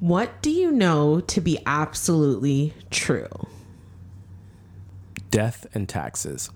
What 0.00 0.42
do 0.42 0.50
you 0.50 0.70
know 0.70 1.18
to 1.20 1.40
be 1.40 1.58
absolutely 1.66 2.72
true? 2.88 3.48
Death 5.32 5.66
and 5.74 5.88
taxes. 5.88 6.50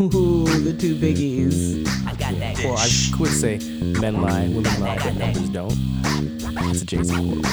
Ooh, 0.00 0.46
the 0.46 0.72
two 0.72 0.96
biggies. 0.96 1.84
Well, 2.64 2.78
I 2.78 2.88
would 3.20 3.30
say 3.30 3.58
men 4.00 4.22
lie, 4.22 4.48
women 4.48 4.80
lie, 4.80 4.96
but 4.96 5.14
numbers 5.14 5.50
don't. 5.50 5.74
It's 6.70 6.80
a 6.80 6.86
Jay 6.86 7.02
Z 7.02 7.14
quote. 7.14 7.44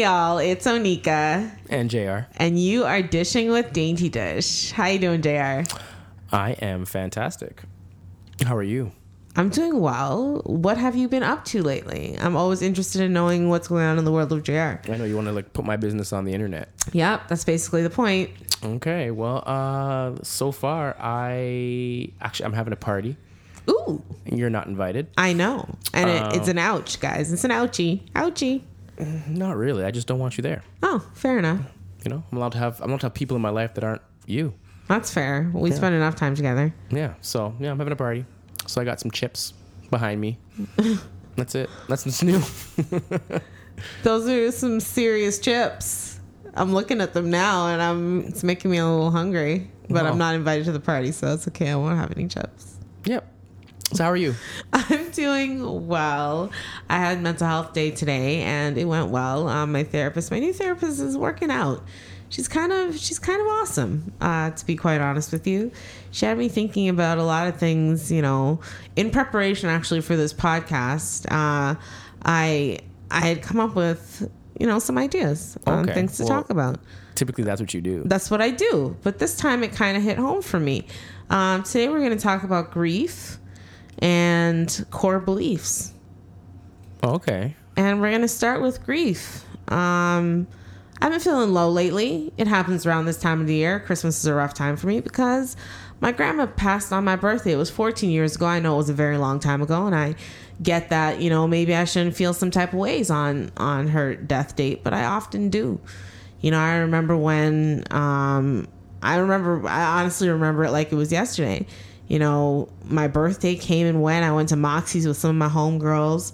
Hey 0.00 0.06
y'all, 0.06 0.38
it's 0.38 0.66
Onika, 0.66 1.50
And 1.68 1.90
JR, 1.90 2.26
and 2.38 2.58
you 2.58 2.84
are 2.84 3.02
dishing 3.02 3.50
with 3.50 3.74
Dainty 3.74 4.08
Dish. 4.08 4.70
How 4.72 4.86
you 4.86 4.98
doing, 4.98 5.20
JR? 5.20 5.62
I 6.32 6.52
am 6.62 6.86
fantastic. 6.86 7.60
How 8.46 8.56
are 8.56 8.62
you? 8.62 8.92
I'm 9.36 9.50
doing 9.50 9.78
well. 9.78 10.40
What 10.46 10.78
have 10.78 10.96
you 10.96 11.06
been 11.06 11.22
up 11.22 11.44
to 11.52 11.62
lately? 11.62 12.16
I'm 12.18 12.34
always 12.34 12.62
interested 12.62 13.02
in 13.02 13.12
knowing 13.12 13.50
what's 13.50 13.68
going 13.68 13.84
on 13.84 13.98
in 13.98 14.06
the 14.06 14.10
world 14.10 14.32
of 14.32 14.42
JR. 14.42 14.80
I 14.90 14.96
know 14.96 15.04
you 15.04 15.16
want 15.16 15.28
to 15.28 15.32
like 15.32 15.52
put 15.52 15.66
my 15.66 15.76
business 15.76 16.14
on 16.14 16.24
the 16.24 16.32
internet. 16.32 16.70
Yep, 16.94 17.28
that's 17.28 17.44
basically 17.44 17.82
the 17.82 17.90
point. 17.90 18.30
Okay, 18.64 19.10
well, 19.10 19.42
uh, 19.44 20.14
so 20.22 20.50
far 20.50 20.96
I 20.98 22.10
actually 22.22 22.46
I'm 22.46 22.54
having 22.54 22.72
a 22.72 22.76
party. 22.76 23.18
Ooh, 23.68 24.02
You're 24.24 24.48
not 24.48 24.66
invited. 24.66 25.08
I 25.18 25.34
know, 25.34 25.68
and 25.92 26.08
it, 26.08 26.36
it's 26.36 26.48
an 26.48 26.56
ouch, 26.56 27.00
guys. 27.00 27.34
It's 27.34 27.44
an 27.44 27.50
ouchie, 27.50 28.10
ouchie. 28.12 28.62
Mm, 29.00 29.28
not 29.28 29.56
really. 29.56 29.84
I 29.84 29.90
just 29.90 30.06
don't 30.06 30.18
want 30.18 30.36
you 30.36 30.42
there. 30.42 30.62
Oh, 30.82 31.04
fair 31.14 31.38
enough. 31.38 31.60
You 32.04 32.10
know, 32.10 32.22
I'm 32.30 32.38
allowed 32.38 32.52
to 32.52 32.58
have 32.58 32.80
I'm 32.80 32.90
allowed 32.90 33.00
to 33.00 33.06
have 33.06 33.14
people 33.14 33.36
in 33.36 33.42
my 33.42 33.50
life 33.50 33.74
that 33.74 33.84
aren't 33.84 34.02
you. 34.26 34.54
That's 34.88 35.12
fair. 35.12 35.50
We 35.54 35.70
spend 35.70 35.94
enough 35.94 36.16
time 36.16 36.34
together. 36.34 36.74
Yeah. 36.90 37.14
So 37.20 37.54
yeah, 37.60 37.70
I'm 37.70 37.78
having 37.78 37.92
a 37.92 37.96
party. 37.96 38.24
So 38.66 38.80
I 38.80 38.84
got 38.84 39.00
some 39.00 39.10
chips 39.10 39.52
behind 39.90 40.20
me. 40.20 40.38
That's 41.36 41.54
it. 41.54 41.70
That's 41.88 42.04
what's 42.04 42.22
new. 42.22 42.40
Those 44.02 44.28
are 44.28 44.50
some 44.52 44.80
serious 44.80 45.38
chips. 45.38 46.20
I'm 46.54 46.74
looking 46.74 47.00
at 47.00 47.12
them 47.14 47.30
now, 47.30 47.68
and 47.68 47.80
I'm 47.80 48.20
it's 48.26 48.42
making 48.42 48.70
me 48.70 48.78
a 48.78 48.86
little 48.86 49.10
hungry. 49.10 49.70
But 49.88 50.04
Wow. 50.04 50.10
I'm 50.10 50.18
not 50.18 50.34
invited 50.34 50.64
to 50.66 50.72
the 50.72 50.80
party, 50.80 51.12
so 51.12 51.26
that's 51.26 51.48
okay. 51.48 51.70
I 51.70 51.76
won't 51.76 51.96
have 51.96 52.12
any 52.16 52.28
chips. 52.28 52.76
yep. 53.04 53.26
So 53.92 54.04
how 54.04 54.10
are 54.10 54.16
you? 54.16 54.34
I'm 54.72 55.10
doing 55.10 55.86
well. 55.88 56.50
I 56.88 56.98
had 56.98 57.20
mental 57.22 57.46
health 57.46 57.72
day 57.72 57.90
today, 57.90 58.42
and 58.42 58.78
it 58.78 58.84
went 58.84 59.10
well. 59.10 59.48
Um, 59.48 59.72
my 59.72 59.82
therapist, 59.84 60.30
my 60.30 60.38
new 60.38 60.52
therapist, 60.52 61.00
is 61.00 61.16
working 61.18 61.50
out. 61.50 61.82
She's 62.28 62.46
kind 62.46 62.70
of 62.72 62.96
she's 62.96 63.18
kind 63.18 63.40
of 63.40 63.48
awesome. 63.48 64.12
Uh, 64.20 64.50
to 64.50 64.64
be 64.66 64.76
quite 64.76 65.00
honest 65.00 65.32
with 65.32 65.46
you, 65.48 65.72
she 66.12 66.24
had 66.26 66.38
me 66.38 66.48
thinking 66.48 66.88
about 66.88 67.18
a 67.18 67.24
lot 67.24 67.48
of 67.48 67.56
things. 67.56 68.12
You 68.12 68.22
know, 68.22 68.60
in 68.94 69.10
preparation 69.10 69.68
actually 69.68 70.00
for 70.02 70.14
this 70.14 70.32
podcast, 70.32 71.26
uh, 71.26 71.74
I 72.24 72.78
I 73.10 73.20
had 73.20 73.42
come 73.42 73.58
up 73.58 73.74
with 73.74 74.30
you 74.60 74.68
know 74.68 74.78
some 74.78 74.96
ideas 74.98 75.58
on 75.66 75.84
Okay, 75.86 75.94
things 75.94 76.16
to 76.18 76.22
well- 76.24 76.28
talk 76.42 76.50
about 76.50 76.78
Typically, 77.16 77.42
that's 77.44 77.60
what 77.60 77.74
you 77.74 77.80
do. 77.82 78.02
that's 78.06 78.30
what 78.30 78.40
I 78.40 78.50
do. 78.50 78.96
But 79.02 79.18
this 79.18 79.36
time 79.36 79.64
it 79.64 79.72
kind 79.72 79.96
of 79.96 80.02
hit 80.04 80.16
home 80.16 80.40
for 80.40 80.60
me. 80.60 80.86
Um, 81.28 81.64
today 81.64 81.88
we're 81.88 81.98
going 81.98 82.16
to 82.16 82.22
talk 82.22 82.44
about 82.44 82.70
grief 82.70 83.38
and 84.00 84.86
core 84.90 85.20
beliefs. 85.20 85.92
Okay. 87.02 87.54
And 87.76 88.00
we're 88.00 88.10
going 88.10 88.22
to 88.22 88.28
start 88.28 88.60
with 88.60 88.84
grief. 88.84 89.44
Um, 89.68 90.46
I've 91.02 91.12
been 91.12 91.20
feeling 91.20 91.54
low 91.54 91.70
lately. 91.70 92.32
It 92.36 92.46
happens 92.46 92.84
around 92.84 93.06
this 93.06 93.18
time 93.18 93.40
of 93.40 93.46
the 93.46 93.54
year. 93.54 93.80
Christmas 93.80 94.18
is 94.18 94.26
a 94.26 94.34
rough 94.34 94.52
time 94.52 94.76
for 94.76 94.86
me 94.86 95.00
because 95.00 95.56
my 96.00 96.12
grandma 96.12 96.46
passed 96.46 96.92
on 96.92 97.04
my 97.04 97.16
birthday. 97.16 97.52
It 97.52 97.56
was 97.56 97.70
14 97.70 98.10
years 98.10 98.36
ago. 98.36 98.46
I 98.46 98.60
know 98.60 98.74
it 98.74 98.78
was 98.78 98.90
a 98.90 98.94
very 98.94 99.16
long 99.16 99.38
time 99.38 99.62
ago, 99.62 99.86
and 99.86 99.94
I 99.94 100.14
get 100.62 100.90
that, 100.90 101.20
you 101.20 101.30
know, 101.30 101.46
maybe 101.46 101.74
I 101.74 101.84
shouldn't 101.84 102.16
feel 102.16 102.34
some 102.34 102.50
type 102.50 102.72
of 102.72 102.78
ways 102.78 103.10
on 103.10 103.50
on 103.56 103.88
her 103.88 104.14
death 104.14 104.56
date, 104.56 104.84
but 104.84 104.92
I 104.92 105.04
often 105.04 105.48
do. 105.48 105.80
You 106.40 106.50
know, 106.50 106.58
I 106.58 106.76
remember 106.76 107.16
when 107.16 107.84
um 107.90 108.68
I 109.02 109.16
remember 109.16 109.66
I 109.66 110.00
honestly 110.00 110.28
remember 110.28 110.64
it 110.64 110.70
like 110.70 110.92
it 110.92 110.96
was 110.96 111.12
yesterday. 111.12 111.66
You 112.10 112.18
know, 112.18 112.68
my 112.84 113.06
birthday 113.06 113.54
came 113.54 113.86
and 113.86 114.02
went. 114.02 114.24
I 114.24 114.32
went 114.32 114.48
to 114.48 114.56
Moxie's 114.56 115.06
with 115.06 115.16
some 115.16 115.30
of 115.30 115.36
my 115.36 115.48
homegirls. 115.48 116.32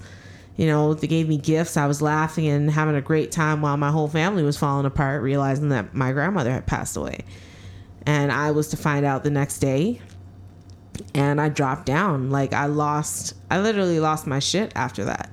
You 0.56 0.66
know, 0.66 0.94
they 0.94 1.06
gave 1.06 1.28
me 1.28 1.36
gifts. 1.36 1.76
I 1.76 1.86
was 1.86 2.00
laughing 2.00 2.46
and 2.46 2.70
having 2.70 2.94
a 2.94 3.02
great 3.02 3.30
time 3.30 3.60
while 3.60 3.76
my 3.76 3.90
whole 3.90 4.08
family 4.08 4.42
was 4.42 4.56
falling 4.56 4.86
apart, 4.86 5.20
realizing 5.20 5.68
that 5.68 5.92
my 5.94 6.12
grandmother 6.12 6.50
had 6.50 6.66
passed 6.66 6.96
away. 6.96 7.26
And 8.06 8.32
I 8.32 8.52
was 8.52 8.68
to 8.68 8.78
find 8.78 9.04
out 9.04 9.22
the 9.22 9.30
next 9.30 9.58
day. 9.58 10.00
And 11.12 11.38
I 11.42 11.50
dropped 11.50 11.84
down. 11.84 12.30
Like 12.30 12.54
I 12.54 12.64
lost 12.66 13.34
I 13.50 13.60
literally 13.60 14.00
lost 14.00 14.26
my 14.26 14.38
shit 14.38 14.72
after 14.74 15.04
that. 15.04 15.30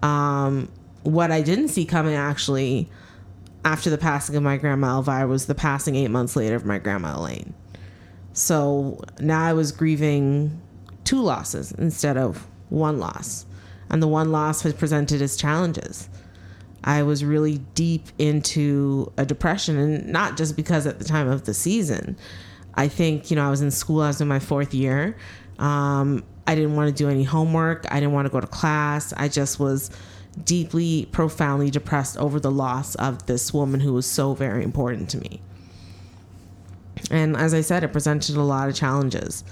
Um 0.00 0.68
what 1.02 1.32
I 1.32 1.42
didn't 1.42 1.68
see 1.68 1.86
coming 1.86 2.14
actually 2.14 2.88
after 3.64 3.90
the 3.90 3.98
passing 3.98 4.36
of 4.36 4.44
my 4.44 4.58
grandma 4.58 4.98
Elvira 4.98 5.26
was 5.26 5.46
the 5.46 5.56
passing 5.56 5.96
eight 5.96 6.06
months 6.06 6.36
later 6.36 6.54
of 6.54 6.64
my 6.64 6.78
grandma 6.78 7.18
Elaine. 7.18 7.52
So 8.32 9.00
now 9.20 9.44
I 9.44 9.52
was 9.52 9.72
grieving 9.72 10.60
two 11.04 11.20
losses 11.20 11.72
instead 11.72 12.16
of 12.16 12.46
one 12.70 12.98
loss. 12.98 13.46
And 13.90 14.02
the 14.02 14.08
one 14.08 14.32
loss 14.32 14.64
was 14.64 14.72
presented 14.72 15.20
as 15.20 15.36
challenges. 15.36 16.08
I 16.84 17.02
was 17.02 17.24
really 17.24 17.58
deep 17.74 18.08
into 18.18 19.12
a 19.16 19.24
depression, 19.24 19.76
and 19.78 20.08
not 20.08 20.36
just 20.36 20.56
because 20.56 20.86
at 20.86 20.98
the 20.98 21.04
time 21.04 21.28
of 21.28 21.44
the 21.44 21.54
season. 21.54 22.16
I 22.74 22.88
think, 22.88 23.30
you 23.30 23.36
know, 23.36 23.46
I 23.46 23.50
was 23.50 23.60
in 23.60 23.70
school, 23.70 24.00
I 24.00 24.08
was 24.08 24.20
in 24.20 24.28
my 24.28 24.38
fourth 24.38 24.72
year. 24.74 25.16
Um, 25.58 26.24
I 26.46 26.54
didn't 26.54 26.74
want 26.74 26.88
to 26.88 26.94
do 26.94 27.08
any 27.08 27.22
homework, 27.22 27.86
I 27.90 28.00
didn't 28.00 28.12
want 28.12 28.26
to 28.26 28.32
go 28.32 28.40
to 28.40 28.46
class. 28.46 29.12
I 29.16 29.28
just 29.28 29.60
was 29.60 29.90
deeply, 30.44 31.06
profoundly 31.12 31.70
depressed 31.70 32.16
over 32.16 32.40
the 32.40 32.50
loss 32.50 32.94
of 32.96 33.26
this 33.26 33.52
woman 33.52 33.80
who 33.80 33.92
was 33.92 34.06
so 34.06 34.34
very 34.34 34.64
important 34.64 35.10
to 35.10 35.18
me. 35.18 35.40
And 37.10 37.36
as 37.36 37.54
I 37.54 37.60
said, 37.60 37.84
it 37.84 37.92
presented 37.92 38.36
a 38.36 38.42
lot 38.42 38.68
of 38.68 38.74
challenges. 38.74 39.44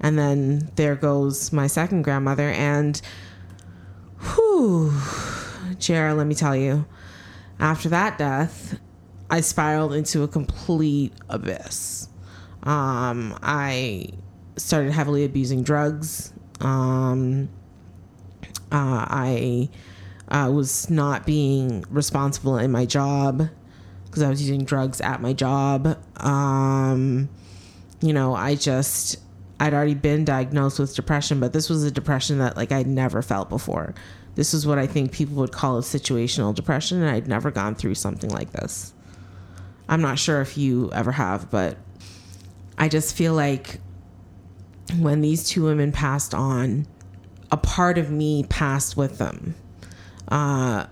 And 0.00 0.18
then 0.18 0.70
there 0.76 0.96
goes 0.96 1.52
my 1.52 1.66
second 1.66 2.02
grandmother, 2.02 2.50
and 2.50 3.00
whew, 4.20 4.92
Jared, 5.78 6.16
let 6.16 6.26
me 6.26 6.34
tell 6.34 6.56
you, 6.56 6.84
after 7.58 7.88
that 7.90 8.18
death, 8.18 8.78
I 9.30 9.40
spiraled 9.40 9.92
into 9.94 10.22
a 10.22 10.28
complete 10.28 11.12
abyss. 11.28 12.08
Um, 12.64 13.38
I 13.42 14.08
started 14.56 14.92
heavily 14.92 15.24
abusing 15.24 15.62
drugs. 15.62 16.32
Um, 16.60 17.48
uh, 18.72 19.06
I 19.08 19.68
uh, 20.28 20.50
was 20.52 20.90
not 20.90 21.26
being 21.26 21.84
responsible 21.90 22.58
in 22.58 22.70
my 22.70 22.86
job 22.86 23.48
because 24.14 24.22
I 24.22 24.30
was 24.30 24.40
using 24.40 24.64
drugs 24.64 25.00
at 25.00 25.20
my 25.20 25.32
job. 25.32 25.98
Um, 26.18 27.28
you 28.00 28.12
know, 28.12 28.32
I 28.32 28.54
just 28.54 29.16
I'd 29.58 29.74
already 29.74 29.94
been 29.94 30.24
diagnosed 30.24 30.78
with 30.78 30.94
depression, 30.94 31.40
but 31.40 31.52
this 31.52 31.68
was 31.68 31.82
a 31.82 31.90
depression 31.90 32.38
that 32.38 32.56
like 32.56 32.70
I'd 32.70 32.86
never 32.86 33.22
felt 33.22 33.48
before. 33.48 33.92
This 34.36 34.54
is 34.54 34.68
what 34.68 34.78
I 34.78 34.86
think 34.86 35.10
people 35.10 35.34
would 35.36 35.50
call 35.50 35.78
a 35.78 35.80
situational 35.80 36.54
depression, 36.54 37.02
and 37.02 37.10
I'd 37.10 37.26
never 37.26 37.50
gone 37.50 37.74
through 37.74 37.96
something 37.96 38.30
like 38.30 38.52
this. 38.52 38.92
I'm 39.88 40.00
not 40.00 40.20
sure 40.20 40.40
if 40.40 40.56
you 40.56 40.92
ever 40.92 41.10
have, 41.10 41.50
but 41.50 41.76
I 42.78 42.88
just 42.88 43.16
feel 43.16 43.34
like 43.34 43.80
when 44.96 45.22
these 45.22 45.48
two 45.48 45.64
women 45.64 45.90
passed 45.90 46.34
on, 46.34 46.86
a 47.50 47.56
part 47.56 47.98
of 47.98 48.12
me 48.12 48.44
passed 48.44 48.96
with 48.96 49.18
them. 49.18 49.56
Uh, 50.28 50.86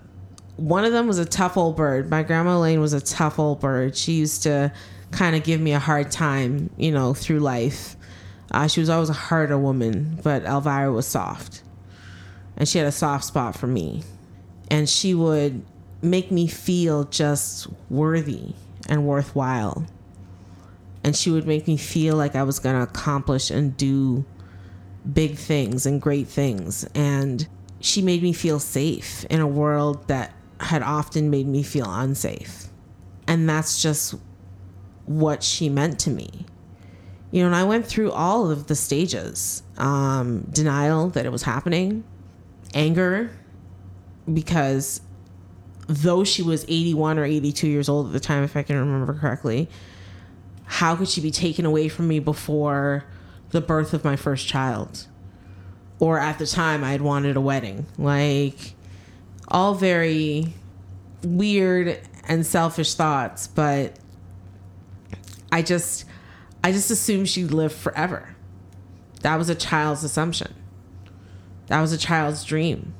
one 0.57 0.85
of 0.85 0.91
them 0.91 1.07
was 1.07 1.17
a 1.17 1.25
tough 1.25 1.57
old 1.57 1.75
bird. 1.75 2.09
My 2.09 2.23
grandma 2.23 2.57
Elaine 2.57 2.79
was 2.79 2.93
a 2.93 3.01
tough 3.01 3.39
old 3.39 3.59
bird. 3.59 3.95
She 3.95 4.13
used 4.13 4.43
to 4.43 4.71
kind 5.11 5.35
of 5.35 5.43
give 5.43 5.59
me 5.59 5.73
a 5.73 5.79
hard 5.79 6.11
time, 6.11 6.69
you 6.77 6.91
know, 6.91 7.13
through 7.13 7.39
life. 7.39 7.95
Uh, 8.51 8.67
she 8.67 8.79
was 8.79 8.89
always 8.89 9.09
a 9.09 9.13
harder 9.13 9.57
woman, 9.57 10.19
but 10.23 10.43
Elvira 10.43 10.91
was 10.91 11.07
soft. 11.07 11.63
And 12.55 12.67
she 12.67 12.77
had 12.77 12.87
a 12.87 12.91
soft 12.91 13.25
spot 13.25 13.55
for 13.57 13.67
me. 13.67 14.03
And 14.69 14.87
she 14.87 15.13
would 15.15 15.65
make 16.01 16.31
me 16.31 16.47
feel 16.47 17.05
just 17.05 17.67
worthy 17.89 18.53
and 18.87 19.07
worthwhile. 19.07 19.85
And 21.03 21.15
she 21.15 21.31
would 21.31 21.47
make 21.47 21.67
me 21.67 21.77
feel 21.77 22.15
like 22.15 22.35
I 22.35 22.43
was 22.43 22.59
going 22.59 22.75
to 22.75 22.83
accomplish 22.83 23.49
and 23.49 23.75
do 23.75 24.23
big 25.11 25.37
things 25.37 25.85
and 25.85 26.01
great 26.01 26.27
things. 26.27 26.83
And 26.93 27.47
she 27.79 28.01
made 28.01 28.21
me 28.21 28.33
feel 28.33 28.59
safe 28.59 29.25
in 29.25 29.41
a 29.41 29.47
world 29.47 30.07
that 30.07 30.33
had 30.65 30.81
often 30.81 31.29
made 31.29 31.47
me 31.47 31.63
feel 31.63 31.85
unsafe. 31.87 32.67
And 33.27 33.47
that's 33.47 33.81
just 33.81 34.15
what 35.05 35.43
she 35.43 35.69
meant 35.69 35.99
to 36.01 36.09
me. 36.09 36.45
You 37.31 37.41
know, 37.41 37.47
and 37.47 37.55
I 37.55 37.63
went 37.63 37.85
through 37.87 38.11
all 38.11 38.51
of 38.51 38.67
the 38.67 38.75
stages 38.75 39.63
um, 39.77 40.41
denial 40.51 41.09
that 41.09 41.25
it 41.25 41.31
was 41.31 41.43
happening, 41.43 42.03
anger, 42.73 43.31
because 44.31 45.01
though 45.87 46.23
she 46.23 46.41
was 46.41 46.63
81 46.67 47.17
or 47.19 47.25
82 47.25 47.67
years 47.67 47.89
old 47.89 48.07
at 48.07 48.13
the 48.13 48.19
time, 48.19 48.43
if 48.43 48.55
I 48.55 48.63
can 48.63 48.77
remember 48.77 49.13
correctly, 49.15 49.67
how 50.65 50.95
could 50.95 51.09
she 51.09 51.21
be 51.21 51.31
taken 51.31 51.65
away 51.65 51.87
from 51.87 52.07
me 52.07 52.19
before 52.19 53.05
the 53.49 53.61
birth 53.61 53.93
of 53.93 54.03
my 54.03 54.15
first 54.15 54.47
child? 54.47 55.07
Or 55.99 56.19
at 56.19 56.39
the 56.39 56.47
time, 56.47 56.83
I 56.83 56.91
had 56.91 57.01
wanted 57.01 57.35
a 57.35 57.41
wedding. 57.41 57.85
Like, 57.97 58.73
all 59.53 59.75
very 59.75 60.53
weird 61.23 62.01
and 62.27 62.45
selfish 62.45 62.95
thoughts, 62.95 63.47
but 63.47 63.97
I 65.51 65.61
just, 65.61 66.03
I 66.63 66.71
just 66.71 66.91
assumed 66.91 67.29
she'd 67.29 67.51
live 67.51 67.73
forever. 67.73 68.35
That 69.21 69.37
was 69.37 69.47
a 69.47 69.55
child's 69.55 70.03
assumption. 70.03 70.53
That 71.67 71.79
was 71.79 71.93
a 71.93 71.97
child's 71.97 72.43
dream 72.43 72.93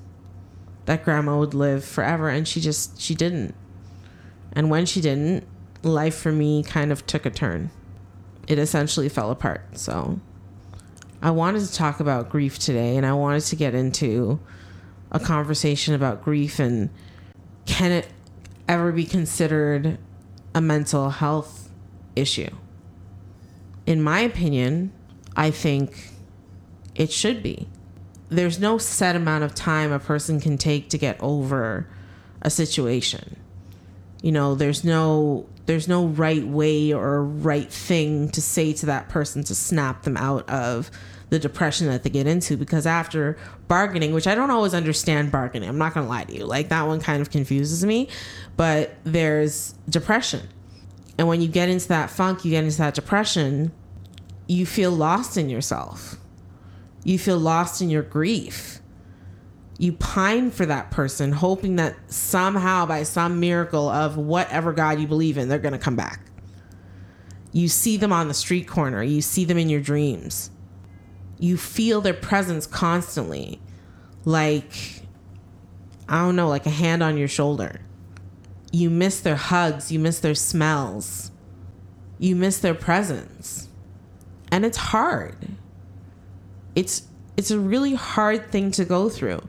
that 0.85 1.03
grandma 1.03 1.37
would 1.37 1.53
live 1.53 1.83
forever 1.83 2.29
and 2.29 2.47
she 2.47 2.59
just 2.59 2.99
she 2.99 3.15
didn't 3.15 3.55
and 4.51 4.69
when 4.69 4.85
she 4.85 5.01
didn't 5.01 5.45
life 5.81 6.15
for 6.15 6.31
me 6.31 6.63
kind 6.63 6.91
of 6.91 7.05
took 7.05 7.25
a 7.25 7.29
turn 7.29 7.69
it 8.47 8.59
essentially 8.59 9.09
fell 9.09 9.31
apart 9.31 9.61
so 9.77 10.19
i 11.21 11.31
wanted 11.31 11.61
to 11.61 11.73
talk 11.73 11.99
about 11.99 12.29
grief 12.29 12.59
today 12.59 12.97
and 12.97 13.05
i 13.05 13.13
wanted 13.13 13.41
to 13.41 13.55
get 13.55 13.73
into 13.73 14.39
a 15.13 15.19
conversation 15.19 15.93
about 15.93 16.23
grief 16.23 16.59
and 16.59 16.89
can 17.65 17.91
it 17.91 18.07
ever 18.67 18.91
be 18.91 19.05
considered 19.05 19.97
a 20.55 20.61
mental 20.61 21.09
health 21.09 21.69
issue 22.15 22.49
in 23.85 24.01
my 24.01 24.19
opinion 24.19 24.91
i 25.35 25.49
think 25.51 26.09
it 26.95 27.11
should 27.11 27.41
be 27.43 27.67
there's 28.35 28.59
no 28.59 28.77
set 28.77 29.15
amount 29.15 29.43
of 29.43 29.53
time 29.53 29.91
a 29.91 29.99
person 29.99 30.39
can 30.39 30.57
take 30.57 30.89
to 30.89 30.97
get 30.97 31.17
over 31.21 31.87
a 32.41 32.49
situation. 32.49 33.37
You 34.21 34.31
know, 34.31 34.55
there's 34.55 34.83
no 34.83 35.47
there's 35.65 35.87
no 35.87 36.07
right 36.07 36.45
way 36.45 36.93
or 36.93 37.23
right 37.23 37.71
thing 37.71 38.29
to 38.29 38.41
say 38.41 38.73
to 38.73 38.85
that 38.87 39.09
person 39.09 39.43
to 39.45 39.55
snap 39.55 40.03
them 40.03 40.17
out 40.17 40.49
of 40.49 40.91
the 41.33 41.39
depression 41.39 41.87
that 41.87 42.03
they 42.03 42.09
get 42.09 42.27
into 42.27 42.55
because 42.55 42.85
after 42.85 43.37
bargaining, 43.67 44.13
which 44.13 44.27
I 44.27 44.35
don't 44.35 44.51
always 44.51 44.73
understand 44.73 45.31
bargaining, 45.31 45.67
I'm 45.67 45.77
not 45.77 45.93
to 45.95 46.01
lie 46.01 46.25
to 46.25 46.33
you. 46.33 46.45
Like 46.45 46.69
that 46.69 46.85
one 46.85 46.99
kind 46.99 47.21
of 47.21 47.31
confuses 47.31 47.83
me, 47.83 48.07
but 48.55 48.95
there's 49.03 49.73
depression. 49.89 50.47
And 51.17 51.27
when 51.27 51.41
you 51.41 51.47
get 51.47 51.69
into 51.69 51.87
that 51.89 52.09
funk, 52.09 52.45
you 52.45 52.51
get 52.51 52.63
into 52.63 52.77
that 52.77 52.93
depression, 52.93 53.71
you 54.47 54.65
feel 54.65 54.91
lost 54.91 55.37
in 55.37 55.49
yourself 55.49 56.17
you 57.03 57.19
feel 57.19 57.37
lost 57.37 57.81
in 57.81 57.89
your 57.89 58.03
grief. 58.03 58.79
You 59.77 59.93
pine 59.93 60.51
for 60.51 60.65
that 60.65 60.91
person, 60.91 61.31
hoping 61.31 61.75
that 61.77 61.95
somehow, 62.11 62.85
by 62.85 63.03
some 63.03 63.39
miracle 63.39 63.89
of 63.89 64.17
whatever 64.17 64.71
God 64.71 64.99
you 64.99 65.07
believe 65.07 65.37
in, 65.37 65.49
they're 65.49 65.59
going 65.59 65.73
to 65.73 65.79
come 65.79 65.95
back. 65.95 66.21
You 67.51 67.67
see 67.67 67.97
them 67.97 68.13
on 68.13 68.27
the 68.27 68.33
street 68.33 68.67
corner, 68.67 69.03
you 69.03 69.21
see 69.21 69.45
them 69.45 69.57
in 69.57 69.69
your 69.69 69.81
dreams. 69.81 70.49
You 71.43 71.57
feel 71.57 72.01
their 72.01 72.13
presence 72.13 72.65
constantly, 72.65 73.59
like, 74.23 75.01
I 76.07 76.21
don't 76.21 76.35
know, 76.35 76.47
like 76.47 76.65
a 76.65 76.71
hand 76.71 77.03
on 77.03 77.17
your 77.17 77.27
shoulder. 77.27 77.81
You 78.71 78.89
miss 78.89 79.19
their 79.19 79.35
hugs, 79.35 79.91
you 79.91 79.99
miss 79.99 80.19
their 80.19 80.35
smells, 80.35 81.31
you 82.17 82.35
miss 82.35 82.59
their 82.59 82.73
presence. 82.73 83.67
And 84.51 84.65
it's 84.65 84.77
hard 84.77 85.35
it's 86.75 87.03
it's 87.35 87.51
a 87.51 87.59
really 87.59 87.95
hard 87.95 88.51
thing 88.51 88.71
to 88.71 88.85
go 88.85 89.09
through. 89.09 89.41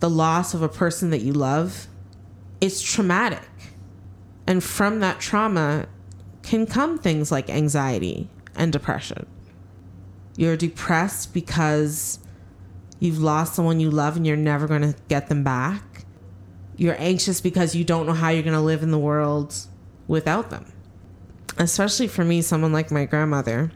The 0.00 0.10
loss 0.10 0.54
of 0.54 0.62
a 0.62 0.68
person 0.68 1.10
that 1.10 1.20
you 1.20 1.32
love, 1.32 1.88
it's 2.60 2.80
traumatic. 2.80 3.48
And 4.46 4.62
from 4.62 5.00
that 5.00 5.18
trauma 5.18 5.86
can 6.42 6.66
come 6.66 6.98
things 6.98 7.32
like 7.32 7.50
anxiety 7.50 8.28
and 8.54 8.72
depression. 8.72 9.26
You're 10.38 10.56
depressed 10.56 11.34
because 11.34 12.18
you've 12.98 13.18
lost 13.18 13.54
someone 13.54 13.78
you 13.78 13.90
love 13.90 14.16
and 14.16 14.26
you're 14.26 14.36
never 14.36 14.66
going 14.66 14.80
to 14.80 14.94
get 15.08 15.28
them 15.28 15.44
back. 15.44 16.06
You're 16.78 16.96
anxious 16.98 17.42
because 17.42 17.74
you 17.74 17.84
don't 17.84 18.06
know 18.06 18.14
how 18.14 18.30
you're 18.30 18.42
going 18.42 18.54
to 18.54 18.60
live 18.62 18.82
in 18.82 18.90
the 18.90 18.98
world 18.98 19.54
without 20.06 20.48
them. 20.48 20.72
Especially 21.58 22.08
for 22.08 22.24
me, 22.24 22.40
someone 22.40 22.72
like 22.72 22.90
my 22.90 23.04
grandmother 23.04 23.72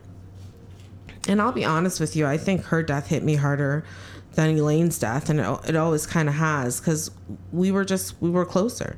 and 1.29 1.41
I'll 1.41 1.53
be 1.53 1.64
honest 1.64 2.00
with 2.00 2.17
you, 2.17 2.26
I 2.26 2.37
think 2.37 2.64
her 2.67 2.82
death 2.82 3.09
hit 3.09 3.23
me 3.23 3.37
harder 3.37 3.85
than 4.32 4.56
Elaine's 4.56 4.99
death, 4.99 5.29
and 5.29 5.41
it, 5.41 5.59
it 5.69 5.76
always 5.76 6.06
kind 6.06 6.29
of 6.29 6.35
has 6.35 6.81
because 6.81 7.11
we 7.53 7.70
were 7.70 7.85
just 7.85 8.20
we 8.20 8.31
were 8.31 8.44
closer. 8.44 8.97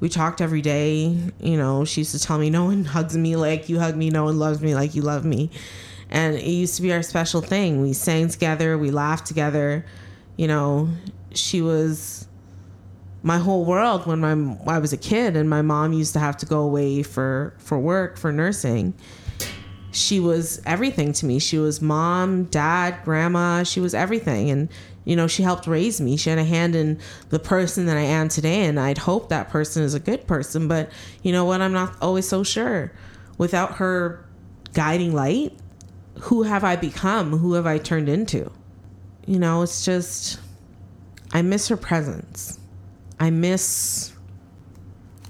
We 0.00 0.08
talked 0.08 0.40
every 0.40 0.62
day. 0.62 1.18
You 1.40 1.56
know, 1.56 1.84
she 1.84 2.02
used 2.02 2.12
to 2.12 2.20
tell 2.20 2.38
me, 2.38 2.50
"No 2.50 2.66
one 2.66 2.84
hugs 2.84 3.16
me 3.16 3.36
like 3.36 3.68
you 3.68 3.80
hug 3.80 3.96
me. 3.96 4.10
No 4.10 4.24
one 4.24 4.38
loves 4.38 4.60
me 4.60 4.74
like 4.74 4.94
you 4.94 5.02
love 5.02 5.24
me," 5.24 5.50
and 6.10 6.34
it 6.34 6.44
used 6.44 6.76
to 6.76 6.82
be 6.82 6.92
our 6.92 7.02
special 7.02 7.40
thing. 7.40 7.82
We 7.82 7.92
sang 7.92 8.28
together. 8.28 8.78
We 8.78 8.90
laughed 8.90 9.26
together. 9.26 9.84
You 10.36 10.48
know, 10.48 10.88
she 11.34 11.62
was 11.62 12.26
my 13.22 13.38
whole 13.38 13.64
world 13.64 14.06
when 14.06 14.20
my 14.20 14.56
I 14.72 14.78
was 14.78 14.92
a 14.92 14.96
kid, 14.96 15.36
and 15.36 15.48
my 15.50 15.62
mom 15.62 15.92
used 15.92 16.12
to 16.14 16.18
have 16.18 16.36
to 16.38 16.46
go 16.46 16.60
away 16.60 17.02
for 17.02 17.54
for 17.58 17.78
work 17.78 18.16
for 18.16 18.32
nursing 18.32 18.94
she 19.90 20.20
was 20.20 20.60
everything 20.66 21.12
to 21.14 21.26
me. 21.26 21.38
She 21.38 21.58
was 21.58 21.80
mom, 21.80 22.44
dad, 22.44 23.00
grandma. 23.04 23.62
She 23.62 23.80
was 23.80 23.94
everything. 23.94 24.50
And, 24.50 24.68
you 25.04 25.16
know, 25.16 25.26
she 25.26 25.42
helped 25.42 25.66
raise 25.66 26.00
me. 26.00 26.16
She 26.16 26.30
had 26.30 26.38
a 26.38 26.44
hand 26.44 26.74
in 26.74 26.98
the 27.30 27.38
person 27.38 27.86
that 27.86 27.96
I 27.96 28.02
am 28.02 28.28
today. 28.28 28.64
And 28.64 28.78
I'd 28.78 28.98
hope 28.98 29.28
that 29.30 29.48
person 29.48 29.82
is 29.82 29.94
a 29.94 30.00
good 30.00 30.26
person. 30.26 30.68
But 30.68 30.90
you 31.22 31.32
know 31.32 31.44
what? 31.44 31.60
I'm 31.60 31.72
not 31.72 31.96
always 32.00 32.28
so 32.28 32.42
sure. 32.42 32.92
Without 33.38 33.76
her 33.76 34.24
guiding 34.74 35.14
light, 35.14 35.58
who 36.20 36.42
have 36.42 36.64
I 36.64 36.76
become? 36.76 37.38
Who 37.38 37.54
have 37.54 37.66
I 37.66 37.78
turned 37.78 38.08
into? 38.08 38.50
You 39.26 39.38
know, 39.38 39.62
it's 39.62 39.84
just, 39.84 40.40
I 41.32 41.42
miss 41.42 41.68
her 41.68 41.76
presence. 41.76 42.58
I 43.20 43.30
miss 43.30 44.12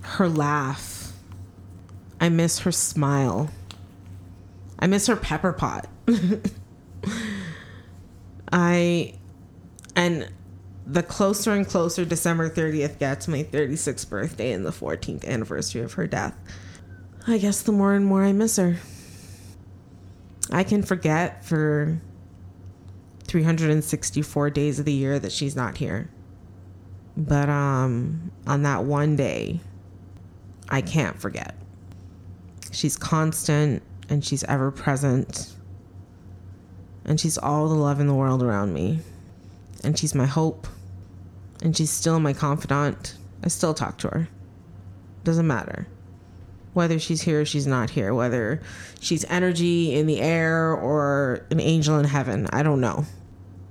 her 0.02 0.28
laugh. 0.28 1.12
I 2.20 2.28
miss 2.28 2.60
her 2.60 2.72
smile. 2.72 3.50
I 4.78 4.86
miss 4.86 5.06
her 5.06 5.16
pepper 5.16 5.52
pot. 5.52 5.88
I 8.52 9.14
and 9.94 10.28
the 10.86 11.02
closer 11.02 11.52
and 11.52 11.66
closer 11.66 12.04
December 12.04 12.48
30th 12.48 12.98
gets 12.98 13.28
my 13.28 13.42
36th 13.42 14.08
birthday 14.08 14.52
and 14.52 14.64
the 14.64 14.70
14th 14.70 15.26
anniversary 15.26 15.82
of 15.82 15.94
her 15.94 16.06
death, 16.06 16.34
I 17.26 17.36
guess 17.38 17.60
the 17.60 17.72
more 17.72 17.94
and 17.94 18.06
more 18.06 18.24
I 18.24 18.32
miss 18.32 18.56
her. 18.56 18.78
I 20.50 20.64
can 20.64 20.82
forget 20.82 21.44
for 21.44 22.00
364 23.24 24.50
days 24.50 24.78
of 24.78 24.84
the 24.84 24.92
year 24.92 25.18
that 25.18 25.32
she's 25.32 25.54
not 25.54 25.76
here. 25.76 26.10
But 27.16 27.48
um 27.48 28.30
on 28.46 28.62
that 28.62 28.84
one 28.84 29.16
day, 29.16 29.60
I 30.68 30.80
can't 30.80 31.20
forget. 31.20 31.54
She's 32.72 32.96
constant 32.96 33.82
and 34.08 34.24
she's 34.24 34.44
ever 34.44 34.70
present. 34.70 35.54
And 37.04 37.18
she's 37.18 37.38
all 37.38 37.68
the 37.68 37.74
love 37.74 38.00
in 38.00 38.06
the 38.06 38.14
world 38.14 38.42
around 38.42 38.72
me. 38.72 39.00
And 39.82 39.98
she's 39.98 40.14
my 40.14 40.26
hope. 40.26 40.66
And 41.62 41.76
she's 41.76 41.90
still 41.90 42.20
my 42.20 42.32
confidant. 42.32 43.16
I 43.42 43.48
still 43.48 43.74
talk 43.74 43.98
to 43.98 44.08
her. 44.08 44.28
Doesn't 45.24 45.46
matter. 45.46 45.86
Whether 46.74 46.98
she's 46.98 47.22
here 47.22 47.40
or 47.40 47.44
she's 47.44 47.66
not 47.66 47.90
here, 47.90 48.14
whether 48.14 48.60
she's 49.00 49.24
energy 49.24 49.94
in 49.94 50.06
the 50.06 50.20
air 50.20 50.72
or 50.72 51.46
an 51.50 51.60
angel 51.60 51.98
in 51.98 52.04
heaven, 52.04 52.46
I 52.52 52.62
don't 52.62 52.80
know. 52.80 53.04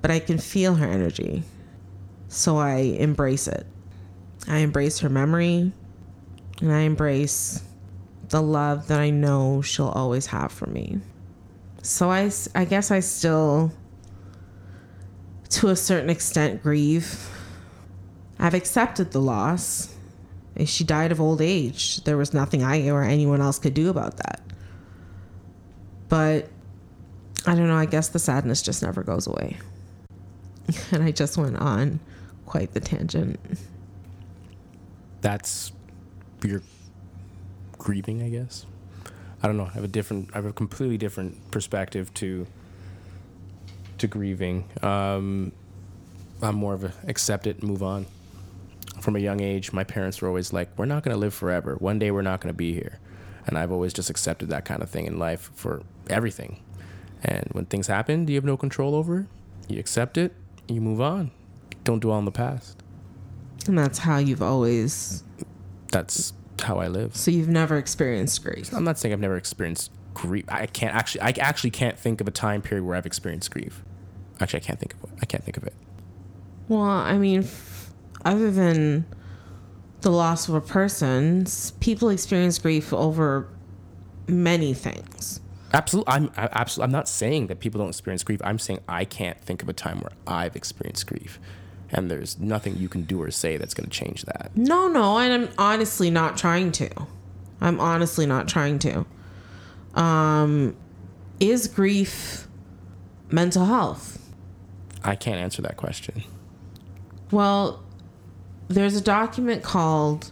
But 0.02 0.12
I 0.12 0.20
can 0.20 0.38
feel 0.38 0.76
her 0.76 0.88
energy. 0.88 1.44
So 2.28 2.58
I 2.58 2.78
embrace 2.78 3.48
it. 3.48 3.66
I 4.48 4.60
embrace 4.60 5.00
her 5.00 5.10
memory 5.10 5.72
and 6.62 6.72
I 6.72 6.82
embrace 6.82 7.64
the 8.30 8.42
love 8.42 8.88
that 8.88 9.00
I 9.00 9.10
know 9.10 9.62
she'll 9.62 9.88
always 9.88 10.28
have 10.28 10.52
for 10.52 10.68
me. 10.68 11.00
So 11.82 12.12
I, 12.12 12.32
I 12.56 12.66
guess 12.66 12.92
I 12.92 13.00
still, 13.00 13.72
to 15.50 15.70
a 15.70 15.76
certain 15.76 16.10
extent, 16.10 16.64
grieve. 16.64 17.30
I've 18.40 18.54
accepted 18.54 19.12
the 19.12 19.22
loss. 19.22 19.96
She 20.66 20.84
died 20.84 21.12
of 21.12 21.22
old 21.22 21.42
age. 21.42 22.04
There 22.04 22.18
was 22.18 22.34
nothing 22.34 22.64
I 22.64 22.90
or 22.90 23.04
anyone 23.04 23.42
else 23.42 23.60
could 23.60 23.74
do 23.74 23.90
about 23.90 24.18
that. 24.18 24.42
But 26.10 26.50
I 27.46 27.56
don't 27.56 27.68
know, 27.68 27.76
I 27.76 27.86
guess 27.86 28.10
the 28.10 28.20
sadness 28.20 28.62
just 28.62 28.82
never 28.82 29.04
goes 29.04 29.28
away. 29.28 29.58
And 30.92 31.02
I 31.02 31.12
just 31.12 31.38
went 31.38 31.56
on 31.56 32.02
quite 32.46 32.74
the 32.74 32.82
tangent. 32.82 33.40
That's 35.22 35.72
your 36.44 36.62
grieving, 37.78 38.22
I 38.22 38.28
guess. 38.28 38.66
I 39.42 39.48
don't 39.48 39.56
know. 39.56 39.68
I 39.68 39.72
have 39.72 39.86
a 39.86 39.88
different, 39.88 40.32
I 40.34 40.36
have 40.36 40.46
a 40.46 40.52
completely 40.52 40.98
different 40.98 41.52
perspective 41.52 42.14
to 42.16 42.48
to 44.00 44.08
grieving. 44.08 44.66
Um, 44.84 45.52
I'm 46.42 46.56
more 46.56 46.74
of 46.74 46.84
a 46.84 46.94
accept 47.08 47.48
it, 47.48 47.64
move 47.64 47.82
on. 47.82 48.06
From 49.02 49.16
a 49.16 49.20
young 49.20 49.42
age, 49.42 49.74
my 49.74 49.84
parents 49.84 50.22
were 50.22 50.28
always 50.28 50.54
like, 50.54 50.70
"We're 50.78 50.86
not 50.86 51.04
going 51.04 51.14
to 51.14 51.20
live 51.20 51.34
forever. 51.34 51.76
One 51.76 52.00
day 52.00 52.12
we're 52.12 52.22
not 52.22 52.42
going 52.42 52.54
to 52.54 52.58
be 52.58 52.74
here," 52.74 53.00
and 53.46 53.58
I've 53.58 53.72
always 53.72 53.94
just 53.94 54.10
accepted 54.10 54.50
that 54.50 54.66
kind 54.66 54.82
of 54.82 54.90
thing 54.90 55.06
in 55.06 55.18
life 55.20 55.52
for 55.56 55.84
everything. 56.10 56.62
And 57.24 57.48
when 57.52 57.66
things 57.66 57.88
happen, 57.88 58.28
you 58.28 58.36
have 58.36 58.46
no 58.46 58.58
control 58.58 58.96
over 58.96 59.22
it. 59.22 59.28
You 59.68 59.80
accept 59.80 60.18
it. 60.18 60.34
You 60.68 60.82
move 60.82 61.02
on. 61.02 61.32
Don't 61.84 62.00
dwell 62.00 62.18
on 62.18 62.26
the 62.26 62.32
past. 62.32 62.84
And 63.68 63.78
that's 63.78 64.00
how 64.00 64.18
you've 64.18 64.42
always. 64.42 65.24
That's 65.92 66.34
how 66.62 66.78
I 66.78 66.88
live. 66.88 67.16
So 67.16 67.32
you've 67.32 67.48
never 67.48 67.78
experienced 67.78 68.44
grief. 68.44 68.74
I'm 68.74 68.84
not 68.84 68.98
saying 68.98 69.14
I've 69.14 69.20
never 69.20 69.38
experienced 69.38 69.92
grief. 70.14 70.46
I 70.48 70.66
can't 70.66 70.96
actually. 70.96 71.22
I 71.22 71.34
actually 71.40 71.72
can't 71.72 71.98
think 71.98 72.22
of 72.22 72.28
a 72.28 72.32
time 72.32 72.62
period 72.62 72.86
where 72.86 72.96
I've 72.96 73.06
experienced 73.06 73.52
grief. 73.52 73.84
Actually, 74.40 74.62
I 74.62 74.64
can't 74.64 74.80
think 74.80 74.94
of 74.94 75.04
it. 75.04 75.10
I 75.22 75.26
can't 75.26 75.44
think 75.44 75.58
of 75.58 75.64
it. 75.64 75.74
Well, 76.68 76.82
I 76.82 77.18
mean, 77.18 77.48
other 78.28 78.52
than 78.52 79.06
the 80.02 80.12
loss 80.12 80.50
of 80.50 80.54
a 80.54 80.62
person, 80.62 81.46
people 81.80 82.10
experience 82.10 82.60
grief 82.60 82.94
over 82.94 83.48
many 84.28 84.74
things. 84.74 85.40
Absolutely, 85.74 86.14
I'm 86.14 86.32
I, 86.38 86.50
absolutely. 86.52 86.86
I'm 86.86 86.92
not 86.92 87.08
saying 87.08 87.48
that 87.48 87.60
people 87.60 87.80
don't 87.80 87.90
experience 87.90 88.24
grief. 88.24 88.42
I'm 88.44 88.60
saying 88.60 88.80
I 88.88 89.06
can't 89.06 89.40
think 89.40 89.64
of 89.64 89.70
a 89.70 89.74
time 89.74 90.00
where 90.00 90.12
I've 90.26 90.56
experienced 90.56 91.08
grief, 91.08 91.40
and 91.90 92.12
there's 92.12 92.38
nothing 92.40 92.76
you 92.78 92.90
can 92.90 93.04
do 93.04 93.22
or 93.22 93.32
say 93.32 93.58
that's 93.58 93.74
going 93.74 93.90
to 93.90 93.96
change 93.98 94.24
that. 94.26 94.52
No, 94.56 94.88
no, 94.88 95.18
and 95.18 95.34
I'm 95.34 95.50
honestly 95.58 96.10
not 96.10 96.38
trying 96.38 96.72
to. 96.74 96.90
I'm 97.60 97.80
honestly 97.80 98.26
not 98.26 98.48
trying 98.48 98.80
to. 98.80 99.06
Um, 99.96 100.76
is 101.40 101.68
grief 101.68 102.48
mental 103.30 103.66
health? 103.66 104.20
I 105.04 105.16
can't 105.16 105.40
answer 105.40 105.62
that 105.62 105.78
question. 105.78 106.24
Well, 107.32 107.84
there's 108.68 108.96
a 108.96 109.02
document 109.02 109.64
called 109.64 110.32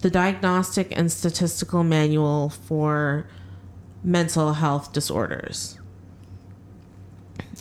the 0.00 0.10
Diagnostic 0.10 0.96
and 0.96 1.10
Statistical 1.10 1.82
Manual 1.82 2.50
for 2.50 3.26
Mental 4.04 4.54
Health 4.54 4.92
Disorders. 4.92 5.78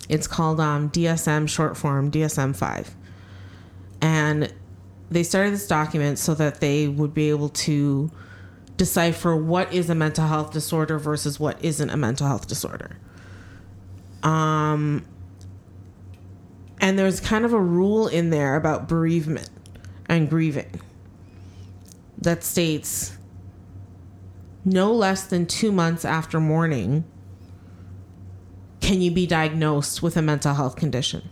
It's 0.09 0.27
called 0.27 0.59
um, 0.59 0.89
DSM 0.89 1.49
short 1.49 1.75
form 1.75 2.11
DSM 2.11 2.55
5. 2.55 2.95
And 4.01 4.53
they 5.09 5.23
started 5.23 5.53
this 5.53 5.67
document 5.67 6.19
so 6.19 6.33
that 6.35 6.59
they 6.59 6.87
would 6.87 7.13
be 7.13 7.29
able 7.29 7.49
to 7.49 8.11
decipher 8.77 9.35
what 9.35 9.73
is 9.73 9.89
a 9.89 9.95
mental 9.95 10.27
health 10.27 10.53
disorder 10.53 10.99
versus 10.99 11.39
what 11.39 11.63
isn't 11.63 11.89
a 11.89 11.97
mental 11.97 12.27
health 12.27 12.47
disorder. 12.47 12.97
Um, 14.23 15.05
and 16.79 16.97
there's 16.97 17.19
kind 17.19 17.45
of 17.45 17.53
a 17.53 17.59
rule 17.59 18.07
in 18.07 18.29
there 18.29 18.55
about 18.55 18.87
bereavement 18.87 19.49
and 20.07 20.29
grieving 20.29 20.81
that 22.17 22.43
states 22.43 23.17
no 24.65 24.91
less 24.91 25.23
than 25.25 25.45
two 25.45 25.71
months 25.71 26.03
after 26.03 26.39
mourning 26.39 27.03
can 28.81 29.01
you 29.01 29.11
be 29.11 29.25
diagnosed 29.25 30.01
with 30.01 30.15
a 30.17 30.21
mental 30.21 30.53
health 30.53 30.75
condition. 30.75 31.29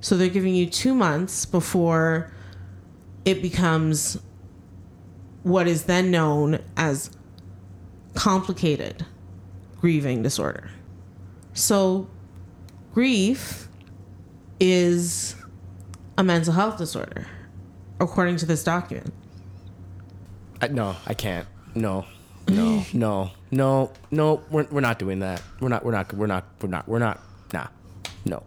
So 0.00 0.16
they're 0.16 0.28
giving 0.28 0.54
you 0.54 0.66
two 0.66 0.94
months 0.94 1.46
before 1.46 2.32
it 3.24 3.40
becomes 3.40 4.18
what 5.44 5.68
is 5.68 5.84
then 5.84 6.10
known 6.10 6.58
as 6.76 7.10
complicated 8.14 9.06
grieving 9.80 10.22
disorder. 10.22 10.70
So 11.54 12.08
grief 12.92 13.68
is 14.60 15.34
a 16.16 16.22
mental 16.22 16.52
health 16.52 16.78
disorder, 16.78 17.26
according 18.00 18.36
to 18.36 18.46
this 18.46 18.62
document. 18.64 19.12
I, 20.60 20.68
no, 20.68 20.96
I 21.06 21.14
can't. 21.14 21.46
No, 21.74 22.04
no, 22.48 22.84
no, 22.92 23.30
no, 23.50 23.90
no. 24.10 24.42
We're, 24.50 24.66
we're 24.70 24.80
not 24.80 24.98
doing 24.98 25.20
that. 25.20 25.42
We're 25.60 25.68
not. 25.68 25.84
We're 25.84 25.92
not. 25.92 26.12
We're 26.12 26.26
not. 26.26 26.44
We're 26.60 26.68
not. 26.68 26.88
We're 26.88 26.98
not. 26.98 27.20
Nah. 27.52 27.66
No. 28.24 28.42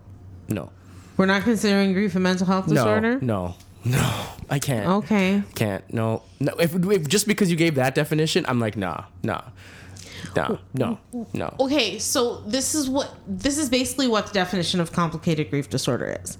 No. 0.48 0.72
We're 1.18 1.26
not 1.26 1.44
considering 1.44 1.94
grief 1.94 2.16
a 2.16 2.20
mental 2.20 2.46
health 2.46 2.68
disorder? 2.68 3.20
No. 3.22 3.56
No. 3.84 3.98
No. 3.98 4.26
I 4.50 4.60
can't. 4.60 4.88
Okay. 4.88 5.44
Can't. 5.56 5.92
No. 5.94 6.24
No. 6.40 6.54
If, 6.60 6.76
if 6.76 7.08
just 7.08 7.28
because 7.28 7.50
you 7.50 7.58
gave 7.58 7.76
that 7.76 7.96
definition, 7.96 8.46
I'm 8.48 8.60
like, 8.60 8.76
nah, 8.78 9.06
nah, 9.24 9.42
nah, 10.36 10.58
no, 10.74 11.00
mm-hmm. 11.14 11.38
no. 11.38 11.54
Okay, 11.60 12.00
so 12.00 12.42
this 12.42 12.76
is 12.76 12.90
what 12.90 13.16
this 13.28 13.58
is 13.58 13.70
basically 13.70 14.08
what 14.08 14.28
the 14.28 14.34
definition 14.34 14.80
of 14.80 14.92
complicated 14.92 15.50
grief 15.50 15.70
disorder 15.70 16.20
is. 16.24 16.38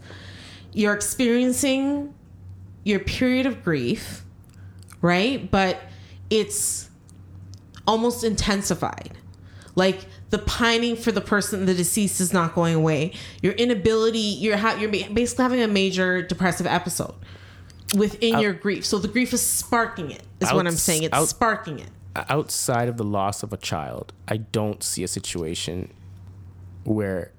You're 0.74 0.94
experiencing 0.94 2.14
your 2.84 3.00
period 3.00 3.46
of 3.46 3.64
grief, 3.64 4.24
right? 5.02 5.50
But 5.50 5.82
it's 6.30 6.90
almost 7.88 8.24
intensified. 8.24 9.18
Like 9.76 10.06
the 10.30 10.40
pining 10.40 10.96
for 10.96 11.12
the 11.12 11.22
person, 11.22 11.66
the 11.66 11.74
deceased 11.74 12.22
is 12.22 12.34
not 12.34 12.56
going 12.56 12.76
away. 12.76 13.14
Your 13.42 13.54
inability, 13.54 14.20
you're 14.20 14.58
ha- 14.58 14.78
you're 14.80 14.90
basically 14.90 15.44
having 15.44 15.62
a 15.62 15.68
major 15.68 16.22
depressive 16.22 16.66
episode 16.66 17.16
within 17.96 18.40
your 18.40 18.54
grief. 18.54 18.86
So 18.86 18.98
the 19.00 19.08
grief 19.08 19.34
is 19.34 19.42
sparking 19.42 20.12
it. 20.12 20.24
Is 20.40 20.52
what 20.52 20.68
I'm 20.68 20.74
saying. 20.74 21.04
It's 21.04 21.14
out- 21.14 21.28
sparking 21.28 21.80
it. 21.80 21.90
Outside 22.16 22.88
of 22.90 22.98
the 22.98 23.04
loss 23.04 23.44
of 23.44 23.52
a 23.54 23.58
child, 23.58 24.14
I 24.28 24.38
don't 24.38 24.82
see 24.84 25.04
a 25.04 25.08
situation 25.08 25.92
where, 26.84 27.32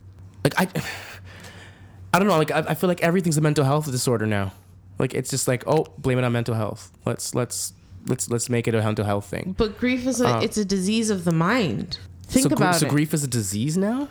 like, 0.45 0.54
I, 0.61 0.68
I 2.12 2.18
don't 2.18 2.28
know. 2.28 2.38
Like, 2.38 2.50
I, 2.50 2.61
I 2.68 2.75
feel 2.75 2.88
like 2.88 3.02
everything's 3.02 3.37
a 3.37 3.40
mental 3.40 3.64
health 3.64 3.90
disorder 3.90 4.26
now. 4.26 4.52
Like, 4.99 5.14
it's 5.14 5.30
just 5.30 5.47
like, 5.49 5.64
oh, 5.66 5.87
blame 5.99 6.18
it 6.18 6.25
on 6.25 6.33
mental 6.33 6.54
health. 6.54 6.90
Let's 7.04 7.35
let's 7.35 7.73
let's 8.06 8.30
let's 8.30 8.49
make 8.49 8.66
it 8.68 8.75
a 8.75 8.83
mental 8.83 9.04
health 9.04 9.26
thing. 9.26 9.54
But 9.59 9.78
grief 9.78 10.06
is 10.06 10.21
a 10.21 10.40
it's 10.42 10.56
a 10.56 10.64
disease 10.64 11.11
of 11.11 11.25
the 11.25 11.33
mind. 11.33 11.99
Think 12.28 12.47
Uh, 12.47 12.49
so, 12.50 12.56
gr- 12.56 12.62
about 12.62 12.75
so 12.76 12.87
it. 12.87 12.90
grief 12.90 13.12
is 13.14 13.23
a 13.23 13.28
disease 13.28 13.76
now. 13.76 14.09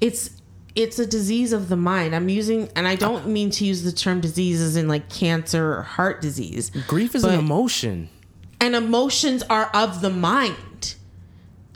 it's 0.00 0.30
it's 0.74 0.98
a 0.98 1.04
disease 1.06 1.52
of 1.52 1.68
the 1.68 1.76
mind. 1.76 2.14
I'm 2.14 2.30
using 2.30 2.70
and 2.74 2.88
I 2.88 2.94
don't 2.96 3.26
mean 3.26 3.50
to 3.50 3.66
use 3.66 3.82
the 3.82 3.92
term 3.92 4.22
disease 4.22 4.58
as 4.62 4.74
in 4.76 4.88
like 4.88 5.10
cancer 5.10 5.74
or 5.74 5.82
heart 5.82 6.22
disease. 6.22 6.70
Grief 6.88 7.14
is 7.14 7.24
an 7.24 7.38
emotion. 7.38 8.08
And 8.62 8.76
emotions 8.76 9.42
are 9.50 9.70
of 9.74 10.00
the 10.02 10.08
mind. 10.10 10.94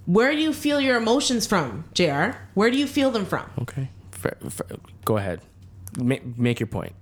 Where 0.06 0.30
do 0.32 0.38
you 0.40 0.52
feel 0.52 0.80
your 0.80 0.96
emotions 0.96 1.44
from, 1.44 1.84
JR? 1.94 2.36
Where 2.54 2.70
do 2.70 2.78
you 2.78 2.86
feel 2.86 3.10
them 3.10 3.26
from? 3.26 3.50
Okay, 3.62 3.90
Fair- 4.12 4.36
fair- 4.48 4.76
go 5.04 5.16
ahead. 5.16 5.40
Ma- 5.98 6.22
make 6.36 6.60
your 6.60 6.68
point. 6.68 6.92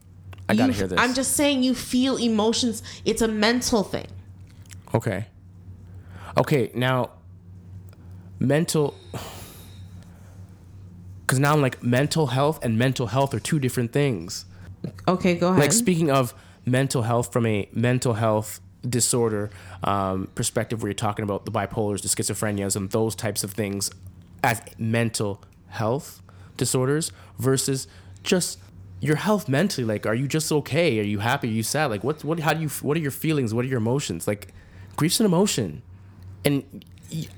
I 0.49 0.55
gotta 0.55 0.73
hear 0.73 0.87
this. 0.87 0.99
I'm 0.99 1.13
just 1.13 1.33
saying 1.37 1.63
you 1.63 1.75
feel 1.75 2.17
emotions. 2.17 2.83
It's 3.05 3.21
a 3.21 3.29
mental 3.29 3.83
thing. 3.83 4.07
Okay. 4.95 5.27
Okay, 6.39 6.71
now 6.75 7.11
mental 8.39 8.95
cuz 11.27 11.39
now 11.39 11.53
I'm 11.53 11.61
like 11.61 11.83
mental 11.83 12.29
health 12.29 12.59
and 12.65 12.79
mental 12.79 13.09
health 13.09 13.35
are 13.35 13.41
two 13.41 13.59
different 13.59 13.93
things. 13.93 14.47
Okay, 15.07 15.35
go 15.35 15.49
ahead. 15.49 15.61
Like 15.61 15.73
speaking 15.73 16.11
of 16.11 16.35
mental 16.65 17.03
health 17.03 17.33
from 17.33 17.45
a 17.47 17.69
mental 17.73 18.15
health 18.15 18.61
disorder 18.89 19.51
um, 19.83 20.29
perspective 20.35 20.83
where 20.83 20.89
you're 20.89 20.95
talking 20.95 21.23
about 21.23 21.45
the 21.45 21.53
bipolars, 21.53 22.03
the 22.03 22.09
schizophrenias 22.09 22.77
and 22.77 22.91
those 22.91 23.15
types 23.15 23.45
of 23.45 23.53
things 23.53 23.91
as 24.43 24.61
mental 24.79 25.43
health 25.69 26.23
disorders 26.57 27.11
versus 27.39 27.89
just 28.23 28.59
your 29.01 29.17
health 29.17 29.49
mentally. 29.49 29.85
Like 29.85 30.07
are 30.07 30.15
you 30.15 30.29
just 30.29 30.51
okay? 30.53 30.99
Are 31.01 31.05
you 31.05 31.19
happy? 31.19 31.49
Are 31.49 31.53
you 31.53 31.63
sad? 31.63 31.87
Like 31.87 32.05
what 32.05 32.25
what 32.25 32.41
how 32.41 32.53
do 32.55 32.61
you 32.61 32.69
what 32.69 32.97
are 32.97 33.01
your 33.01 33.11
feelings? 33.11 33.53
What 33.53 33.65
are 33.65 33.69
your 33.69 33.79
emotions? 33.79 34.27
Like 34.27 34.53
grief's 34.97 35.21
an 35.21 35.27
emotion. 35.27 35.83
And 36.45 36.85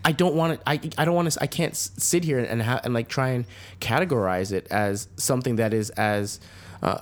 I 0.05 0.13
don't 0.13 0.35
want 0.35 0.59
to. 0.59 0.69
I, 0.69 0.81
I 0.97 1.05
don't 1.05 1.15
want 1.15 1.31
to. 1.31 1.43
I 1.43 1.47
can't 1.47 1.77
sit 1.77 2.25
here 2.25 2.39
and 2.39 2.63
ha- 2.63 2.81
and 2.83 2.95
like 2.95 3.09
try 3.09 3.31
and 3.31 3.45
categorize 3.81 4.53
it 4.53 4.67
as 4.71 5.09
something 5.17 5.57
that 5.57 5.75
is 5.75 5.91
as 5.91 6.41
uh, 6.83 7.01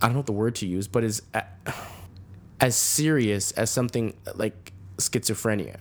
I 0.00 0.06
don't 0.06 0.14
know 0.14 0.22
the 0.22 0.32
word 0.32 0.54
to 0.56 0.66
use, 0.66 0.88
but 0.88 1.04
is 1.04 1.22
a, 1.34 1.44
as 2.62 2.76
serious 2.76 3.50
as 3.52 3.70
something 3.70 4.14
like 4.36 4.72
schizophrenia. 4.96 5.76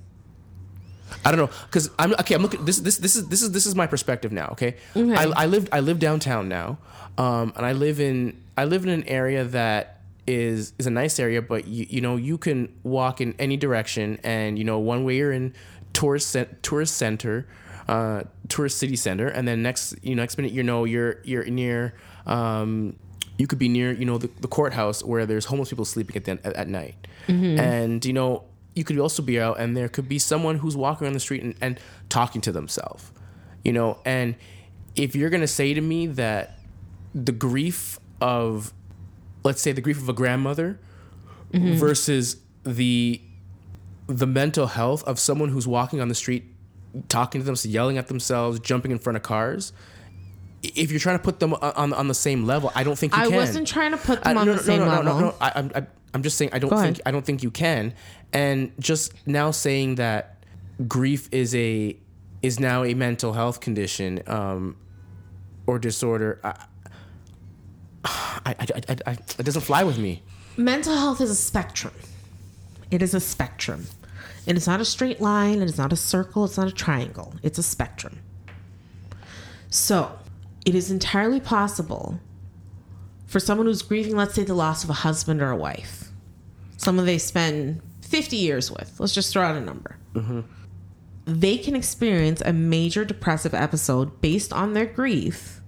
I 1.24 1.32
don't 1.32 1.40
know 1.40 1.50
because 1.68 1.90
I'm 2.00 2.14
okay. 2.14 2.36
I'm 2.36 2.42
looking. 2.42 2.66
This 2.66 2.80
this 2.80 2.98
this 2.98 3.16
is 3.16 3.28
this 3.28 3.42
is 3.42 3.52
this 3.52 3.66
is 3.66 3.76
my 3.76 3.86
perspective 3.86 4.32
now. 4.32 4.50
Okay, 4.54 4.76
I, 4.96 5.26
I 5.26 5.46
lived 5.46 5.70
I 5.72 5.82
live 5.82 6.00
downtown 6.00 6.50
now, 6.50 6.80
um, 7.18 7.54
and 7.56 7.66
I 7.66 7.74
live 7.74 8.00
in 8.00 8.42
I 8.58 8.66
live 8.66 8.84
in 8.84 8.90
an 8.90 9.04
area 9.08 9.44
that 9.44 10.02
is 10.26 10.74
is 10.80 10.88
a 10.88 10.90
nice 10.90 11.20
area, 11.20 11.42
but 11.42 11.68
you 11.68 11.86
you 11.90 12.02
know 12.02 12.16
you 12.16 12.38
can 12.38 12.74
walk 12.84 13.22
in 13.22 13.36
any 13.40 13.58
direction, 13.58 14.20
and 14.24 14.58
you 14.58 14.64
know 14.64 14.80
one 14.80 15.04
way 15.04 15.18
you're 15.18 15.34
in 15.34 15.54
tourist 15.94 16.36
tourist 16.62 16.96
center, 16.96 17.46
uh, 17.90 18.24
tourist 18.48 18.80
city 18.80 18.96
center, 18.96 19.28
and 19.28 19.46
then 19.48 19.62
next 19.62 19.94
you 20.02 20.16
know 20.16 20.24
next 20.24 20.38
minute 20.38 20.54
you 20.54 20.64
know 20.64 20.86
you're 20.86 21.22
you're 21.24 21.46
near. 21.46 21.94
Um, 22.26 22.96
you 23.42 23.48
could 23.48 23.60
be 23.60 23.68
near, 23.68 23.92
you 23.92 24.06
know, 24.06 24.20
the, 24.20 24.30
the 24.40 24.48
courthouse 24.48 25.04
where 25.04 25.26
there's 25.26 25.46
homeless 25.46 25.70
people 25.70 25.84
sleeping 25.84 26.16
at 26.16 26.26
the, 26.26 26.32
at, 26.46 26.54
at 26.54 26.68
night, 26.68 27.08
mm-hmm. 27.28 27.60
and 27.60 28.06
you 28.06 28.14
know, 28.14 28.44
you 28.76 28.84
could 28.84 28.98
also 29.00 29.24
be 29.24 29.42
out 29.42 29.60
and 29.60 29.76
there 29.76 29.90
could 29.90 30.08
be 30.08 30.20
someone 30.20 30.60
who's 30.60 30.78
walking 30.78 31.08
on 31.08 31.14
the 31.14 31.20
street 31.20 31.42
and, 31.42 31.56
and 31.60 31.80
talking 32.08 32.40
to 32.42 32.52
themselves, 32.52 33.12
you 33.64 33.74
know, 33.74 33.98
and 34.06 34.36
if 34.96 35.16
you're 35.16 35.32
gonna 35.32 35.48
say 35.48 35.74
to 35.74 35.82
me 35.82 36.06
that 36.06 36.60
the 37.16 37.32
grief 37.32 38.00
of 38.22 38.74
let's 39.44 39.62
say 39.62 39.72
the 39.72 39.82
grief 39.82 39.98
of 39.98 40.08
a 40.08 40.14
grandmother 40.14 40.80
mm-hmm. 41.52 41.76
versus 41.76 42.38
the 42.64 43.20
the 44.06 44.28
mental 44.28 44.68
health 44.68 45.04
of 45.06 45.20
someone 45.20 45.50
who's 45.50 45.68
walking 45.68 46.00
on 46.00 46.10
the 46.10 46.16
street 46.16 46.46
talking 47.10 47.42
to 47.42 47.46
themselves 47.46 47.74
yelling 47.74 47.98
at 47.98 48.08
themselves 48.08 48.60
jumping 48.60 48.92
in 48.92 49.00
front 49.00 49.18
of 49.18 49.24
cars 49.24 49.74
if 50.64 50.92
you're 50.92 51.00
trying 51.00 51.18
to 51.18 51.24
put 51.24 51.40
them 51.40 51.54
on 51.54 51.94
on 51.94 52.08
the 52.08 52.14
same 52.14 52.46
level 52.46 52.72
i 52.76 52.84
don't 52.84 52.98
think 52.98 53.16
you 53.16 53.22
I 53.22 53.26
can 53.26 53.34
I 53.34 53.38
wasn't 53.38 53.68
trying 53.68 53.92
to 53.92 53.98
put 53.98 54.24
them 54.24 54.38
I- 54.38 54.42
on 54.42 54.46
no, 54.48 54.54
the 54.54 54.58
no, 54.58 54.64
same 54.64 54.80
no, 54.80 54.86
no, 54.86 54.92
level. 54.92 55.14
No, 55.14 55.20
no, 55.28 55.36
I, 55.42 55.52
I'm, 55.56 55.72
I, 55.76 55.86
I'm 56.14 56.24
just 56.24 56.38
saying 56.38 56.52
I 56.54 56.60
don't 56.60 56.70
Go 56.70 56.76
think 56.78 56.98
ahead. 56.98 57.02
I 57.06 57.12
don't 57.12 57.26
think 57.26 57.42
you 57.42 57.52
can. 57.52 57.94
And 58.34 58.72
just 58.80 59.14
now 59.26 59.52
saying 59.52 59.96
that 59.96 60.44
grief 60.88 61.30
is 61.32 61.56
a 61.56 61.96
is 62.42 62.60
now 62.60 62.84
a 62.84 62.94
mental 62.94 63.32
health 63.34 63.62
condition 63.62 64.22
um, 64.28 64.76
or 65.68 65.80
disorder. 65.80 66.40
I, 66.44 66.54
I, 68.04 68.56
I, 68.90 68.98
I, 69.06 69.12
it 69.12 69.46
doesn't 69.46 69.62
fly 69.62 69.84
with 69.84 69.98
me. 69.98 70.22
Mental 70.58 70.96
health 70.96 71.22
is 71.22 71.30
a 71.30 71.36
spectrum. 71.36 71.94
It 72.90 73.02
is 73.02 73.14
a 73.14 73.20
spectrum. 73.20 73.88
It 74.46 74.58
is 74.58 74.68
not 74.68 74.82
a 74.82 74.86
straight 74.86 75.22
line. 75.22 75.62
It 75.62 75.66
is 75.70 75.78
not 75.78 75.94
a 75.94 75.96
circle. 75.96 76.44
It's 76.46 76.58
not 76.58 76.68
a 76.68 76.72
triangle. 76.74 77.34
It's 77.42 77.58
a 77.58 77.64
spectrum. 77.64 78.20
So, 79.70 80.12
it 80.66 80.76
is 80.76 80.92
entirely 80.92 81.40
possible 81.40 82.20
for 83.26 83.40
someone 83.40 83.68
who's 83.68 83.82
grieving, 83.82 84.16
let's 84.16 84.34
say, 84.36 84.44
the 84.44 84.54
loss 84.54 84.84
of 84.84 84.90
a 84.90 84.94
husband 84.94 85.42
or 85.42 85.50
a 85.52 85.56
wife, 85.56 86.10
someone 86.78 87.06
they 87.06 87.18
spend 87.18 87.82
50 88.02 88.36
years 88.36 88.70
with, 88.70 89.00
let's 89.00 89.14
just 89.14 89.32
throw 89.32 89.44
out 89.44 89.56
a 89.56 89.62
number. 89.62 89.98
They 91.26 91.58
can 91.58 91.76
experience 91.76 92.42
a 92.42 92.52
major 92.52 93.06
depressive 93.06 93.54
episode 93.54 94.20
based 94.22 94.52
on 94.52 94.74
their 94.74 94.86
grief 94.86 95.62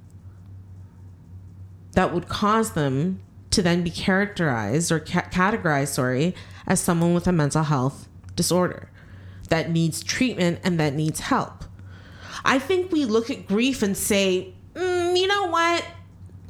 that 1.93 2.13
would 2.13 2.27
cause 2.27 2.71
them 2.73 3.21
to 3.51 3.61
then 3.61 3.83
be 3.83 3.91
characterized 3.91 4.91
or 4.91 4.99
ca- 4.99 5.29
categorized, 5.31 5.89
sorry, 5.89 6.35
as 6.67 6.79
someone 6.79 7.13
with 7.13 7.27
a 7.27 7.31
mental 7.31 7.63
health 7.63 8.09
disorder 8.35 8.89
that 9.49 9.69
needs 9.69 10.03
treatment 10.03 10.59
and 10.63 10.79
that 10.79 10.95
needs 10.95 11.21
help. 11.21 11.63
I 12.43 12.59
think 12.59 12.91
we 12.91 13.05
look 13.05 13.29
at 13.29 13.47
grief 13.47 13.83
and 13.83 13.95
say, 13.95 14.52
you 15.17 15.27
know 15.27 15.47
what? 15.47 15.85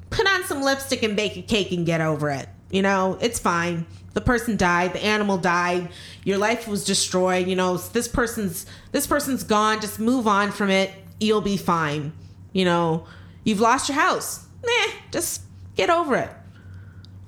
Put 0.09 0.27
on 0.27 0.43
some 0.43 0.61
lipstick 0.61 1.03
and 1.03 1.15
bake 1.15 1.37
a 1.37 1.41
cake 1.41 1.71
and 1.71 1.85
get 1.85 2.01
over 2.01 2.29
it. 2.29 2.47
You 2.71 2.81
know, 2.81 3.17
it's 3.21 3.39
fine. 3.39 3.85
The 4.13 4.21
person 4.21 4.57
died, 4.57 4.93
the 4.93 5.03
animal 5.03 5.37
died, 5.37 5.89
your 6.23 6.37
life 6.37 6.67
was 6.67 6.85
destroyed, 6.85 7.47
you 7.47 7.55
know, 7.55 7.77
this 7.77 8.07
person's 8.07 8.67
this 8.91 9.07
person's 9.07 9.43
gone, 9.43 9.81
just 9.81 9.99
move 9.99 10.27
on 10.27 10.51
from 10.51 10.69
it. 10.69 10.91
You'll 11.19 11.41
be 11.41 11.57
fine. 11.57 12.13
You 12.51 12.65
know, 12.65 13.07
you've 13.43 13.59
lost 13.59 13.89
your 13.89 13.97
house. 13.97 14.45
Nah, 14.63 14.93
just 15.11 15.41
get 15.75 15.89
over 15.89 16.15
it. 16.15 16.29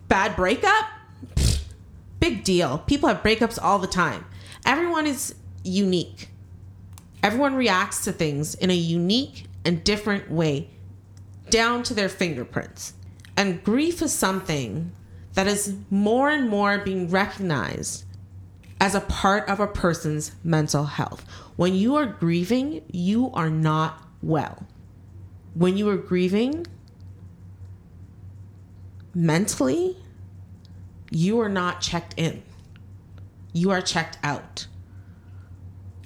Bad 0.08 0.36
breakup? 0.36 0.86
Pfft, 1.36 1.64
Big 2.20 2.44
deal. 2.44 2.80
People 2.80 3.10
have 3.10 3.24
breakups 3.24 3.60
all 3.62 3.80
the 3.80 3.88
time. 3.88 4.26
Everyone 4.66 5.08
is 5.08 5.36
unique. 5.64 6.30
Everyone 7.24 7.56
reacts 7.56 8.04
to 8.06 8.12
things 8.12 8.54
in 8.56 8.70
a 8.70 8.76
unique 8.76 9.48
and 9.66 9.84
different 9.84 10.30
way, 10.30 10.70
down 11.50 11.84
to 11.84 11.94
their 11.94 12.10
fingerprints. 12.10 12.94
And 13.38 13.64
grief 13.64 14.02
is 14.02 14.14
something 14.14 14.92
that 15.34 15.48
is 15.48 15.76
more 15.90 16.30
and 16.30 16.50
more 16.50 16.78
being 16.80 17.10
recognized 17.10 18.06
as 18.80 18.96
a 18.96 19.02
part 19.02 19.48
of 19.50 19.60
a 19.60 19.68
person's 19.68 20.32
mental 20.44 20.86
health. 20.86 21.26
When 21.56 21.76
you 21.76 21.96
are 21.96 22.06
grieving, 22.06 22.82
you 22.92 23.32
are 23.34 23.50
not 23.50 24.02
well. 24.22 24.66
When 25.54 25.78
you 25.78 25.90
are 25.90 25.98
grieving 25.98 26.66
mentally, 29.14 29.98
you 31.10 31.40
are 31.40 31.50
not 31.50 31.82
checked 31.82 32.14
in. 32.18 32.44
You 33.54 33.72
are 33.72 33.82
checked 33.82 34.18
out. 34.24 34.68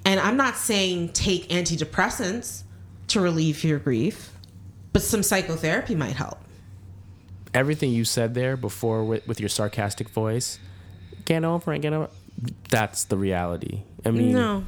And 0.05 0.19
I'm 0.19 0.37
not 0.37 0.55
saying 0.55 1.09
take 1.09 1.49
antidepressants 1.49 2.63
to 3.07 3.19
relieve 3.19 3.63
your 3.63 3.79
grief, 3.79 4.31
but 4.93 5.01
some 5.01 5.23
psychotherapy 5.23 5.95
might 5.95 6.15
help. 6.15 6.39
Everything 7.53 7.91
you 7.91 8.05
said 8.05 8.33
there 8.35 8.55
before 8.55 9.03
with, 9.03 9.27
with 9.27 9.39
your 9.39 9.49
sarcastic 9.49 10.09
voice, 10.09 10.59
get 11.25 11.43
over 11.43 11.73
it, 11.73 11.81
get 11.81 11.93
over. 11.93 12.09
That's 12.69 13.05
the 13.05 13.17
reality. 13.17 13.81
I 14.05 14.11
mean, 14.11 14.33
No. 14.33 14.63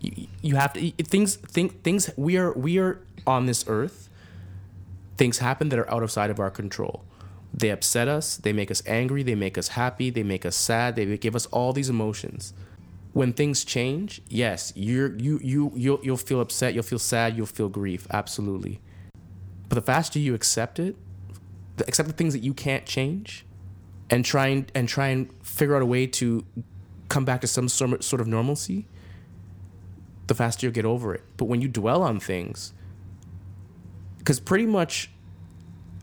you, 0.00 0.26
you 0.42 0.56
have 0.56 0.72
to 0.74 0.90
things 1.04 1.36
think 1.36 1.82
things 1.82 2.10
we 2.16 2.36
are 2.38 2.52
we 2.52 2.78
are 2.78 2.98
on 3.26 3.46
this 3.46 3.64
earth 3.68 4.08
things 5.16 5.38
happen 5.38 5.68
that 5.68 5.78
are 5.78 5.90
out 5.90 6.02
of 6.02 6.10
sight 6.10 6.28
of 6.28 6.38
our 6.40 6.50
control 6.50 7.04
they 7.54 7.70
upset 7.70 8.08
us 8.08 8.36
they 8.38 8.52
make 8.52 8.70
us 8.70 8.82
angry 8.84 9.22
they 9.22 9.36
make 9.36 9.56
us 9.56 9.68
happy 9.68 10.10
they 10.10 10.24
make 10.24 10.44
us 10.44 10.56
sad 10.56 10.96
they 10.96 11.16
give 11.16 11.36
us 11.36 11.46
all 11.46 11.72
these 11.72 11.88
emotions 11.88 12.52
when 13.12 13.32
things 13.32 13.64
change 13.64 14.20
yes 14.28 14.72
you're 14.74 15.14
you 15.16 15.38
you 15.42 15.72
you'll, 15.74 16.00
you'll 16.02 16.16
feel 16.16 16.40
upset 16.40 16.74
you'll 16.74 16.82
feel 16.82 16.98
sad 16.98 17.34
you'll 17.36 17.46
feel 17.46 17.68
grief 17.68 18.06
absolutely 18.12 18.80
but 19.74 19.84
the 19.84 19.92
faster 19.92 20.20
you 20.20 20.34
accept 20.34 20.78
it 20.78 20.94
accept 21.88 22.08
the 22.08 22.14
things 22.14 22.32
that 22.32 22.44
you 22.44 22.54
can't 22.54 22.86
change 22.86 23.44
and 24.08 24.24
try 24.24 24.46
and, 24.46 24.70
and 24.72 24.88
try 24.88 25.08
and 25.08 25.28
figure 25.44 25.74
out 25.74 25.82
a 25.82 25.86
way 25.86 26.06
to 26.06 26.46
come 27.08 27.24
back 27.24 27.40
to 27.40 27.48
some 27.48 27.68
sort 27.68 28.20
of 28.20 28.28
normalcy 28.28 28.86
the 30.28 30.34
faster 30.34 30.64
you'll 30.64 30.72
get 30.72 30.84
over 30.84 31.12
it. 31.12 31.24
But 31.36 31.46
when 31.46 31.60
you 31.60 31.66
dwell 31.66 32.02
on 32.02 32.20
things, 32.20 32.72
because 34.18 34.38
pretty 34.38 34.64
much 34.64 35.10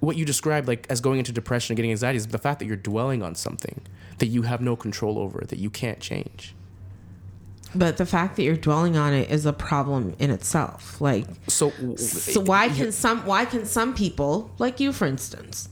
what 0.02 0.18
you 0.18 0.26
described, 0.26 0.68
like 0.68 0.86
as 0.90 1.00
going 1.00 1.20
into 1.20 1.32
depression 1.32 1.72
and 1.72 1.78
getting 1.78 1.92
anxiety, 1.92 2.18
is 2.18 2.28
the 2.28 2.38
fact 2.38 2.60
that 2.60 2.66
you're 2.66 2.76
dwelling 2.76 3.24
on 3.24 3.36
something 3.36 3.80
that 4.18 4.28
you 4.28 4.42
have 4.42 4.60
no 4.60 4.76
control 4.76 5.18
over, 5.18 5.46
that 5.48 5.60
you 5.60 5.70
can't 5.70 6.02
change. 6.02 6.54
But 7.74 7.98
the 7.98 8.06
fact 8.06 8.36
that 8.36 8.44
you're 8.44 8.58
dwelling 8.58 8.98
on 8.98 9.14
it 9.14 9.30
is 9.32 9.46
a 9.46 9.54
problem 9.54 10.16
in 10.20 10.30
itself. 10.30 11.00
Like 11.00 11.26
So, 11.48 11.72
So 11.98 12.42
why 12.42 12.70
can 12.70 12.92
some 12.92 13.26
why 13.26 13.46
can 13.46 13.66
some 13.66 13.94
people, 13.94 14.52
like 14.60 14.80
you 14.80 14.92
for 14.92 15.06
instance, 15.08 15.70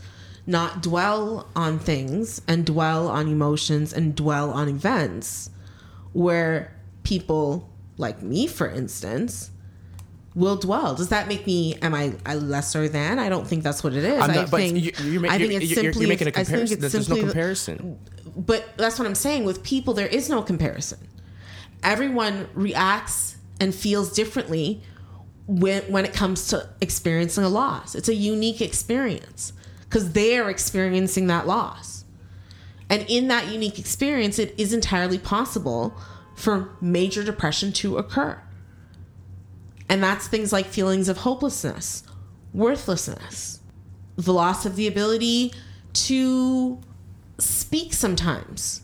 not 0.47 0.81
dwell 0.81 1.47
on 1.55 1.77
things 1.79 2.41
and 2.47 2.65
dwell 2.65 3.07
on 3.07 3.27
emotions 3.27 3.93
and 3.93 4.15
dwell 4.15 4.51
on 4.51 4.67
events 4.69 5.49
where 6.13 6.73
people 7.03 7.69
like 7.97 8.21
me 8.21 8.47
for 8.47 8.69
instance 8.69 9.51
will 10.35 10.55
dwell. 10.55 10.95
Does 10.95 11.09
that 11.09 11.27
make 11.27 11.45
me 11.45 11.75
am 11.81 11.93
I 11.93 12.13
a 12.25 12.35
lesser 12.35 12.87
than? 12.87 13.19
I 13.19 13.27
don't 13.29 13.45
think 13.45 13.63
that's 13.63 13.83
what 13.83 13.93
it 13.93 14.03
is. 14.05 14.21
I'm 14.23 14.31
I 14.31 14.35
not, 14.35 14.51
but 14.51 14.57
think 14.61 14.77
you- 14.77 14.91
you're, 15.03 15.25
I 15.27 15.37
think 15.37 15.51
you're, 15.51 15.61
it's 15.61 15.73
simply 15.73 16.01
you're 16.01 16.09
making 16.09 16.27
a 16.27 16.31
I 16.31 16.43
comparison. 16.43 16.79
There's 16.79 17.09
no 17.09 17.15
comparison. 17.17 17.99
but 18.37 18.65
that's 18.77 18.97
what 18.97 19.05
I'm 19.07 19.15
saying. 19.15 19.43
With 19.43 19.63
people, 19.63 19.93
there 19.93 20.07
is 20.07 20.29
no 20.29 20.41
comparison. 20.41 20.99
Everyone 21.83 22.49
reacts 22.53 23.37
and 23.59 23.73
feels 23.73 24.13
differently 24.13 24.81
when 25.47 25.83
when 25.83 26.05
it 26.05 26.13
comes 26.13 26.47
to 26.47 26.69
experiencing 26.81 27.43
a 27.43 27.49
loss. 27.49 27.95
It's 27.95 28.09
a 28.09 28.15
unique 28.15 28.61
experience 28.61 29.53
because 29.81 30.11
they 30.13 30.37
are 30.37 30.49
experiencing 30.49 31.27
that 31.27 31.47
loss, 31.47 32.05
and 32.89 33.05
in 33.07 33.27
that 33.29 33.47
unique 33.47 33.79
experience, 33.79 34.39
it 34.39 34.53
is 34.57 34.73
entirely 34.73 35.17
possible 35.17 35.95
for 36.35 36.69
major 36.79 37.23
depression 37.23 37.71
to 37.73 37.97
occur. 37.97 38.41
And 39.89 40.03
that's 40.03 40.27
things 40.27 40.53
like 40.53 40.67
feelings 40.67 41.09
of 41.09 41.17
hopelessness, 41.17 42.03
worthlessness, 42.53 43.59
the 44.15 44.33
loss 44.33 44.65
of 44.65 44.75
the 44.75 44.87
ability 44.87 45.53
to 45.93 46.79
speak 47.39 47.93
sometimes 47.93 48.81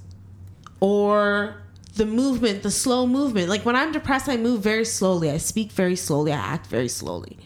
or 0.80 1.62
the 1.96 2.06
movement 2.06 2.64
the 2.64 2.72
slow 2.72 3.08
movement. 3.08 3.50
Like 3.50 3.66
when 3.66 3.76
i'm 3.76 3.92
depressed 3.92 4.30
i 4.30 4.38
move 4.38 4.62
very 4.62 4.86
slowly. 4.86 5.30
I 5.30 5.38
speak 5.38 5.72
very 5.72 5.96
slowly. 5.96 6.32
I 6.32 6.38
act 6.38 6.68
very 6.68 6.88
slowly. 6.88 7.38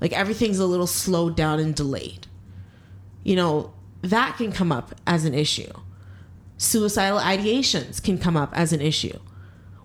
Like 0.00 0.12
everything's 0.12 0.58
a 0.58 0.66
little 0.66 0.86
slowed 0.86 1.36
down 1.36 1.58
and 1.58 1.74
delayed. 1.74 2.26
You 3.24 3.36
know 3.36 3.72
that 4.02 4.36
can 4.36 4.52
come 4.52 4.72
up 4.72 4.94
as 5.06 5.24
an 5.24 5.34
issue. 5.34 5.72
Suicidal 6.56 7.18
ideations 7.18 8.02
can 8.02 8.18
come 8.18 8.36
up 8.36 8.56
as 8.56 8.72
an 8.72 8.80
issue. 8.80 9.18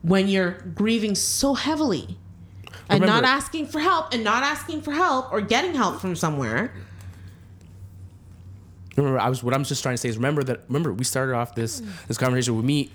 When 0.02 0.28
you're 0.28 0.52
grieving 0.76 1.15
so 1.15 1.54
heavily 1.54 2.17
and 2.89 3.06
not 3.06 3.23
asking 3.23 3.67
for 3.67 3.80
help 3.80 4.13
and 4.13 4.23
not 4.23 4.43
asking 4.43 4.82
for 4.82 4.91
help 4.91 5.32
or 5.32 5.41
getting 5.41 5.73
help 5.73 5.99
from 5.99 6.15
somewhere. 6.15 6.73
Remember, 8.95 9.19
I 9.19 9.30
was 9.30 9.43
what 9.43 9.54
I'm 9.54 9.63
just 9.63 9.82
trying 9.82 9.95
to 9.95 9.97
say 9.97 10.10
is 10.10 10.17
remember 10.17 10.43
that 10.43 10.62
remember 10.67 10.93
we 10.93 11.04
started 11.04 11.34
off 11.34 11.56
this 11.56 11.82
this 12.08 12.17
conversation 12.17 12.56
with 12.56 12.65
me 12.65 12.91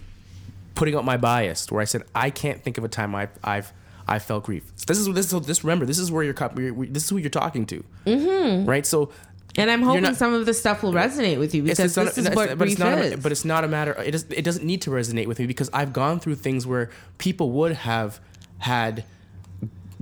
putting 0.78 0.94
up 0.94 1.04
my 1.04 1.16
bias 1.16 1.70
where 1.70 1.82
I 1.82 1.84
said 1.84 2.04
I 2.14 2.30
can't 2.30 2.62
think 2.62 2.78
of 2.78 2.84
a 2.84 2.88
time 2.88 3.14
I've 3.14 3.30
I've 3.42 3.72
I 4.06 4.18
felt 4.18 4.44
grief. 4.44 4.64
This 4.86 4.98
is 4.98 5.06
this 5.12 5.32
is 5.32 5.46
this 5.46 5.64
remember 5.64 5.84
this 5.84 5.98
is 5.98 6.10
where 6.10 6.24
you're, 6.24 6.34
this 6.86 7.04
is 7.04 7.10
who 7.10 7.18
you're 7.18 7.28
talking 7.30 7.66
to, 7.66 7.84
mm-hmm. 8.06 8.64
right? 8.64 8.86
So 8.86 9.10
And 9.56 9.70
I'm 9.70 9.82
hoping 9.82 10.02
not- 10.04 10.16
some 10.16 10.32
of 10.34 10.46
this 10.46 10.58
stuff 10.58 10.82
will 10.82 10.92
resonate 10.92 11.38
with 11.38 11.54
you 11.54 11.62
because 11.62 11.80
it's 11.80 11.96
not, 11.96 12.06
this 12.06 12.18
is 12.18 12.30
what 12.30 12.50
but 12.50 12.58
grief 12.58 12.72
it's 12.72 12.78
not 12.78 12.98
is. 12.98 13.12
a, 13.12 13.18
but 13.18 13.32
it's 13.32 13.44
not 13.44 13.64
a 13.64 13.68
matter 13.68 13.92
it, 14.02 14.14
is, 14.14 14.24
it 14.30 14.42
doesn't 14.42 14.64
need 14.64 14.80
to 14.82 14.90
resonate 14.90 15.26
with 15.26 15.38
me 15.40 15.46
because 15.46 15.68
I've 15.72 15.92
gone 15.92 16.20
through 16.20 16.36
things 16.36 16.66
where 16.66 16.90
people 17.18 17.50
would 17.52 17.72
have 17.72 18.20
had 18.58 19.04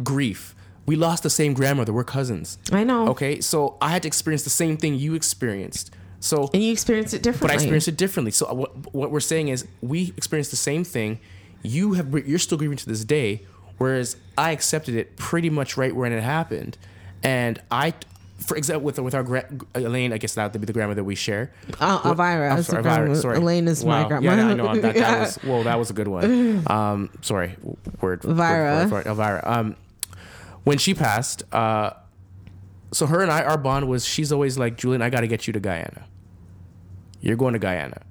grief. 0.03 0.55
We 0.85 0.95
lost 0.95 1.23
the 1.25 1.31
same 1.31 1.53
grandmother. 1.55 1.93
We're 1.93 2.05
cousins. 2.05 2.59
I 2.71 2.85
know. 2.85 3.09
Okay, 3.09 3.41
so 3.41 3.77
I 3.81 3.89
had 3.91 4.03
to 4.03 4.09
experience 4.09 4.45
the 4.45 4.51
same 4.51 4.77
thing 4.77 4.95
you 4.95 5.15
experienced, 5.15 5.91
So 6.21 6.49
And 6.55 6.63
you 6.63 6.73
experience 6.73 7.13
it 7.15 7.23
differently. 7.23 7.49
but 7.49 7.53
I 7.53 7.55
experienced 7.55 7.89
it 7.89 7.97
differently. 7.97 8.31
So 8.33 8.53
what 8.55 8.95
what 8.95 9.11
we're 9.11 9.21
saying 9.21 9.49
is 9.49 9.67
we 9.81 10.13
experienced 10.17 10.51
the 10.51 10.57
same 10.57 10.83
thing. 10.85 11.19
You 11.63 11.95
have 11.95 12.13
you're 12.27 12.39
still 12.39 12.59
grieving 12.59 12.77
to 12.79 12.87
this 12.89 13.05
day, 13.05 13.43
whereas 13.79 14.17
I 14.39 14.53
accepted 14.53 14.95
it 14.95 15.17
pretty 15.17 15.51
much 15.51 15.77
right 15.77 15.95
when 15.95 16.13
it 16.13 16.23
happened, 16.23 16.79
and 17.23 17.61
I. 17.71 17.95
For 18.39 18.55
example, 18.55 18.85
with 18.85 18.99
with 18.99 19.15
our 19.15 19.23
gra- 19.23 19.49
Elaine, 19.75 20.13
I 20.13 20.19
guess 20.19 20.35
that 20.35 20.53
would 20.53 20.61
be 20.61 20.67
the 20.67 20.75
grandmother 20.75 21.01
that 21.01 21.05
we 21.05 21.15
share. 21.15 21.53
Uh, 21.81 22.03
Elvira. 22.05 22.53
I'm 22.55 22.63
sorry, 22.63 22.83
grandma. 22.83 23.01
Elvira, 23.05 23.17
sorry. 23.17 23.37
Elaine 23.39 23.67
is 23.67 23.83
my 23.83 24.03
Wow. 24.03 24.09
grandma. 24.09 24.25
Yeah, 24.37 24.47
I 24.49 24.55
know. 24.55 24.75
That, 24.75 24.83
that 24.83 24.97
Yeah. 25.05 25.21
was 25.21 25.37
whoa. 25.37 25.63
That 25.63 25.79
was 25.79 25.89
a 25.89 25.95
good 25.95 26.07
one. 26.07 26.63
Um, 26.71 27.09
sorry, 27.23 27.57
word. 28.03 28.23
Elvira. 28.27 28.83
Word, 28.85 28.93
word, 28.93 29.07
Elvira. 29.07 29.41
Um, 29.43 29.77
when 30.65 30.77
she 30.77 30.93
passed, 30.93 31.45
uh, 31.51 31.93
so 32.93 33.07
her 33.07 33.21
and 33.21 33.31
I, 33.31 33.43
our 33.43 33.59
bond 33.59 33.89
was 33.89 34.05
she's 34.05 34.33
always 34.33 34.59
like, 34.59 34.77
Julian, 34.77 35.03
I 35.03 35.11
got 35.11 35.21
to 35.21 35.29
get 35.29 35.47
you 35.47 35.53
to 35.53 35.61
Guyana. 35.61 36.07
You're 37.21 37.37
going 37.37 37.55
to 37.55 37.59
Guyana. 37.59 38.03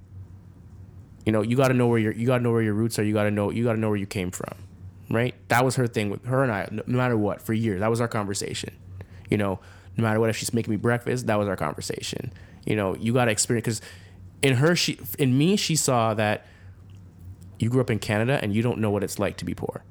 You 1.25 1.31
know, 1.31 1.41
you 1.41 1.57
got 1.57 1.69
to 1.69 1.73
know 1.73 1.87
where 1.87 1.97
your 1.97 2.11
you 2.11 2.27
got 2.27 2.37
to 2.37 2.43
know 2.43 2.51
where 2.51 2.61
your 2.61 2.73
roots 2.73 2.99
are. 2.99 3.03
You 3.03 3.13
got 3.13 3.23
to 3.23 3.31
know 3.31 3.49
you 3.49 3.63
got 3.63 3.73
to 3.73 3.79
know 3.79 3.89
where 3.89 3.97
you 3.97 4.05
came 4.05 4.31
from, 4.31 4.53
right? 5.09 5.33
That 5.47 5.65
was 5.65 5.75
her 5.77 5.87
thing 5.87 6.09
with 6.09 6.25
her 6.25 6.43
and 6.43 6.51
I. 6.51 6.67
No, 6.71 6.83
matter 6.85 7.17
what, 7.17 7.41
for 7.41 7.53
years, 7.53 7.79
that 7.79 7.89
was 7.89 7.99
our 7.99 8.07
conversation. 8.07 8.75
You 9.29 9.37
know, 9.37 9.59
no 9.97 10.03
matter 10.03 10.19
what, 10.19 10.29
if 10.29 10.37
she's 10.37 10.53
making 10.53 10.71
me 10.71 10.77
breakfast, 10.77 11.25
that 11.27 11.39
was 11.39 11.47
our 11.47 11.55
conversation. 11.55 12.31
You 12.65 12.75
know, 12.75 12.95
you 12.95 13.13
got 13.13 13.25
to 13.25 13.31
experience 13.31 13.65
because 13.65 13.81
in 14.43 14.57
her, 14.57 14.75
she 14.75 14.99
in 15.17 15.35
me, 15.35 15.55
she 15.55 15.75
saw 15.75 16.13
that 16.13 16.45
you 17.57 17.69
grew 17.69 17.81
up 17.81 17.89
in 17.89 17.97
Canada 17.97 18.39
and 18.43 18.53
you 18.53 18.61
don't 18.61 18.77
know 18.77 18.91
what 18.91 19.03
it's 19.03 19.17
like 19.17 19.37
to 19.37 19.45
be 19.45 19.55
poor, 19.55 19.83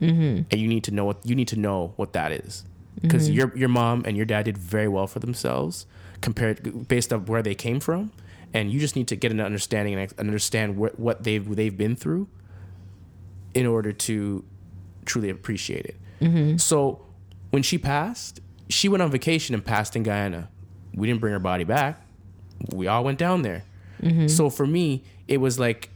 mm-hmm. 0.00 0.42
and 0.50 0.60
you 0.60 0.68
need 0.68 0.84
to 0.84 0.90
know 0.90 1.06
what 1.06 1.24
you 1.24 1.34
need 1.34 1.48
to 1.48 1.56
know 1.56 1.94
what 1.96 2.12
that 2.12 2.32
is 2.32 2.64
because 3.00 3.24
mm-hmm. 3.24 3.38
your 3.38 3.56
your 3.56 3.68
mom 3.68 4.04
and 4.06 4.16
your 4.16 4.26
dad 4.26 4.44
did 4.44 4.58
very 4.58 4.88
well 4.88 5.06
for 5.06 5.18
themselves 5.18 5.86
compared 6.20 6.88
based 6.88 7.12
on 7.12 7.26
where 7.26 7.42
they 7.42 7.54
came 7.54 7.80
from, 7.80 8.12
and 8.52 8.70
you 8.70 8.78
just 8.78 8.96
need 8.96 9.08
to 9.08 9.16
get 9.16 9.32
an 9.32 9.40
understanding 9.40 9.94
and 9.94 10.12
understand 10.18 10.76
what 10.76 10.98
what 10.98 11.24
they've 11.24 11.56
they've 11.56 11.76
been 11.76 11.96
through 11.96 12.28
in 13.54 13.66
order 13.66 13.92
to 13.92 14.44
truly 15.04 15.30
appreciate 15.30 15.84
it. 15.84 15.96
Mm-hmm. 16.20 16.56
So 16.56 17.04
when 17.50 17.62
she 17.62 17.76
passed, 17.78 18.40
she 18.68 18.88
went 18.88 19.02
on 19.02 19.10
vacation 19.10 19.54
and 19.54 19.64
passed 19.64 19.96
in 19.96 20.02
Guyana. 20.02 20.48
We 20.94 21.06
didn't 21.06 21.20
bring 21.20 21.32
her 21.32 21.38
body 21.38 21.64
back. 21.64 22.00
We 22.72 22.86
all 22.86 23.04
went 23.04 23.18
down 23.18 23.42
there. 23.42 23.64
Mm-hmm. 24.02 24.28
So 24.28 24.50
for 24.50 24.66
me, 24.66 25.04
it 25.28 25.38
was 25.38 25.58
like 25.58 25.90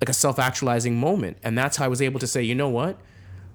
like 0.00 0.08
a 0.08 0.14
self-actualizing 0.14 0.96
moment, 0.96 1.36
and 1.42 1.58
that's 1.58 1.76
how 1.76 1.84
I 1.84 1.88
was 1.88 2.00
able 2.00 2.20
to 2.20 2.26
say, 2.26 2.42
you 2.42 2.54
know 2.54 2.70
what, 2.70 2.98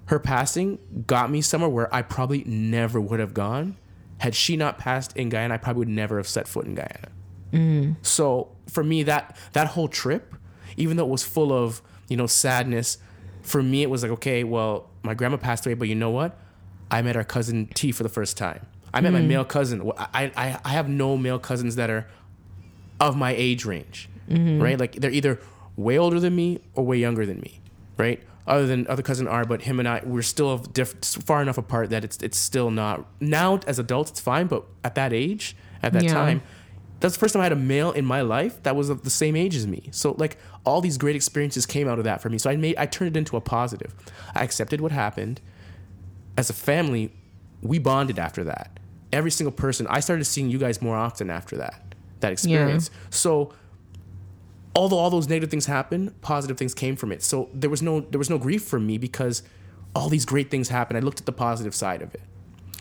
her 0.06 0.18
passing 0.18 0.78
got 1.06 1.30
me 1.30 1.40
somewhere 1.40 1.68
where 1.68 1.94
I 1.94 2.02
probably 2.02 2.44
never 2.44 3.00
would 3.00 3.20
have 3.20 3.34
gone. 3.34 3.76
Had 4.18 4.34
she 4.34 4.56
not 4.56 4.78
passed 4.78 5.16
in 5.16 5.28
Guyana, 5.28 5.54
I 5.54 5.56
probably 5.58 5.80
would 5.80 5.88
never 5.88 6.16
have 6.16 6.28
set 6.28 6.48
foot 6.48 6.64
in 6.64 6.74
Guyana. 6.74 7.08
Mm. 7.52 7.96
So 8.02 8.56
for 8.68 8.82
me, 8.82 9.02
that 9.04 9.36
that 9.52 9.68
whole 9.68 9.88
trip, 9.88 10.34
even 10.76 10.96
though 10.96 11.04
it 11.04 11.10
was 11.10 11.22
full 11.22 11.52
of 11.52 11.82
you 12.08 12.16
know 12.16 12.26
sadness, 12.26 12.98
for 13.42 13.62
me 13.62 13.82
it 13.82 13.90
was 13.90 14.02
like 14.02 14.12
okay, 14.12 14.44
well 14.44 14.88
my 15.02 15.14
grandma 15.14 15.36
passed 15.36 15.66
away, 15.66 15.74
but 15.74 15.88
you 15.88 15.94
know 15.94 16.10
what? 16.10 16.38
I 16.90 17.02
met 17.02 17.16
our 17.16 17.24
cousin 17.24 17.66
T 17.74 17.92
for 17.92 18.02
the 18.02 18.08
first 18.08 18.36
time. 18.36 18.66
I 18.94 19.00
met 19.00 19.12
my 19.12 19.20
mm. 19.20 19.26
male 19.26 19.44
cousin. 19.44 19.90
I, 19.98 20.32
I 20.36 20.58
I 20.64 20.68
have 20.70 20.88
no 20.88 21.16
male 21.16 21.38
cousins 21.38 21.76
that 21.76 21.90
are 21.90 22.06
of 23.00 23.16
my 23.16 23.34
age 23.36 23.64
range, 23.64 24.08
mm-hmm. 24.28 24.62
right? 24.62 24.78
Like 24.78 24.92
they're 24.92 25.10
either 25.10 25.40
way 25.76 25.98
older 25.98 26.20
than 26.20 26.34
me 26.34 26.60
or 26.74 26.84
way 26.84 26.96
younger 26.96 27.26
than 27.26 27.40
me, 27.40 27.60
right? 27.98 28.22
Other 28.46 28.66
than 28.66 28.86
other 28.86 29.02
cousin 29.02 29.26
R, 29.26 29.44
but 29.44 29.62
him 29.62 29.80
and 29.80 29.88
I 29.88 30.02
we're 30.04 30.22
still 30.22 30.58
diff- 30.58 30.94
far 31.02 31.42
enough 31.42 31.58
apart 31.58 31.90
that 31.90 32.04
it's 32.04 32.16
it's 32.22 32.38
still 32.38 32.70
not 32.70 33.04
now 33.20 33.58
as 33.66 33.78
adults 33.80 34.10
it's 34.12 34.20
fine, 34.20 34.46
but 34.46 34.64
at 34.84 34.94
that 34.94 35.12
age, 35.12 35.56
at 35.82 35.92
that 35.94 36.04
Yeah. 36.04 36.12
time, 36.14 36.42
that's 37.00 37.14
the 37.14 37.18
first 37.20 37.32
time 37.34 37.40
I 37.40 37.44
had 37.44 37.52
a 37.52 37.56
male 37.56 37.90
in 37.90 38.04
my 38.04 38.20
life 38.20 38.62
that 38.62 38.76
was 38.76 38.88
of 38.88 39.02
the 39.02 39.10
same 39.10 39.34
age 39.34 39.56
as 39.56 39.66
me. 39.66 39.88
So 39.90 40.14
like 40.16 40.36
all 40.64 40.80
these 40.80 40.96
great 40.96 41.16
experiences 41.16 41.66
came 41.66 41.88
out 41.88 41.98
of 41.98 42.04
that 42.04 42.22
for 42.22 42.28
me. 42.30 42.38
So 42.38 42.48
I 42.48 42.54
made 42.56 42.76
I 42.78 42.86
turned 42.86 43.16
it 43.16 43.18
into 43.18 43.36
a 43.36 43.40
positive. 43.40 43.92
I 44.34 44.44
accepted 44.44 44.80
what 44.80 44.92
happened. 44.92 45.40
As 46.36 46.48
a 46.48 46.52
family, 46.52 47.12
we 47.62 47.78
bonded 47.80 48.18
after 48.18 48.44
that. 48.44 48.78
Every 49.12 49.30
single 49.32 49.52
person, 49.52 49.86
I 49.88 50.00
started 50.00 50.24
seeing 50.24 50.50
you 50.50 50.58
guys 50.58 50.80
more 50.80 50.96
often 50.96 51.30
after 51.30 51.56
that. 51.56 51.94
That 52.20 52.30
experience. 52.32 52.90
So 53.10 53.52
although 54.76 54.98
all 54.98 55.10
those 55.10 55.28
negative 55.28 55.50
things 55.50 55.66
happened, 55.66 56.20
positive 56.20 56.56
things 56.58 56.74
came 56.74 56.96
from 56.96 57.10
it. 57.12 57.22
So 57.22 57.48
there 57.52 57.70
was 57.70 57.82
no 57.82 58.00
there 58.00 58.18
was 58.18 58.30
no 58.30 58.38
grief 58.38 58.64
for 58.64 58.78
me 58.78 58.98
because 58.98 59.42
all 59.94 60.08
these 60.08 60.24
great 60.24 60.50
things 60.50 60.68
happened. 60.68 60.98
I 60.98 61.00
looked 61.00 61.20
at 61.20 61.26
the 61.26 61.32
positive 61.32 61.74
side 61.74 62.02
of 62.02 62.14
it. 62.14 62.20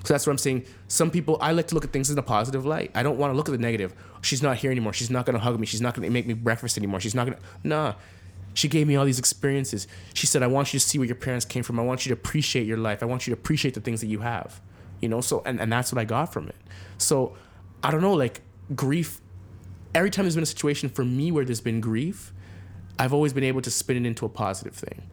So 0.03 0.13
that's 0.13 0.27
what 0.27 0.31
I'm 0.31 0.37
saying. 0.37 0.65
Some 0.87 1.09
people, 1.09 1.37
I 1.41 1.51
like 1.51 1.67
to 1.69 1.75
look 1.75 1.83
at 1.83 1.91
things 1.91 2.11
in 2.11 2.17
a 2.17 2.21
positive 2.21 2.63
light. 2.63 2.91
I 2.93 3.01
don't 3.01 3.17
want 3.17 3.33
to 3.33 3.37
look 3.37 3.49
at 3.49 3.53
the 3.53 3.57
negative. 3.57 3.95
She's 4.21 4.43
not 4.43 4.57
here 4.57 4.69
anymore. 4.69 4.93
She's 4.93 5.09
not 5.09 5.25
to 5.25 5.39
hug 5.39 5.59
me. 5.59 5.65
She's 5.65 5.81
not 5.81 5.95
to 5.95 6.01
make 6.01 6.27
me 6.27 6.33
breakfast 6.35 6.77
anymore. 6.77 6.99
She's 6.99 7.15
not 7.15 7.25
to. 7.25 7.37
Nah. 7.63 7.95
She 8.53 8.67
gave 8.67 8.87
me 8.87 8.95
all 8.95 9.03
these 9.03 9.19
experiences. 9.19 9.87
She 10.13 10.27
said, 10.27 10.43
I 10.43 10.47
want 10.47 10.73
you 10.73 10.79
to 10.79 10.85
see 10.85 10.97
where 10.99 11.07
your 11.07 11.15
parents 11.15 11.43
came 11.43 11.63
from. 11.63 11.79
I 11.79 11.83
want 11.83 12.05
you 12.05 12.09
to 12.09 12.13
appreciate 12.13 12.67
your 12.67 12.77
life. 12.77 13.01
I 13.01 13.05
want 13.05 13.25
you 13.25 13.35
to 13.35 13.39
appreciate 13.39 13.73
the 13.73 13.81
things 13.81 13.99
that 14.01 14.07
you 14.07 14.19
have. 14.19 14.61
You 15.01 15.09
know, 15.09 15.21
so, 15.21 15.41
and, 15.45 15.59
and 15.59 15.71
that's 15.71 15.91
what 15.91 15.99
I 15.99 16.05
got 16.05 16.31
from 16.31 16.47
it. 16.47 16.55
So, 16.97 17.35
I 17.83 17.91
don't 17.91 18.01
know, 18.01 18.13
like, 18.13 18.41
grief, 18.73 19.19
every 19.95 20.11
time 20.11 20.25
there's 20.25 20.35
been 20.35 20.43
a 20.43 20.45
situation 20.45 20.89
for 20.89 21.03
me 21.03 21.31
where 21.31 21.43
there's 21.45 21.61
been 21.61 21.81
grief, 21.81 22.31
I've 22.99 23.13
always 23.13 23.33
been 23.33 23.43
able 23.43 23.61
to 23.61 23.71
spin 23.71 23.97
it 23.97 24.07
into 24.07 24.25
a 24.25 24.29
positive 24.29 24.75
thing. 24.75 25.09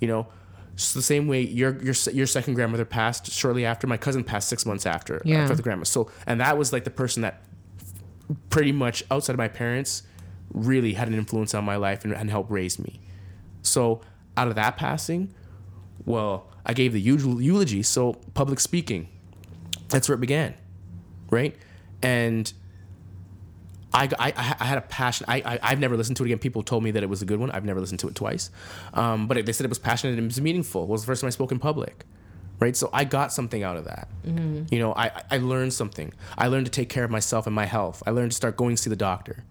You 0.00 0.06
know, 0.08 0.26
it's 0.74 0.92
the 0.94 1.02
same 1.02 1.26
way 1.26 1.40
your 1.40 1.82
your 1.82 1.94
your 2.12 2.26
second 2.26 2.54
grandmother 2.54 2.84
passed 2.84 3.32
shortly 3.32 3.64
after 3.64 3.86
my 3.86 3.96
cousin 3.96 4.22
passed 4.22 4.48
six 4.48 4.64
months 4.64 4.86
after 4.86 5.16
uh, 5.16 5.20
Yeah. 5.24 5.38
after 5.42 5.56
the 5.56 5.62
grandma. 5.62 5.84
So 5.84 6.10
and 6.26 6.40
that 6.40 6.56
was 6.58 6.72
like 6.72 6.84
the 6.84 6.90
person 6.90 7.22
that 7.22 7.42
pretty 8.50 8.72
much 8.72 9.02
outside 9.10 9.32
of 9.32 9.38
my 9.38 9.48
parents 9.48 10.02
really 10.52 10.92
had 10.94 11.08
an 11.08 11.14
influence 11.14 11.54
on 11.54 11.64
my 11.64 11.76
life 11.76 12.04
and, 12.04 12.12
and 12.12 12.30
helped 12.30 12.50
raise 12.50 12.78
me. 12.78 13.00
So 13.62 14.00
out 14.36 14.48
of 14.48 14.54
that 14.56 14.76
passing, 14.76 15.32
well, 16.04 16.48
I 16.64 16.72
gave 16.72 16.92
the 16.92 17.02
eul- 17.04 17.42
eulogy. 17.42 17.82
So 17.82 18.14
public 18.34 18.60
speaking, 18.60 19.08
that's 19.88 20.08
where 20.08 20.14
it 20.16 20.20
began, 20.20 20.54
right? 21.30 21.56
And 22.02 22.52
I, 23.96 24.10
I, 24.18 24.56
I 24.60 24.64
had 24.64 24.76
a 24.76 24.82
passion. 24.82 25.24
I, 25.26 25.36
I, 25.36 25.58
I've 25.62 25.80
never 25.80 25.96
listened 25.96 26.18
to 26.18 26.24
it 26.24 26.26
again. 26.26 26.38
People 26.38 26.62
told 26.62 26.84
me 26.84 26.90
that 26.90 27.02
it 27.02 27.08
was 27.08 27.22
a 27.22 27.24
good 27.24 27.40
one. 27.40 27.50
I've 27.50 27.64
never 27.64 27.80
listened 27.80 28.00
to 28.00 28.08
it 28.08 28.14
twice. 28.14 28.50
Um, 28.92 29.26
but 29.26 29.44
they 29.44 29.52
said 29.52 29.64
it 29.64 29.70
was 29.70 29.78
passionate 29.78 30.12
and 30.12 30.20
it 30.20 30.26
was 30.26 30.40
meaningful. 30.40 30.82
It 30.82 30.88
was 30.88 31.02
the 31.02 31.06
first 31.06 31.22
time 31.22 31.28
I 31.28 31.30
spoke 31.30 31.50
in 31.50 31.58
public. 31.58 32.04
Right. 32.58 32.76
So 32.76 32.88
I 32.92 33.04
got 33.04 33.32
something 33.32 33.62
out 33.62 33.76
of 33.76 33.84
that. 33.84 34.08
You 34.70 34.78
know, 34.78 34.94
I, 34.94 35.10
I 35.30 35.38
learned 35.38 35.72
something. 35.74 36.12
I 36.38 36.48
learned 36.48 36.66
to 36.66 36.72
take 36.72 36.88
care 36.88 37.04
of 37.04 37.10
myself 37.10 37.46
and 37.46 37.54
my 37.54 37.66
health. 37.66 38.02
I 38.06 38.10
learned 38.10 38.32
to 38.32 38.36
start 38.36 38.56
going 38.56 38.76
to 38.76 38.82
see 38.82 38.90
the 38.90 38.96
doctor. 38.96 39.44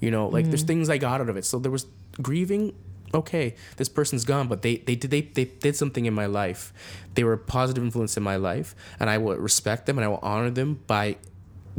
You 0.00 0.10
know, 0.10 0.28
like 0.28 0.46
there's 0.46 0.62
things 0.62 0.88
I 0.88 0.98
got 0.98 1.20
out 1.20 1.28
of 1.28 1.36
it. 1.36 1.44
So 1.44 1.58
there 1.58 1.72
was 1.72 1.86
grieving. 2.22 2.74
Okay, 3.14 3.54
this 3.78 3.88
person's 3.88 4.24
gone, 4.24 4.48
but 4.48 4.60
they, 4.60 4.76
they 4.76 4.94
did 4.94 5.10
they, 5.10 5.22
they 5.22 5.46
did 5.46 5.76
something 5.76 6.04
in 6.04 6.12
my 6.12 6.26
life. 6.26 6.74
They 7.14 7.24
were 7.24 7.32
a 7.32 7.38
positive 7.38 7.82
influence 7.82 8.18
in 8.18 8.22
my 8.22 8.36
life, 8.36 8.74
and 9.00 9.08
I 9.08 9.16
will 9.16 9.34
respect 9.36 9.86
them 9.86 9.96
and 9.96 10.04
I 10.04 10.08
will 10.08 10.20
honor 10.22 10.50
them 10.50 10.80
by 10.86 11.16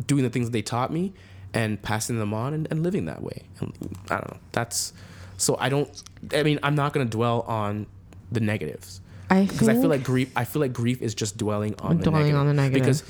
doing 0.08 0.24
the 0.24 0.30
things 0.30 0.48
that 0.48 0.54
they 0.54 0.64
taught 0.64 0.92
me 0.92 1.14
and 1.54 1.82
passing 1.82 2.20
them 2.20 2.34
on 2.34 2.54
and, 2.54 2.68
and 2.72 2.84
living 2.84 3.06
that 3.06 3.22
way. 3.24 3.44
And 3.60 3.74
I 4.10 4.16
don't 4.16 4.32
know. 4.32 4.40
That's 4.52 4.94
so 5.38 5.56
I 5.60 5.70
don't. 5.70 5.90
I 6.34 6.44
mean, 6.44 6.60
I'm 6.64 6.76
not 6.76 6.94
going 6.94 7.06
to 7.08 7.10
dwell 7.12 7.42
on 7.42 7.88
the 8.32 8.40
negatives 8.40 9.02
I 9.30 9.46
because 9.46 9.68
I 9.70 9.74
feel 9.74 9.90
like 9.90 10.04
grief. 10.04 10.32
I 10.36 10.46
feel 10.46 10.62
like 10.62 10.74
grief 10.74 11.02
is 11.02 11.16
just 11.16 11.38
dwelling 11.38 11.76
on 11.80 11.98
the 11.98 12.04
Dwelling 12.04 12.34
negative. 12.34 12.40
on 12.40 12.48
the 12.48 12.54
negative. 12.54 12.82
Because 12.84 13.04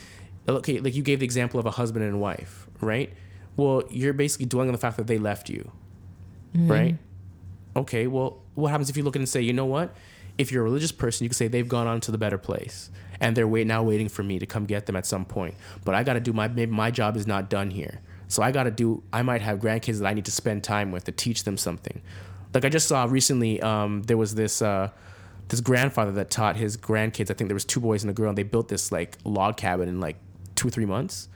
okay, 0.47 0.79
like 0.79 0.95
you 0.95 1.03
gave 1.03 1.19
the 1.19 1.25
example 1.25 1.59
of 1.59 1.65
a 1.65 1.71
husband 1.71 2.05
and 2.05 2.19
wife, 2.21 2.67
right? 2.81 3.11
Well, 3.57 3.83
you're 3.89 4.13
basically 4.13 4.45
dwelling 4.45 4.69
on 4.69 4.73
the 4.73 4.79
fact 4.79 4.97
that 4.97 5.07
they 5.07 5.17
left 5.17 5.49
you, 5.49 5.71
Mm-hmm. 6.55 6.71
right? 6.71 6.97
Okay, 7.75 8.07
well, 8.07 8.41
what 8.55 8.69
happens 8.69 8.89
if 8.89 8.97
you 8.97 9.03
look 9.03 9.15
at 9.15 9.19
it 9.19 9.23
and 9.23 9.29
say, 9.29 9.41
you 9.41 9.53
know 9.53 9.65
what? 9.65 9.93
If 10.37 10.51
you're 10.51 10.61
a 10.61 10.63
religious 10.63 10.91
person, 10.91 11.23
you 11.25 11.29
can 11.29 11.35
say 11.35 11.47
they've 11.47 11.67
gone 11.67 11.85
on 11.85 11.99
to 12.01 12.11
the 12.11 12.17
better 12.17 12.37
place, 12.37 12.89
and 13.19 13.35
they're 13.35 13.47
wait 13.47 13.67
now 13.67 13.83
waiting 13.83 14.07
for 14.09 14.23
me 14.23 14.39
to 14.39 14.45
come 14.45 14.65
get 14.65 14.85
them 14.85 14.95
at 14.95 15.05
some 15.05 15.25
point. 15.25 15.55
But 15.85 15.93
I 15.95 16.03
got 16.03 16.13
to 16.13 16.19
do 16.19 16.33
my 16.33 16.47
maybe 16.47 16.71
my 16.71 16.89
job 16.91 17.15
is 17.17 17.27
not 17.27 17.49
done 17.49 17.69
here, 17.69 17.99
so 18.29 18.41
I 18.41 18.51
got 18.51 18.63
to 18.63 18.71
do. 18.71 19.03
I 19.11 19.21
might 19.21 19.41
have 19.41 19.59
grandkids 19.59 19.99
that 19.99 20.07
I 20.07 20.13
need 20.13 20.25
to 20.25 20.31
spend 20.31 20.63
time 20.63 20.91
with 20.93 21.03
to 21.05 21.11
teach 21.11 21.43
them 21.43 21.57
something. 21.57 22.01
Like 22.53 22.63
I 22.63 22.69
just 22.69 22.87
saw 22.87 23.03
recently, 23.03 23.61
um, 23.61 24.03
there 24.03 24.17
was 24.17 24.35
this. 24.35 24.61
Uh, 24.61 24.91
this 25.49 25.61
grandfather 25.61 26.11
that 26.11 26.29
taught 26.29 26.55
his 26.55 26.77
grandkids. 26.77 27.31
I 27.31 27.33
think 27.33 27.47
there 27.47 27.55
was 27.55 27.65
two 27.65 27.79
boys 27.79 28.03
and 28.03 28.09
a 28.11 28.13
girl, 28.13 28.29
and 28.29 28.37
they 28.37 28.43
built 28.43 28.67
this 28.67 28.91
like 28.91 29.17
log 29.23 29.57
cabin 29.57 29.89
in 29.89 29.99
like 29.99 30.15
two 30.55 30.67
or 30.67 30.71
three 30.71 30.85
months. 30.85 31.27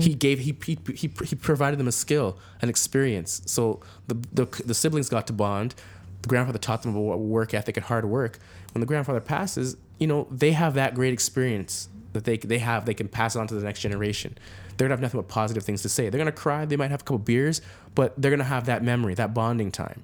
He 0.00 0.14
gave 0.14 0.40
he, 0.40 0.56
he 0.64 0.78
he 0.94 1.10
he 1.24 1.36
provided 1.36 1.78
them 1.78 1.88
a 1.88 1.92
skill, 1.92 2.38
an 2.60 2.68
experience. 2.68 3.42
So 3.46 3.80
the 4.08 4.14
the 4.32 4.46
the 4.64 4.74
siblings 4.74 5.08
got 5.08 5.26
to 5.28 5.32
bond. 5.32 5.74
The 6.22 6.28
grandfather 6.28 6.58
taught 6.58 6.82
them 6.82 6.96
about 6.96 7.18
work 7.18 7.54
ethic 7.54 7.76
and 7.76 7.86
hard 7.86 8.04
work. 8.04 8.38
When 8.72 8.80
the 8.80 8.86
grandfather 8.86 9.20
passes, 9.20 9.76
you 9.98 10.06
know 10.06 10.26
they 10.30 10.52
have 10.52 10.74
that 10.74 10.94
great 10.94 11.12
experience 11.12 11.88
that 12.12 12.24
they 12.24 12.36
they 12.36 12.58
have. 12.58 12.84
They 12.86 12.94
can 12.94 13.08
pass 13.08 13.36
it 13.36 13.38
on 13.38 13.46
to 13.46 13.54
the 13.54 13.64
next 13.64 13.80
generation. 13.80 14.36
They're 14.76 14.86
gonna 14.88 14.94
have 14.94 15.02
nothing 15.02 15.20
but 15.20 15.28
positive 15.28 15.62
things 15.62 15.82
to 15.82 15.88
say. 15.88 16.08
They're 16.08 16.18
gonna 16.18 16.32
cry. 16.32 16.64
They 16.64 16.76
might 16.76 16.90
have 16.90 17.02
a 17.02 17.04
couple 17.04 17.18
beers, 17.18 17.60
but 17.94 18.14
they're 18.16 18.30
gonna 18.30 18.44
have 18.44 18.66
that 18.66 18.82
memory, 18.82 19.14
that 19.14 19.34
bonding 19.34 19.70
time. 19.70 20.02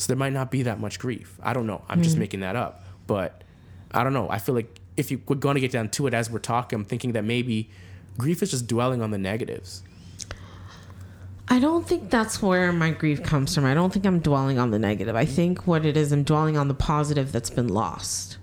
So 0.00 0.06
there 0.06 0.16
might 0.16 0.32
not 0.32 0.50
be 0.50 0.62
that 0.62 0.80
much 0.80 0.98
grief. 0.98 1.38
I 1.42 1.52
don't 1.52 1.66
know. 1.66 1.84
I'm 1.86 2.02
just 2.02 2.16
hmm. 2.16 2.20
making 2.20 2.40
that 2.40 2.56
up. 2.56 2.84
But 3.06 3.44
I 3.92 4.02
don't 4.02 4.14
know. 4.14 4.30
I 4.30 4.38
feel 4.38 4.54
like 4.54 4.80
if 4.96 5.10
you, 5.10 5.20
we're 5.28 5.36
going 5.36 5.56
to 5.56 5.60
get 5.60 5.72
down 5.72 5.90
to 5.90 6.06
it 6.06 6.14
as 6.14 6.30
we're 6.30 6.38
talking, 6.38 6.78
I'm 6.78 6.84
thinking 6.86 7.12
that 7.12 7.24
maybe 7.24 7.68
grief 8.16 8.42
is 8.42 8.50
just 8.50 8.66
dwelling 8.66 9.02
on 9.02 9.10
the 9.10 9.18
negatives. 9.18 9.82
I 11.48 11.58
don't 11.58 11.86
think 11.86 12.08
that's 12.08 12.40
where 12.40 12.72
my 12.72 12.92
grief 12.92 13.22
comes 13.22 13.54
from. 13.54 13.66
I 13.66 13.74
don't 13.74 13.92
think 13.92 14.06
I'm 14.06 14.20
dwelling 14.20 14.58
on 14.58 14.70
the 14.70 14.78
negative. 14.78 15.16
I 15.16 15.26
think 15.26 15.66
what 15.66 15.84
it 15.84 15.98
is, 15.98 16.12
I'm 16.12 16.22
dwelling 16.22 16.56
on 16.56 16.68
the 16.68 16.74
positive 16.74 17.30
that's 17.30 17.50
been 17.50 17.68
lost. 17.68 18.38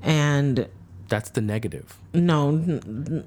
And 0.00 0.66
That's 1.12 1.30
the 1.30 1.42
negative. 1.42 1.96
no, 2.14 2.56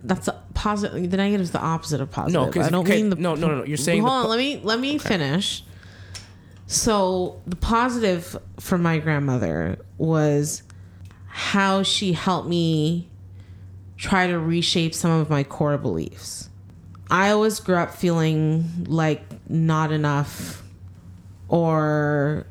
that's 0.04 0.28
a 0.28 0.42
positive. 0.56 1.12
The 1.12 1.18
negative 1.18 1.42
is 1.42 1.52
the 1.52 1.62
opposite 1.62 2.02
of 2.02 2.10
positive. 2.12 2.42
No, 2.42 2.52
'cause- 2.52 2.68
I 2.68 2.70
don't 2.72 2.86
okay, 2.86 2.96
mean 2.98 3.12
the 3.12 3.16
no, 3.18 3.36
no, 3.36 3.48
no, 3.48 3.56
no. 3.60 3.64
You're 3.64 3.78
saying 3.78 4.02
Hold 4.02 4.12
the 4.12 4.16
on, 4.26 4.30
let 4.30 4.38
me 4.40 4.60
let 4.64 4.80
me 4.80 4.98
finish. 4.98 5.64
So 6.68 7.42
the 7.46 7.56
positive 7.56 8.36
for 8.60 8.78
my 8.80 8.98
grandmother 8.98 9.78
was 10.00 10.64
how 11.28 11.84
she 11.84 12.14
helped 12.14 12.48
me 12.50 13.08
try 13.98 14.26
to 14.28 14.40
reshape 14.40 14.96
some 14.96 15.12
of 15.12 15.30
my 15.30 15.44
core 15.44 15.78
beliefs. 15.78 16.50
I 17.12 17.30
always 17.30 17.60
grew 17.60 17.76
up 17.76 17.94
feeling 17.94 18.86
like 18.88 19.22
not 19.48 19.92
enough 19.92 20.64
or 21.50 22.48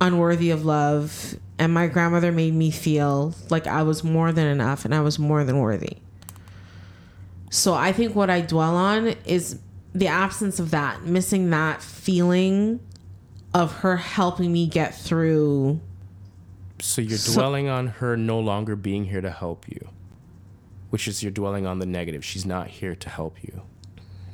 unworthy 0.00 0.50
of 0.50 0.64
love. 0.64 1.34
And 1.58 1.72
my 1.72 1.86
grandmother 1.86 2.32
made 2.32 2.52
me 2.54 2.70
feel 2.70 3.34
like 3.48 3.66
I 3.66 3.82
was 3.82 4.02
more 4.02 4.32
than 4.32 4.46
enough 4.46 4.84
and 4.84 4.94
I 4.94 5.00
was 5.00 5.18
more 5.18 5.44
than 5.44 5.58
worthy. 5.60 5.98
So 7.50 7.74
I 7.74 7.92
think 7.92 8.16
what 8.16 8.30
I 8.30 8.40
dwell 8.40 8.74
on 8.76 9.08
is 9.24 9.60
the 9.94 10.08
absence 10.08 10.58
of 10.58 10.72
that, 10.72 11.04
missing 11.04 11.50
that 11.50 11.80
feeling 11.80 12.80
of 13.52 13.72
her 13.78 13.96
helping 13.96 14.52
me 14.52 14.66
get 14.66 14.96
through. 14.96 15.80
So 16.80 17.00
you're 17.00 17.18
So- 17.18 17.34
dwelling 17.34 17.68
on 17.68 17.86
her 17.86 18.16
no 18.16 18.40
longer 18.40 18.74
being 18.74 19.04
here 19.04 19.20
to 19.20 19.30
help 19.30 19.68
you, 19.68 19.88
which 20.90 21.06
is 21.06 21.22
you're 21.22 21.30
dwelling 21.30 21.64
on 21.66 21.78
the 21.78 21.86
negative. 21.86 22.24
She's 22.24 22.44
not 22.44 22.66
here 22.66 22.96
to 22.96 23.08
help 23.08 23.36
you. 23.42 23.62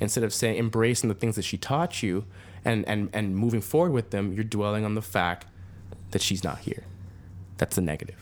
Instead 0.00 0.24
of 0.24 0.33
saying 0.33 0.56
embracing 0.56 1.11
the 1.11 1.14
things 1.14 1.37
that 1.37 1.42
she 1.44 1.59
taught 1.59 2.02
you 2.02 2.24
and 2.64 2.88
and 2.88 3.11
and 3.12 3.37
moving 3.37 3.61
forward 3.61 3.92
with 3.92 4.11
them, 4.11 4.33
you're 4.33 4.42
dwelling 4.44 4.87
on 4.87 4.94
the 4.94 5.02
fact 5.02 5.44
that 6.12 6.22
she's 6.22 6.42
not 6.42 6.61
here. 6.61 6.85
That's 7.61 7.77
a 7.77 7.83
negative. 7.83 8.16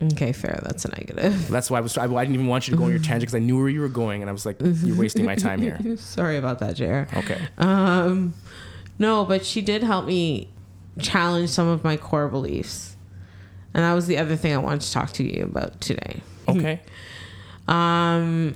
Okay, 0.00 0.30
fair. 0.30 0.60
That's 0.62 0.84
a 0.84 0.90
negative. 0.90 1.48
That's 1.48 1.72
why 1.72 1.78
I 1.78 1.80
was 1.80 1.98
I, 1.98 2.04
I 2.04 2.24
didn't 2.24 2.34
even 2.34 2.46
want 2.46 2.68
you 2.68 2.72
to 2.72 2.78
go 2.78 2.84
on 2.84 2.90
your 2.90 3.00
tangent 3.00 3.22
because 3.22 3.34
I 3.34 3.40
knew 3.40 3.58
where 3.58 3.68
you 3.68 3.80
were 3.80 3.88
going 3.88 4.22
and 4.22 4.30
I 4.30 4.32
was 4.32 4.46
like 4.46 4.56
you're 4.60 4.96
wasting 4.96 5.24
my 5.24 5.34
time 5.34 5.60
here. 5.60 5.78
Sorry 5.96 6.36
about 6.36 6.60
that, 6.60 6.76
Jer. 6.76 7.08
Okay. 7.16 7.40
Um, 7.58 8.32
no, 9.00 9.24
but 9.24 9.44
she 9.44 9.60
did 9.60 9.82
help 9.82 10.06
me 10.06 10.50
challenge 11.00 11.50
some 11.50 11.66
of 11.66 11.82
my 11.82 11.96
core 11.96 12.28
beliefs. 12.28 12.96
And 13.74 13.82
that 13.82 13.92
was 13.92 14.06
the 14.06 14.18
other 14.18 14.36
thing 14.36 14.52
I 14.54 14.58
wanted 14.58 14.82
to 14.82 14.92
talk 14.92 15.10
to 15.14 15.24
you 15.24 15.44
about 15.44 15.80
today. 15.80 16.22
Okay. 16.48 16.80
Um, 17.66 18.54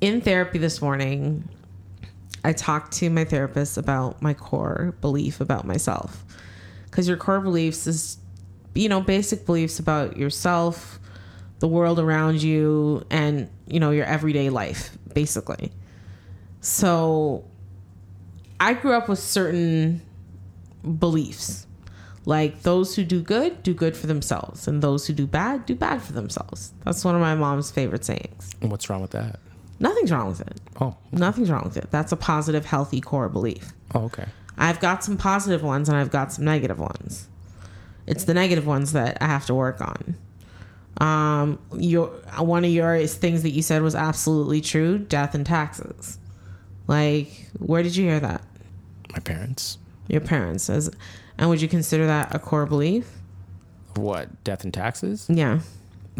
in 0.00 0.22
therapy 0.22 0.56
this 0.56 0.80
morning, 0.80 1.46
I 2.42 2.54
talked 2.54 2.92
to 2.94 3.10
my 3.10 3.26
therapist 3.26 3.76
about 3.76 4.22
my 4.22 4.32
core 4.32 4.94
belief 5.02 5.38
about 5.38 5.66
myself. 5.66 6.24
Because 6.86 7.06
your 7.06 7.18
core 7.18 7.40
beliefs 7.40 7.86
is, 7.86 8.16
you 8.74 8.88
know, 8.88 9.00
basic 9.00 9.46
beliefs 9.46 9.78
about 9.78 10.16
yourself, 10.16 10.98
the 11.60 11.68
world 11.68 11.98
around 11.98 12.42
you, 12.42 13.04
and, 13.10 13.48
you 13.66 13.80
know, 13.80 13.90
your 13.90 14.04
everyday 14.04 14.50
life, 14.50 14.96
basically. 15.14 15.72
So 16.60 17.44
I 18.58 18.74
grew 18.74 18.92
up 18.92 19.08
with 19.08 19.18
certain 19.18 20.02
beliefs. 20.98 21.66
Like 22.26 22.62
those 22.62 22.96
who 22.96 23.04
do 23.04 23.20
good, 23.20 23.62
do 23.62 23.74
good 23.74 23.94
for 23.96 24.06
themselves, 24.06 24.66
and 24.66 24.82
those 24.82 25.06
who 25.06 25.12
do 25.12 25.26
bad, 25.26 25.66
do 25.66 25.74
bad 25.74 26.00
for 26.00 26.14
themselves. 26.14 26.72
That's 26.82 27.04
one 27.04 27.14
of 27.14 27.20
my 27.20 27.34
mom's 27.34 27.70
favorite 27.70 28.04
sayings. 28.04 28.50
And 28.62 28.70
what's 28.70 28.88
wrong 28.88 29.02
with 29.02 29.10
that? 29.10 29.40
Nothing's 29.78 30.10
wrong 30.10 30.28
with 30.28 30.40
it. 30.40 30.58
Oh. 30.80 30.96
Nothing's 31.12 31.50
wrong 31.50 31.64
with 31.64 31.76
it. 31.76 31.90
That's 31.90 32.12
a 32.12 32.16
positive, 32.16 32.64
healthy 32.64 33.02
core 33.02 33.28
belief. 33.28 33.72
Oh, 33.94 34.04
okay. 34.04 34.24
I've 34.56 34.80
got 34.80 35.04
some 35.04 35.18
positive 35.18 35.62
ones 35.62 35.88
and 35.88 35.98
I've 35.98 36.10
got 36.10 36.32
some 36.32 36.44
negative 36.44 36.78
ones. 36.78 37.28
It's 38.06 38.24
the 38.24 38.34
negative 38.34 38.66
ones 38.66 38.92
that 38.92 39.18
I 39.20 39.26
have 39.26 39.46
to 39.46 39.54
work 39.54 39.80
on. 39.80 40.14
Um, 41.00 41.58
your 41.76 42.06
one 42.38 42.64
of 42.64 42.70
your 42.70 43.06
things 43.06 43.42
that 43.42 43.50
you 43.50 43.62
said 43.62 43.82
was 43.82 43.94
absolutely 43.94 44.60
true: 44.60 44.98
death 44.98 45.34
and 45.34 45.44
taxes. 45.44 46.18
Like, 46.86 47.48
where 47.58 47.82
did 47.82 47.96
you 47.96 48.04
hear 48.04 48.20
that? 48.20 48.42
My 49.12 49.18
parents. 49.18 49.78
Your 50.08 50.20
parents 50.20 50.68
as, 50.68 50.90
and 51.38 51.48
would 51.48 51.62
you 51.62 51.68
consider 51.68 52.06
that 52.06 52.34
a 52.34 52.38
core 52.38 52.66
belief? 52.66 53.10
What? 53.96 54.44
Death 54.44 54.64
and 54.64 54.74
taxes? 54.74 55.26
Yeah. 55.28 55.60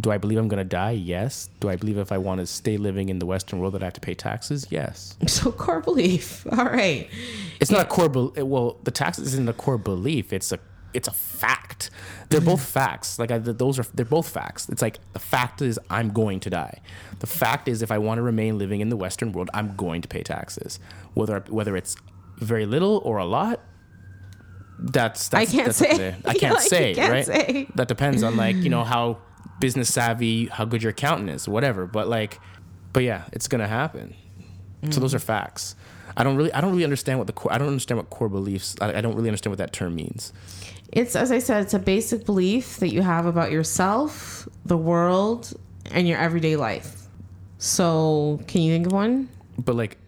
Do 0.00 0.10
I 0.10 0.18
believe 0.18 0.38
I'm 0.38 0.48
going 0.48 0.58
to 0.58 0.64
die? 0.68 0.92
Yes. 0.92 1.48
Do 1.60 1.68
I 1.68 1.76
believe 1.76 1.98
if 1.98 2.10
I 2.10 2.18
want 2.18 2.40
to 2.40 2.46
stay 2.46 2.76
living 2.76 3.10
in 3.10 3.20
the 3.20 3.26
Western 3.26 3.60
world 3.60 3.74
that 3.74 3.82
I 3.82 3.86
have 3.86 3.94
to 3.94 4.00
pay 4.00 4.14
taxes? 4.14 4.66
Yes. 4.70 5.16
So 5.28 5.52
core 5.52 5.80
belief. 5.80 6.46
All 6.58 6.64
right. 6.64 7.08
It's 7.60 7.70
not 7.70 7.82
a 7.82 7.88
core. 7.88 8.08
Be- 8.08 8.42
well, 8.42 8.78
the 8.82 8.90
taxes 8.90 9.34
isn't 9.34 9.48
a 9.48 9.52
core 9.52 9.78
belief. 9.78 10.32
It's 10.32 10.50
a 10.50 10.58
it's 10.94 11.08
a 11.08 11.12
fact. 11.12 11.90
They're 12.30 12.40
both 12.40 12.64
facts. 12.78 13.18
Like 13.18 13.30
I, 13.30 13.38
those 13.38 13.78
are 13.78 13.86
they're 13.94 14.04
both 14.04 14.28
facts. 14.28 14.68
It's 14.68 14.82
like 14.82 14.98
the 15.12 15.18
fact 15.18 15.60
is 15.60 15.78
I'm 15.90 16.10
going 16.10 16.40
to 16.40 16.50
die. 16.50 16.80
The 17.18 17.26
fact 17.26 17.68
is 17.68 17.82
if 17.82 17.90
I 17.90 17.98
want 17.98 18.18
to 18.18 18.22
remain 18.22 18.58
living 18.58 18.80
in 18.80 18.88
the 18.88 18.96
Western 18.96 19.32
world, 19.32 19.50
I'm 19.52 19.74
going 19.76 20.02
to 20.02 20.08
pay 20.08 20.22
taxes. 20.22 20.78
Whether 21.14 21.44
whether 21.48 21.76
it's 21.76 21.96
very 22.38 22.66
little 22.66 23.02
or 23.04 23.18
a 23.18 23.24
lot. 23.24 23.60
That's, 24.76 25.28
that's 25.28 25.50
I 25.50 25.52
can't 25.52 25.66
that's 25.66 25.78
say. 25.78 26.16
I 26.24 26.34
can't 26.34 26.54
like, 26.54 26.62
say, 26.62 26.94
can't 26.94 27.12
right? 27.12 27.24
say. 27.24 27.68
That 27.76 27.88
depends 27.88 28.22
on 28.22 28.36
like 28.36 28.56
you 28.56 28.70
know 28.70 28.84
how 28.94 29.18
business 29.60 29.92
savvy, 29.92 30.46
how 30.46 30.64
good 30.64 30.82
your 30.82 30.90
accountant 30.90 31.30
is, 31.30 31.48
whatever. 31.48 31.86
But 31.86 32.08
like, 32.08 32.40
but 32.92 33.02
yeah, 33.02 33.24
it's 33.32 33.48
gonna 33.48 33.68
happen. 33.68 34.14
So 34.90 35.00
those 35.00 35.12
mm. 35.12 35.16
are 35.16 35.20
facts. 35.20 35.76
I 36.16 36.22
don't 36.24 36.36
really, 36.36 36.52
I 36.52 36.60
don't 36.60 36.70
really 36.70 36.84
understand 36.84 37.18
what 37.18 37.26
the 37.26 37.32
core. 37.32 37.52
I 37.52 37.58
don't 37.58 37.68
understand 37.68 37.98
what 37.98 38.10
core 38.10 38.28
beliefs. 38.28 38.76
I, 38.80 38.98
I 38.98 39.00
don't 39.00 39.14
really 39.14 39.28
understand 39.28 39.52
what 39.52 39.58
that 39.58 39.72
term 39.72 39.94
means. 39.94 40.32
It's 40.94 41.14
as 41.16 41.30
I 41.32 41.40
said, 41.40 41.62
it's 41.64 41.74
a 41.74 41.78
basic 41.78 42.24
belief 42.24 42.76
that 42.78 42.92
you 42.92 43.02
have 43.02 43.26
about 43.26 43.50
yourself, 43.50 44.48
the 44.64 44.76
world, 44.76 45.52
and 45.90 46.06
your 46.08 46.18
everyday 46.18 46.54
life. 46.56 47.02
So, 47.58 48.40
can 48.46 48.62
you 48.62 48.72
think 48.72 48.86
of 48.86 48.92
one? 48.92 49.28
But 49.58 49.74
like, 49.74 49.98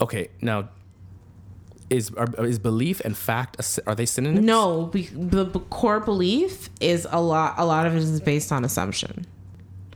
okay, 0.00 0.28
now 0.40 0.68
is 1.90 2.10
are, 2.14 2.28
is 2.46 2.58
belief 2.58 3.00
and 3.04 3.16
fact 3.16 3.56
a 3.58 3.88
are 3.88 3.94
they 3.94 4.06
synonyms? 4.06 4.44
No, 4.46 4.86
be, 4.86 5.08
the 5.12 5.44
core 5.70 6.00
belief 6.00 6.70
is 6.80 7.06
a 7.10 7.20
lot. 7.20 7.54
A 7.58 7.64
lot 7.66 7.86
of 7.86 7.94
it 7.94 7.98
is 7.98 8.20
based 8.20 8.50
on 8.52 8.64
assumption 8.64 9.26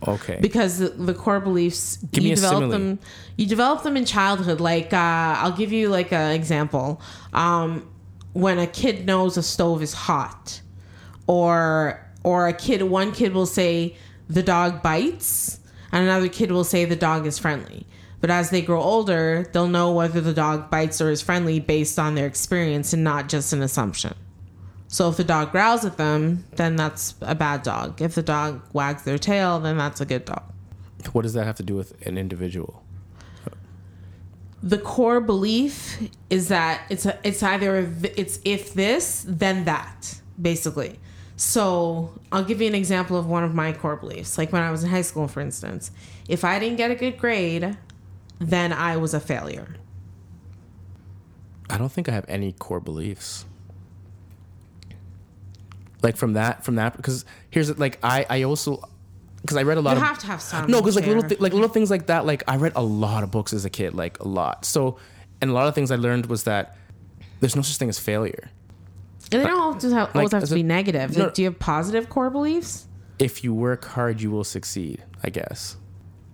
Okay. 0.07 0.39
because 0.43 0.79
the, 0.79 0.89
the 0.91 1.15
core 1.15 1.41
beliefs 1.41 1.97
Give 2.13 2.23
me 2.25 2.31
you 2.31 2.33
a 2.35 2.37
develop 2.37 2.57
simile. 2.57 2.71
them. 2.71 2.99
You 3.37 3.47
develop 3.47 3.83
them 3.83 3.97
in 3.97 4.05
childhood. 4.05 4.61
Like 4.61 4.93
uh, 4.93 5.39
I'll 5.39 5.53
give 5.57 5.73
you 5.73 5.89
like 5.89 6.13
an 6.13 6.33
example. 6.33 7.01
Um, 7.33 7.89
when 8.35 8.59
a 8.59 8.67
kid 8.67 9.07
knows 9.07 9.37
a 9.37 9.43
stove 9.43 9.83
is 9.83 9.95
hot, 9.95 10.61
or 11.27 12.01
or 12.23 12.49
a 12.49 12.53
kid, 12.53 12.83
one 12.83 13.13
kid 13.13 13.33
will 13.33 13.47
say 13.47 13.97
the 14.29 14.43
dog 14.43 14.83
bites, 14.83 15.61
and 15.93 16.05
another 16.05 16.29
kid 16.29 16.51
will 16.51 16.65
say 16.65 16.85
the 16.85 16.97
dog 16.97 17.27
is 17.27 17.39
friendly. 17.39 17.87
But 18.21 18.31
as 18.31 18.51
they 18.51 18.63
grow 18.63 18.81
older, 18.81 19.49
they'll 19.53 19.69
know 19.69 19.93
whether 19.93 20.21
the 20.21 20.33
dog 20.33 20.71
bites 20.71 21.01
or 21.01 21.11
is 21.11 21.21
friendly 21.21 21.61
based 21.61 21.99
on 21.99 22.15
their 22.15 22.27
experience 22.27 22.93
and 22.93 23.05
not 23.05 23.29
just 23.29 23.53
an 23.53 23.63
assumption. 23.63 24.15
So 24.89 25.11
if 25.11 25.17
the 25.17 25.25
dog 25.25 25.53
growls 25.53 25.85
at 25.85 25.97
them, 25.97 26.45
then 26.57 26.77
that's 26.77 27.15
a 27.21 27.35
bad 27.35 27.63
dog. 27.63 28.01
If 28.01 28.15
the 28.15 28.23
dog 28.23 28.63
wags 28.73 29.03
their 29.03 29.19
tail, 29.19 29.61
then 29.61 29.77
that's 29.77 30.01
a 30.01 30.07
good 30.07 30.25
dog. 30.25 30.45
what 31.13 31.23
does 31.23 31.35
that 31.35 31.45
have 31.45 31.57
to 31.57 31.63
do 31.63 31.75
with 31.75 32.01
an 32.07 32.17
individual? 32.17 32.84
The 34.65 34.79
core 34.79 35.21
belief 35.21 36.09
is 36.31 36.49
that 36.49 36.87
it's 36.89 37.05
a, 37.05 37.19
it's 37.23 37.43
either 37.43 37.93
it's 38.17 38.41
if 38.47 38.73
this 38.73 39.23
then 39.29 39.67
that 39.67 40.21
basically. 40.41 40.99
So 41.37 42.19
I'll 42.33 42.45
give 42.45 42.63
you 42.63 42.69
an 42.69 42.75
example 42.75 43.19
of 43.19 43.27
one 43.27 43.45
of 43.45 43.55
my 43.55 43.73
core 43.75 43.97
beliefs. 43.97 44.39
Like 44.39 44.53
when 44.53 44.63
I 44.63 44.71
was 44.71 44.83
in 44.83 44.89
high 44.89 45.03
school, 45.03 45.29
for 45.29 45.43
instance, 45.43 45.91
if 46.29 46.45
I 46.45 46.59
didn't 46.59 46.77
get 46.79 46.91
a 46.91 46.95
good 46.95 47.19
grade, 47.19 47.77
then 48.39 48.73
I 48.73 48.97
was 48.97 49.13
a 49.13 49.21
failure. 49.21 49.77
I 51.69 51.77
don't 51.77 51.93
think 51.93 52.09
I 52.09 52.13
have 52.13 52.25
any 52.27 52.53
core 52.53 52.81
beliefs. 52.81 53.45
Like 56.03 56.17
from 56.17 56.33
that, 56.35 56.65
from 56.65 56.77
that, 56.77 56.97
because 56.97 57.27
here's 57.51 57.69
it 57.69 57.79
like 57.79 57.99
I 58.03 58.25
I 58.31 58.43
also 58.45 58.83
because 59.45 59.57
I 59.59 59.63
read 59.63 59.77
a 59.77 59.83
lot 59.83 59.93
You 59.97 60.03
of 60.03 60.09
have 60.09 60.19
to 60.21 60.27
have 60.27 60.41
some. 60.41 60.71
no 60.71 60.81
because 60.81 60.97
like 60.97 61.07
little 61.07 61.23
thi- 61.23 61.37
like 61.37 61.53
little 61.53 61.69
things 61.69 61.91
like 61.91 62.07
that 62.07 62.25
like 62.25 62.43
I 62.49 62.57
read 62.57 62.73
a 62.77 62.83
lot 62.83 63.23
of 63.23 63.31
books 63.31 63.53
as 63.53 63.65
a 63.67 63.71
kid 63.71 63.95
like 63.95 64.19
a 64.21 64.27
lot 64.27 64.65
so 64.65 64.97
and 65.43 65.51
a 65.51 65.55
lot 65.55 65.69
of 65.69 65.75
things 65.75 65.91
I 65.91 65.97
learned 65.97 66.27
was 66.27 66.45
that 66.45 66.77
there's 67.41 67.55
no 67.55 67.63
such 67.63 67.77
thing 67.77 67.89
as 67.91 67.99
failure 67.99 68.51
and 69.33 69.43
they 69.43 69.47
don't 69.47 69.61
always 69.61 69.83
have, 69.93 70.15
always 70.15 70.33
have 70.33 70.43
as 70.45 70.49
to 70.51 70.55
a- 70.55 70.59
be 70.59 70.63
negative. 70.63 71.17
No. 71.17 71.25
Like, 71.25 71.35
do 71.35 71.43
you 71.43 71.49
have 71.49 71.59
positive 71.59 72.09
core 72.09 72.31
beliefs? 72.31 72.87
if 73.19 73.45
you 73.45 73.53
work 73.55 73.85
hard 73.85 74.21
you 74.21 74.31
will 74.31 74.45
succeed 74.45 75.03
I 75.23 75.31
guess 75.31 75.77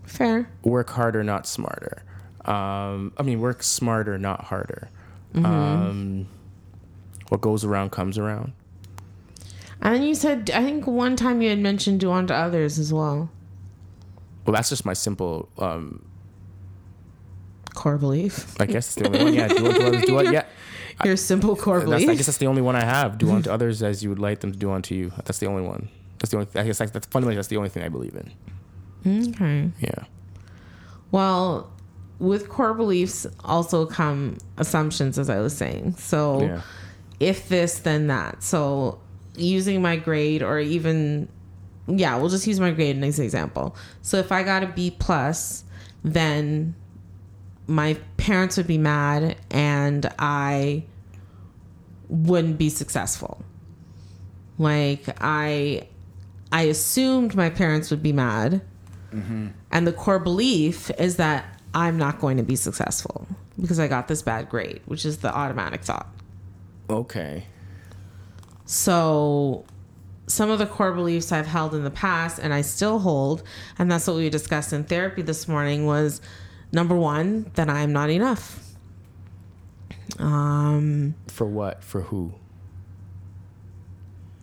Fair. 0.05 0.49
work 0.63 0.91
harder 0.91 1.23
not 1.25 1.47
smarter 1.47 2.03
um 2.47 3.13
I 3.19 3.23
mean 3.23 3.41
work 3.41 3.63
smarter 3.63 4.19
not 4.19 4.45
harder 4.45 4.89
Mm-hmm. 5.35 5.47
um 5.47 6.27
what 7.29 7.41
goes 7.41 7.65
around 7.65 7.91
comes 7.93 8.19
around 8.19 8.53
And 9.83 9.95
then 9.95 10.03
you 10.03 10.15
said, 10.15 10.51
I 10.53 10.63
think 10.63 10.87
one 10.87 11.17
time 11.17 11.41
you 11.43 11.49
had 11.51 11.59
mentioned 11.59 12.01
do 12.01 12.13
unto 12.13 12.35
others 12.35 12.79
as 12.79 12.93
well. 12.93 13.31
well 14.45 14.55
that's 14.55 14.69
just 14.69 14.85
my 14.85 14.93
simple 14.93 15.49
um 15.59 16.05
core 17.75 17.99
belief. 17.99 18.61
I 18.61 18.67
guess 18.67 18.87
it's 18.89 18.95
the 18.97 19.07
only 19.07 19.25
one. 19.25 19.35
Yeah, 19.35 19.49
do 19.49 19.67
unto 19.67 19.87
others. 19.87 20.05
Do? 20.05 20.33
Yeah. 20.33 20.45
Your 21.05 21.17
simple 21.17 21.57
core 21.57 21.81
belief. 21.81 22.09
I 22.11 22.15
guess 22.15 22.27
that's 22.27 22.39
the 22.39 22.47
only 22.47 22.61
one 22.61 22.77
I 22.77 22.85
have. 22.85 23.17
Do 23.17 23.31
unto 23.31 23.51
others 23.57 23.83
as 23.83 24.03
you 24.03 24.11
would 24.11 24.19
like 24.19 24.41
them 24.41 24.53
to 24.53 24.59
do 24.59 24.71
unto 24.71 24.95
you. 24.95 25.13
That's 25.25 25.39
the 25.39 25.47
only 25.47 25.63
one. 25.63 25.89
That's 26.19 26.31
the 26.31 26.39
only. 26.39 26.49
I 26.55 26.65
guess 26.65 26.79
that's, 26.79 26.91
that's 26.91 27.07
fundamentally 27.07 27.37
that's 27.37 27.49
the 27.49 27.57
only 27.57 27.71
thing 27.71 27.83
I 27.83 27.89
believe 27.89 28.15
in. 28.15 29.31
okay. 29.31 29.71
Yeah. 29.81 30.05
Well, 31.11 31.73
with 32.19 32.51
core 32.51 32.75
beliefs 32.75 33.27
also 33.45 33.87
come 33.87 34.37
assumptions, 34.59 35.19
as 35.19 35.31
I 35.31 35.41
was 35.41 35.57
saying. 35.57 35.95
So, 35.97 36.43
Yeah. 36.43 36.61
if 37.19 37.49
this, 37.49 37.79
then 37.79 38.09
that. 38.09 38.43
So, 38.43 39.01
using 39.41 39.83
my 39.83 39.97
grade, 39.97 40.43
or 40.43 40.59
even, 40.59 41.29
yeah, 41.87 42.17
we'll 42.17 42.31
just 42.31 42.47
use 42.47 42.61
my 42.61 42.71
grade 42.71 43.03
as 43.03 43.19
an 43.19 43.25
example. 43.25 43.77
So, 44.03 44.19
if 44.19 44.33
I 44.33 44.43
got 44.43 44.63
a 44.63 44.67
B 44.67 44.91
plus, 44.91 45.65
then 46.05 46.75
my 47.67 47.95
parents 48.17 48.57
would 48.57 48.67
be 48.67 48.79
mad, 48.79 49.37
and 49.51 50.13
I 50.19 50.85
wouldn't 52.11 52.59
be 52.59 52.69
successful. 52.69 53.43
Like 54.59 55.05
I, 55.21 55.89
I 56.53 56.63
assumed 56.63 57.35
my 57.35 57.49
parents 57.49 57.91
would 57.91 58.03
be 58.03 58.13
mad 58.13 58.61
mm-hmm. 59.11 59.49
and 59.71 59.87
the 59.87 59.93
core 59.93 60.19
belief 60.19 60.91
is 60.99 61.17
that 61.17 61.59
I'm 61.73 61.97
not 61.97 62.21
going 62.21 62.37
to 62.37 62.43
be 62.43 62.57
successful 62.57 63.27
because 63.59 63.79
I 63.79 63.89
got 63.89 64.09
this 64.09 64.21
bad 64.21 64.51
grade, 64.51 64.83
which 64.85 65.07
is 65.07 65.19
the 65.19 65.35
automatic 65.35 65.83
thought. 65.83 66.09
Okay. 66.91 67.47
So, 68.71 69.65
some 70.29 70.49
of 70.49 70.61
the 70.61 70.67
core 70.67 70.93
beliefs 70.93 71.33
I've 71.33 71.49
held 71.49 71.75
in 71.75 71.83
the 71.83 71.91
past 71.91 72.39
and 72.39 72.55
I 72.55 72.61
still 72.61 73.01
hold, 73.01 73.43
and 73.81 73.91
that's 73.91 74.07
what 74.07 74.15
we 74.15 74.31
discussed 74.31 74.73
in 74.73 74.85
therapy 74.85 75.23
this 75.23 75.49
morning 75.49 75.87
was 75.87 76.21
number 76.71 76.95
one, 76.95 77.51
that 77.55 77.69
I'm 77.69 77.93
not 77.93 78.11
enough. 78.11 78.61
Um, 80.21 81.17
For 81.27 81.49
what? 81.49 81.83
For 81.83 82.03
who? 82.03 82.35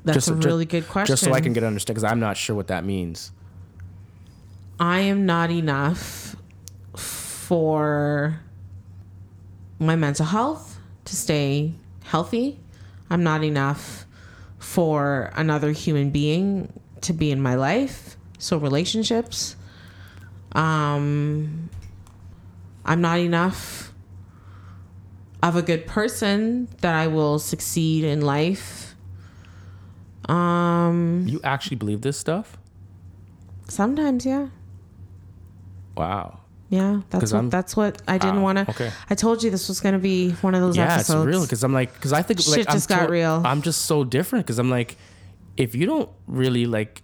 that's 0.03 0.25
Just- 0.25 0.27
a 0.27 0.33
really 0.47 0.65
good 0.65 0.89
question. 0.89 1.13
Just 1.13 1.23
so 1.23 1.31
I 1.31 1.39
can 1.39 1.53
get 1.53 1.63
understand, 1.63 1.95
because 1.95 2.03
I'm 2.11 2.19
not 2.19 2.35
sure 2.35 2.53
what 2.53 2.67
that 2.67 2.83
means. 2.83 3.31
I 4.77 4.99
am 4.99 5.25
not 5.25 5.51
enough 5.51 6.35
for 6.97 8.41
my 9.79 9.95
mental 9.95 10.25
health 10.25 10.79
to 11.05 11.15
stay 11.15 11.75
healthy. 12.03 12.59
I'm 13.09 13.23
not 13.23 13.41
enough 13.41 14.03
for 14.59 15.31
another 15.35 15.71
human 15.71 16.09
being 16.11 16.71
to 17.01 17.13
be 17.13 17.31
in 17.31 17.41
my 17.41 17.55
life. 17.55 18.17
So 18.39 18.57
relationships. 18.57 19.55
Um 20.53 21.69
I'm 22.85 23.01
not 23.01 23.19
enough 23.19 23.93
of 25.43 25.55
a 25.55 25.61
good 25.61 25.85
person 25.85 26.67
that 26.81 26.95
I 26.95 27.07
will 27.07 27.37
succeed 27.39 28.03
in 28.03 28.21
life. 28.21 28.95
Um 30.27 31.25
You 31.27 31.39
actually 31.43 31.77
believe 31.77 32.01
this 32.01 32.17
stuff? 32.17 32.57
sometimes 33.69 34.25
yeah. 34.25 34.47
Wow. 35.95 36.39
Yeah, 36.69 36.99
that's 37.09 37.31
what 37.31 37.37
I'm- 37.37 37.49
that's 37.49 37.77
what 37.77 38.01
I 38.09 38.17
didn't 38.17 38.39
Ah, 38.39 38.41
want 38.41 38.57
to. 38.57 38.69
okay. 38.69 38.91
I 39.09 39.15
told 39.15 39.41
you 39.41 39.49
this 39.49 39.69
was 39.69 39.79
going 39.79 39.93
to 39.93 39.99
be 39.99 40.31
one 40.41 40.53
of 40.53 40.59
those 40.61 40.75
yeah, 40.75 40.95
episodes. 40.95 41.25
it's 41.25 41.27
real 41.27 41.41
because 41.43 41.63
I'm 41.63 41.71
like, 41.73 41.93
because 41.93 42.11
I 42.11 42.21
think 42.21 42.39
like 42.45 42.59
Shit 42.59 42.69
I'm 42.69 42.75
just 42.75 42.89
got 42.89 43.05
to- 43.05 43.11
real. 43.11 43.41
I'm 43.45 43.61
just 43.61 43.85
so 43.85 44.03
different 44.03 44.45
because 44.45 44.59
I'm 44.59 44.69
like, 44.69 44.97
if 45.55 45.75
you 45.75 45.85
don't 45.85 46.09
really 46.27 46.65
like, 46.65 47.01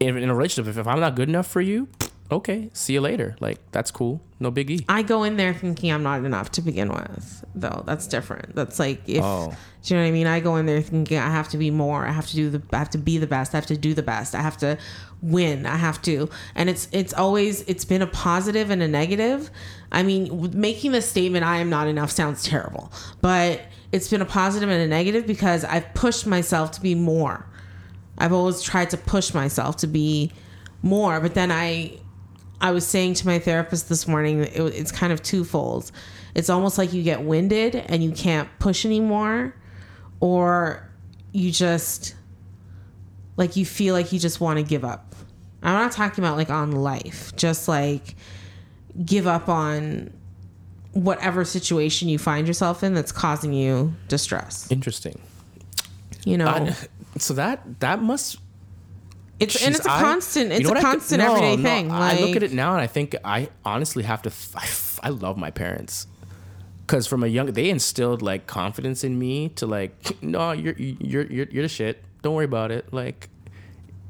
in, 0.00 0.16
in 0.18 0.28
a 0.28 0.34
relationship, 0.34 0.68
if, 0.70 0.76
if 0.78 0.86
I'm 0.88 0.98
not 0.98 1.14
good 1.14 1.28
enough 1.28 1.46
for 1.46 1.60
you, 1.60 1.86
okay, 2.32 2.70
see 2.72 2.94
you 2.94 3.00
later. 3.00 3.36
Like 3.40 3.58
that's 3.72 3.90
cool, 3.90 4.20
no 4.40 4.50
biggie. 4.50 4.84
I 4.88 5.02
go 5.02 5.22
in 5.22 5.36
there 5.36 5.54
thinking 5.54 5.92
I'm 5.92 6.02
not 6.02 6.24
enough 6.24 6.50
to 6.52 6.62
begin 6.62 6.88
with, 6.90 7.44
though. 7.54 7.82
That's 7.86 8.06
different. 8.06 8.54
That's 8.54 8.78
like 8.78 9.02
if 9.08 9.22
Oh. 9.24 9.54
do 9.82 9.94
you 9.94 9.98
know 9.98 10.04
what 10.04 10.08
I 10.08 10.12
mean? 10.12 10.26
I 10.26 10.40
go 10.40 10.56
in 10.56 10.66
there 10.66 10.80
thinking 10.82 11.18
I 11.18 11.30
have 11.30 11.48
to 11.50 11.58
be 11.58 11.70
more. 11.70 12.06
I 12.06 12.12
have 12.12 12.26
to 12.28 12.36
do 12.36 12.50
the. 12.50 12.62
I 12.72 12.78
have 12.78 12.90
to 12.90 12.98
be 12.98 13.18
the 13.18 13.26
best. 13.26 13.54
I 13.54 13.58
have 13.58 13.66
to 13.66 13.76
do 13.76 13.94
the 13.94 14.02
best. 14.02 14.34
I 14.34 14.40
have 14.42 14.56
to 14.58 14.78
win. 15.20 15.66
I 15.66 15.76
have 15.76 16.00
to. 16.02 16.28
And 16.54 16.68
it's 16.70 16.88
it's 16.92 17.12
always 17.14 17.62
it's 17.62 17.84
been 17.84 18.02
a 18.02 18.06
positive 18.06 18.70
and 18.70 18.82
a 18.82 18.88
negative. 18.88 19.50
I 19.90 20.02
mean, 20.02 20.50
making 20.54 20.92
the 20.92 21.02
statement 21.02 21.44
"I 21.44 21.58
am 21.58 21.70
not 21.70 21.86
enough" 21.86 22.10
sounds 22.10 22.42
terrible, 22.42 22.92
but 23.20 23.60
it's 23.92 24.08
been 24.08 24.22
a 24.22 24.26
positive 24.26 24.68
and 24.70 24.80
a 24.82 24.86
negative 24.86 25.26
because 25.26 25.64
I've 25.64 25.92
pushed 25.94 26.26
myself 26.26 26.70
to 26.72 26.80
be 26.80 26.94
more. 26.94 27.46
I've 28.18 28.32
always 28.32 28.62
tried 28.62 28.90
to 28.90 28.96
push 28.96 29.34
myself 29.34 29.76
to 29.78 29.86
be 29.86 30.32
more, 30.82 31.20
but 31.20 31.34
then 31.34 31.50
I 31.52 31.98
I 32.62 32.70
was 32.70 32.86
saying 32.86 33.14
to 33.14 33.26
my 33.26 33.38
therapist 33.38 33.88
this 33.90 34.06
morning, 34.08 34.40
it, 34.44 34.54
it's 34.56 34.92
kind 34.92 35.12
of 35.12 35.22
twofold. 35.22 35.90
It's 36.34 36.48
almost 36.48 36.78
like 36.78 36.92
you 36.94 37.02
get 37.02 37.22
winded 37.22 37.74
and 37.74 38.02
you 38.02 38.12
can't 38.12 38.48
push 38.58 38.86
anymore, 38.86 39.54
or 40.20 40.88
you 41.32 41.50
just 41.50 42.14
like 43.36 43.56
you 43.56 43.66
feel 43.66 43.94
like 43.94 44.12
you 44.12 44.18
just 44.18 44.40
want 44.40 44.58
to 44.58 44.62
give 44.62 44.84
up. 44.84 45.14
I'm 45.62 45.74
not 45.74 45.92
talking 45.92 46.22
about 46.24 46.36
like 46.36 46.50
on 46.50 46.72
life, 46.72 47.34
just 47.36 47.68
like 47.68 48.14
give 49.04 49.26
up 49.26 49.48
on 49.48 50.12
whatever 50.92 51.44
situation 51.44 52.08
you 52.08 52.18
find 52.18 52.46
yourself 52.46 52.82
in 52.82 52.94
that's 52.94 53.12
causing 53.12 53.52
you 53.52 53.94
distress. 54.08 54.70
Interesting. 54.70 55.20
You 56.24 56.38
know, 56.38 56.46
I- 56.46 56.76
so 57.18 57.34
that 57.34 57.80
that 57.80 58.00
must 58.02 58.38
it's 59.42 59.64
and 59.66 59.74
it's 59.74 59.86
a 59.86 59.90
I- 59.92 60.00
constant. 60.00 60.50
you 60.50 60.56
It's 60.56 60.62
know 60.64 60.70
a 60.70 60.74
what 60.74 60.78
I 60.78 60.80
thi- 60.80 60.86
constant 60.96 61.18
no, 61.22 61.28
everyday 61.34 61.56
no, 61.56 61.62
thing. 61.62 61.90
I 61.90 62.18
look 62.20 62.36
at 62.36 62.42
it 62.42 62.52
now 62.52 62.72
and 62.72 62.80
I 62.80 62.86
think 62.86 63.16
I 63.24 63.48
honestly 63.64 64.02
have 64.04 64.22
to. 64.22 64.30
f- 64.30 64.98
I, 65.02 65.08
I 65.08 65.10
love 65.10 65.36
my 65.36 65.50
parents 65.50 66.06
because 66.86 67.06
from 67.06 67.22
a 67.22 67.26
young 67.26 67.46
they 67.52 67.70
instilled 67.70 68.22
like 68.22 68.46
confidence 68.46 69.04
in 69.04 69.18
me 69.18 69.48
to 69.50 69.66
like 69.66 69.92
no 70.22 70.52
you're 70.52 70.74
you're 70.76 71.26
you're, 71.26 71.46
you're 71.50 71.62
the 71.62 71.68
shit. 71.68 72.02
Don't 72.22 72.34
worry 72.34 72.44
about 72.44 72.70
it. 72.70 72.92
Like 72.92 73.28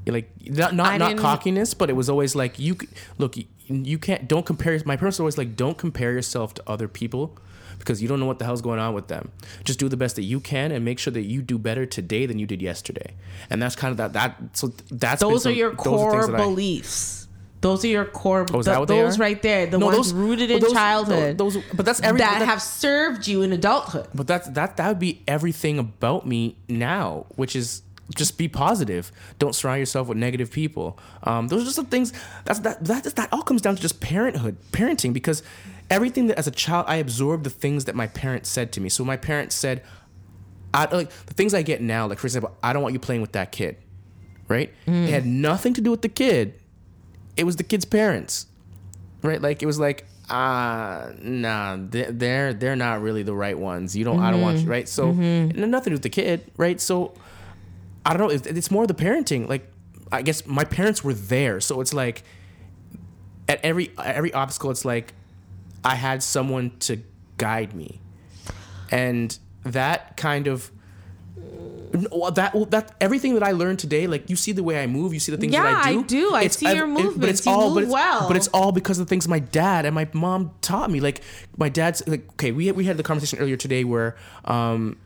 like 0.06 0.30
not 0.46 0.74
not, 0.74 0.98
not 0.98 1.16
cockiness, 1.16 1.74
but 1.74 1.88
it 1.88 1.92
was 1.94 2.08
always 2.10 2.34
like 2.34 2.58
you 2.58 2.76
look 3.18 3.36
you, 3.36 3.44
you 3.68 3.98
can't 3.98 4.26
don't 4.26 4.44
compare. 4.44 4.80
My 4.84 4.96
parents 4.96 5.18
were 5.18 5.22
always 5.24 5.38
like 5.38 5.54
don't 5.56 5.78
compare 5.78 6.12
yourself 6.12 6.54
to 6.54 6.62
other 6.66 6.88
people. 6.88 7.36
Because 7.82 8.00
you 8.00 8.06
don't 8.06 8.20
know 8.20 8.26
what 8.26 8.38
the 8.38 8.44
hell's 8.44 8.62
going 8.62 8.78
on 8.78 8.94
with 8.94 9.08
them. 9.08 9.32
Just 9.64 9.80
do 9.80 9.88
the 9.88 9.96
best 9.96 10.14
that 10.16 10.22
you 10.22 10.38
can 10.38 10.70
and 10.70 10.84
make 10.84 11.00
sure 11.00 11.12
that 11.12 11.22
you 11.22 11.42
do 11.42 11.58
better 11.58 11.84
today 11.84 12.26
than 12.26 12.38
you 12.38 12.46
did 12.46 12.62
yesterday. 12.62 13.14
And 13.50 13.60
that's 13.60 13.74
kind 13.74 13.90
of 13.90 13.96
that. 13.98 14.12
That 14.12 14.56
so 14.56 14.72
that's 14.90 15.20
those 15.20 15.40
are 15.46 15.50
some- 15.50 15.54
your 15.54 15.70
those 15.70 15.78
are 15.78 15.82
core 16.26 16.34
I- 16.36 16.38
beliefs. 16.38 17.26
Those 17.60 17.84
are 17.84 17.88
your 17.88 18.04
core. 18.04 18.46
Oh, 18.52 18.58
is 18.60 18.66
that 18.66 18.72
th- 18.72 18.78
what 18.80 18.88
they 18.88 19.00
those 19.02 19.18
are? 19.18 19.22
right 19.22 19.40
there, 19.42 19.66
the 19.66 19.78
No, 19.78 19.86
ones 19.86 19.96
those- 19.98 20.12
rooted 20.12 20.50
in 20.50 20.60
those- 20.60 20.72
childhood, 20.72 21.38
those- 21.38 21.56
but 21.74 21.84
that's 21.86 22.00
every- 22.00 22.18
that 22.18 22.38
that- 22.40 22.46
have 22.46 22.60
served 22.62 23.26
you 23.28 23.42
in 23.42 23.52
adulthood. 23.52 24.06
But 24.14 24.26
that's 24.28 24.48
that 24.50 24.76
that 24.76 24.88
would 24.88 24.98
be 24.98 25.22
everything 25.28 25.78
about 25.78 26.26
me 26.26 26.56
now, 26.68 27.26
which 27.36 27.54
is 27.56 27.82
just 28.16 28.36
be 28.36 28.46
positive. 28.48 29.10
Don't 29.38 29.54
surround 29.54 29.78
yourself 29.78 30.08
with 30.08 30.18
negative 30.18 30.50
people. 30.50 30.98
Um, 31.22 31.48
those 31.48 31.62
are 31.62 31.64
just 31.64 31.76
the 31.76 31.84
things. 31.84 32.12
That's 32.44 32.58
that 32.60 32.84
that 32.84 33.04
that 33.16 33.28
all 33.32 33.42
comes 33.42 33.62
down 33.62 33.76
to 33.76 33.82
just 33.82 34.00
parenthood, 34.00 34.56
parenting. 34.72 35.12
Because 35.12 35.42
everything 35.90 36.26
that 36.28 36.38
as 36.38 36.46
a 36.46 36.50
child 36.50 36.86
I 36.88 36.96
absorbed 36.96 37.44
the 37.44 37.50
things 37.50 37.84
that 37.86 37.94
my 37.94 38.06
parents 38.06 38.48
said 38.48 38.72
to 38.72 38.80
me. 38.80 38.88
So 38.88 39.04
my 39.04 39.16
parents 39.16 39.54
said, 39.54 39.82
I 40.74 40.86
like 40.94 41.10
the 41.26 41.34
things 41.34 41.54
I 41.54 41.62
get 41.62 41.80
now. 41.80 42.06
Like 42.06 42.18
for 42.18 42.26
example, 42.26 42.56
I 42.62 42.72
don't 42.72 42.82
want 42.82 42.92
you 42.94 42.98
playing 42.98 43.20
with 43.20 43.32
that 43.32 43.52
kid. 43.52 43.76
Right? 44.48 44.72
It 44.86 45.10
had 45.10 45.24
mm. 45.24 45.26
nothing 45.26 45.72
to 45.74 45.80
do 45.80 45.90
with 45.90 46.02
the 46.02 46.08
kid. 46.08 46.54
It 47.36 47.44
was 47.44 47.56
the 47.56 47.62
kid's 47.62 47.86
parents 47.86 48.46
right? 49.22 49.40
Like 49.40 49.62
it 49.62 49.66
was 49.66 49.78
like, 49.78 50.06
ah, 50.28 51.10
nah, 51.20 51.76
they- 51.76 52.10
they're 52.10 52.52
they're 52.52 52.76
not 52.76 53.00
really 53.00 53.22
the 53.22 53.34
right 53.34 53.58
ones. 53.58 53.96
You 53.96 54.04
don't, 54.04 54.20
I 54.20 54.30
don't 54.30 54.40
want 54.40 54.56
you, 54.56 54.62
mm-hmm. 54.62 54.70
right? 54.70 54.88
So 54.88 55.12
mm-hmm. 55.12 55.62
and 55.62 55.70
nothing 55.70 55.84
to 55.84 55.90
do 55.90 55.94
with 55.94 56.02
the 56.02 56.10
kid, 56.10 56.50
right? 56.56 56.80
So 56.80 57.14
I 58.04 58.16
don't 58.16 58.28
know. 58.28 58.34
It's, 58.34 58.46
it's 58.46 58.70
more 58.70 58.86
the 58.86 58.94
parenting. 58.94 59.48
Like 59.48 59.70
I 60.10 60.22
guess 60.22 60.46
my 60.46 60.64
parents 60.64 61.02
were 61.02 61.14
there, 61.14 61.60
so 61.60 61.80
it's 61.80 61.94
like 61.94 62.22
at 63.48 63.64
every 63.64 63.90
at 63.98 64.16
every 64.16 64.32
obstacle, 64.32 64.70
it's 64.70 64.84
like 64.84 65.14
I 65.84 65.94
had 65.96 66.22
someone 66.22 66.76
to 66.80 66.98
guide 67.38 67.74
me, 67.74 68.00
and 68.90 69.36
that 69.64 70.16
kind 70.16 70.46
of. 70.46 70.70
That 71.92 72.52
that 72.70 72.94
everything 73.02 73.34
that 73.34 73.42
I 73.42 73.52
learned 73.52 73.78
today, 73.78 74.06
like 74.06 74.30
you 74.30 74.36
see 74.36 74.52
the 74.52 74.62
way 74.62 74.82
I 74.82 74.86
move, 74.86 75.12
you 75.12 75.20
see 75.20 75.30
the 75.30 75.36
things 75.36 75.52
Yeah, 75.52 75.62
that 75.64 75.84
I 75.84 75.92
do. 75.92 75.98
I 75.98 76.02
do. 76.02 76.34
I 76.34 76.46
see 76.48 76.74
your 76.74 76.86
but 76.86 77.02
movements. 77.02 77.40
it's 77.40 77.46
You 77.46 77.52
all, 77.52 77.68
move 77.68 77.74
but 77.74 77.82
it's, 77.84 77.92
well. 77.92 78.28
but 78.28 78.36
it's 78.38 78.48
all 78.48 78.72
because 78.72 78.98
of 78.98 79.04
the 79.06 79.10
things 79.10 79.28
my 79.28 79.40
dad 79.40 79.84
and 79.84 79.94
my 79.94 80.08
mom 80.14 80.52
taught 80.62 80.90
me. 80.90 81.00
Like 81.00 81.20
my 81.58 81.68
dad's 81.68 82.02
like 82.08 82.26
okay, 82.32 82.50
we 82.50 82.72
we 82.72 82.84
had 82.86 82.96
the 82.96 83.02
conversation 83.02 83.38
earlier 83.40 83.58
today 83.58 83.84
where 83.84 84.16
um 84.46 84.96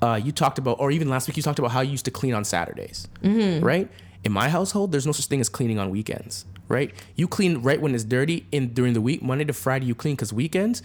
uh 0.00 0.14
you 0.22 0.30
talked 0.30 0.58
about 0.58 0.78
or 0.78 0.92
even 0.92 1.08
last 1.08 1.26
week 1.26 1.36
you 1.36 1.42
talked 1.42 1.58
about 1.58 1.72
how 1.72 1.80
you 1.80 1.90
used 1.90 2.04
to 2.04 2.12
clean 2.12 2.34
on 2.34 2.44
Saturdays. 2.44 3.08
Mm-hmm. 3.24 3.64
Right? 3.64 3.90
In 4.22 4.30
my 4.30 4.48
household, 4.48 4.92
there's 4.92 5.06
no 5.06 5.12
such 5.12 5.26
thing 5.26 5.40
as 5.40 5.48
cleaning 5.48 5.80
on 5.80 5.90
weekends. 5.90 6.44
Right? 6.70 6.94
You 7.16 7.28
clean 7.28 7.58
right 7.62 7.80
when 7.80 7.94
it's 7.94 8.04
dirty 8.04 8.46
in 8.52 8.72
during 8.72 8.94
the 8.94 9.00
week. 9.02 9.22
Monday 9.22 9.44
to 9.44 9.52
Friday 9.52 9.84
you 9.86 9.94
clean 9.94 10.14
because 10.14 10.32
weekends, 10.32 10.82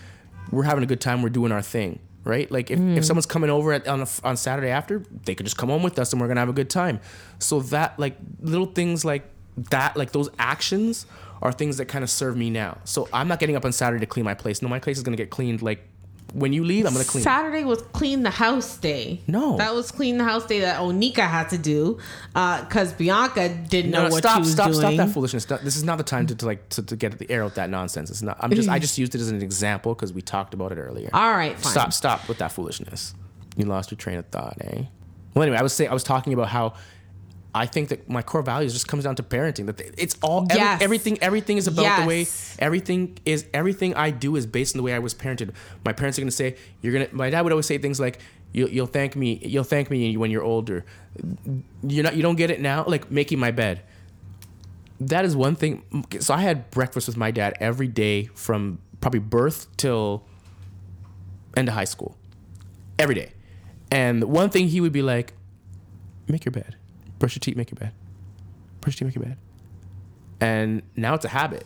we're 0.52 0.64
having 0.64 0.84
a 0.84 0.88
good 0.88 1.00
time, 1.00 1.22
we're 1.22 1.30
doing 1.30 1.52
our 1.54 1.62
thing. 1.62 2.00
Right, 2.24 2.50
like 2.50 2.72
if, 2.72 2.80
Mm. 2.80 2.98
if 2.98 3.06
someone's 3.06 3.28
coming 3.28 3.52
over 3.52 3.72
at, 3.72 3.88
on 3.88 4.02
a, 4.02 4.08
on 4.24 4.36
Saturday 4.36 4.70
after, 4.70 5.04
they 5.26 5.36
could 5.36 5.46
just 5.46 5.58
come 5.58 5.70
home 5.70 5.84
with 5.84 6.00
us 6.00 6.12
and 6.12 6.20
we're 6.20 6.28
gonna 6.28 6.40
have 6.40 6.50
a 6.50 6.54
good 6.54 6.72
time. 6.72 7.00
So 7.38 7.60
that 7.60 8.00
like 8.00 8.18
little 8.42 8.66
things 8.66 9.06
like 9.06 9.30
that, 9.70 9.96
like 9.96 10.12
those 10.12 10.30
actions, 10.40 11.06
are 11.44 11.52
things 11.52 11.78
that 11.78 11.86
kind 11.86 12.04
of 12.04 12.10
serve 12.10 12.36
me 12.36 12.50
now. 12.50 12.80
So 12.84 13.08
I'm 13.14 13.28
not 13.28 13.40
getting 13.40 13.56
up 13.56 13.64
on 13.64 13.72
Saturday 13.72 14.00
to 14.00 14.08
clean 14.08 14.26
my 14.26 14.34
place. 14.34 14.64
No, 14.64 14.68
my 14.70 14.80
place 14.80 14.98
is 14.98 15.04
gonna 15.04 15.18
get 15.18 15.30
cleaned 15.30 15.62
like 15.62 15.88
when 16.36 16.52
you 16.52 16.64
leave. 16.66 16.86
I'm 16.86 16.94
gonna 16.94 17.06
clean. 17.06 17.24
Saturday 17.24 17.64
was 17.64 17.82
clean 17.94 18.24
the 18.24 18.30
house 18.30 18.78
day. 18.78 19.22
No. 19.26 19.58
that 19.58 19.74
was 19.74 19.92
clean 19.92 20.18
the 20.18 20.24
house 20.26 20.46
day 20.46 20.60
that 20.60 20.80
Onika 20.80 21.28
had 21.28 21.50
to 21.50 21.58
do 21.58 21.98
because 22.34 22.94
Bianca 22.94 23.50
didn't 23.50 23.92
know 23.92 24.04
No, 24.04 24.08
no, 24.10 24.14
what 24.14 24.24
stop, 24.24 24.36
she 24.36 24.40
was 24.42 24.52
stop, 24.52 24.66
doing. 24.68 24.80
stop 24.80 24.96
that 24.98 25.10
foolishness. 25.14 25.46
This 25.46 25.78
is 25.78 25.84
not 25.84 25.98
the 25.98 26.04
time 26.04 26.28
to, 26.28 26.36
to 26.36 26.46
like 26.46 26.68
to, 26.70 26.84
to 26.84 26.96
get 26.96 27.18
the 27.18 27.32
air 27.32 27.44
out 27.44 27.56
that 27.56 27.70
nonsense. 27.70 28.10
It's 28.10 28.22
not. 28.22 28.38
I'm 28.42 28.52
just. 28.52 28.68
I 28.70 28.80
just 28.80 28.98
used 28.98 29.16
it 29.16 29.22
as 29.22 29.30
an 29.30 29.42
example 29.42 29.96
because 29.96 30.12
we 30.14 30.22
talked 30.22 30.54
about 30.54 30.72
it 30.74 30.78
earlier. 30.78 31.10
All 31.14 31.32
right, 31.32 31.58
fine. 31.58 31.72
Stop, 31.72 31.94
stop 31.94 32.28
with 32.28 32.38
that 32.40 32.52
foolishness. 32.52 33.16
You 33.56 33.66
lost 33.66 33.90
your 33.90 33.98
train 33.98 34.18
of 34.18 34.26
thought, 34.28 34.58
eh? 34.62 34.84
Well, 35.34 35.44
anyway, 35.44 35.58
I 35.58 35.64
was 35.64 35.74
saying 35.74 35.90
I 35.90 35.94
was 35.94 36.04
talking 36.04 36.34
about 36.34 36.50
how 36.50 36.74
I 37.56 37.66
think 37.66 37.90
that 37.90 38.10
my 38.10 38.22
core 38.22 38.42
values 38.44 38.74
just 38.74 38.88
comes 38.88 39.06
down 39.06 39.16
to 39.16 39.24
parenting. 39.24 39.66
That 39.68 39.80
it's 39.98 40.16
all 40.22 40.46
every, 40.50 40.62
Yes. 40.62 40.82
everything. 40.82 41.18
Everything 41.22 41.58
is 41.58 41.68
about 41.68 42.02
the 42.02 42.08
way 42.08 42.28
everything 42.60 43.18
is. 43.26 43.46
Everything 43.54 43.96
I 43.96 44.12
do 44.12 44.36
is 44.36 44.46
based 44.46 44.76
on 44.76 44.80
the 44.80 44.84
way 44.84 44.94
I 44.94 45.00
was 45.00 45.14
parented. 45.14 45.52
My 45.86 45.94
parents 45.94 46.18
are 46.20 46.22
gonna 46.22 46.32
say 46.32 46.58
you're 46.82 46.94
gonna. 46.94 47.08
My 47.12 47.30
dad 47.30 47.42
would 47.42 47.52
always 47.54 47.66
say 47.66 47.78
things 47.80 48.00
like. 48.00 48.20
You'll, 48.52 48.70
you'll 48.70 48.88
thank 48.88 49.18
me. 49.18 49.42
You'll 49.44 49.66
thank 49.66 49.90
me 49.90 50.16
when 50.16 50.32
you're 50.32 50.44
older. 50.44 50.86
You're 51.84 52.04
not. 52.06 52.16
You 52.16 52.22
don't 52.22 52.38
get 52.38 52.52
it 52.52 52.62
now. 52.62 52.86
Like 52.88 53.10
making 53.12 53.40
my 53.40 53.52
bed 53.52 53.82
that 55.00 55.26
is 55.26 55.36
one 55.36 55.56
thing. 55.56 55.84
So 56.22 56.34
I 56.34 56.40
had 56.42 56.72
breakfast 56.72 57.08
with 57.08 57.18
my 57.18 57.30
dad 57.32 57.56
every 57.60 57.88
day 57.90 58.30
from 58.34 58.80
probably 59.02 59.20
birth 59.20 59.68
till 59.76 60.24
end 61.58 61.68
of 61.68 61.74
high 61.74 61.84
school, 61.84 62.16
every 62.98 63.16
day. 63.16 63.32
And 63.92 64.24
one 64.24 64.50
thing 64.50 64.70
he 64.70 64.80
would 64.82 64.94
be 64.94 65.02
like, 65.02 65.34
"Make 66.28 66.46
your 66.46 66.54
bed, 66.54 66.76
brush 67.20 67.36
your 67.36 67.40
teeth, 67.42 67.56
make 67.56 67.72
your 67.72 67.78
bed, 67.80 67.92
brush 68.82 69.00
your 69.00 69.10
teeth, 69.10 69.16
make 69.18 69.26
your 69.26 69.36
bed." 69.36 69.38
And 70.42 70.82
now 70.96 71.14
it's 71.14 71.26
a 71.26 71.30
habit. 71.30 71.66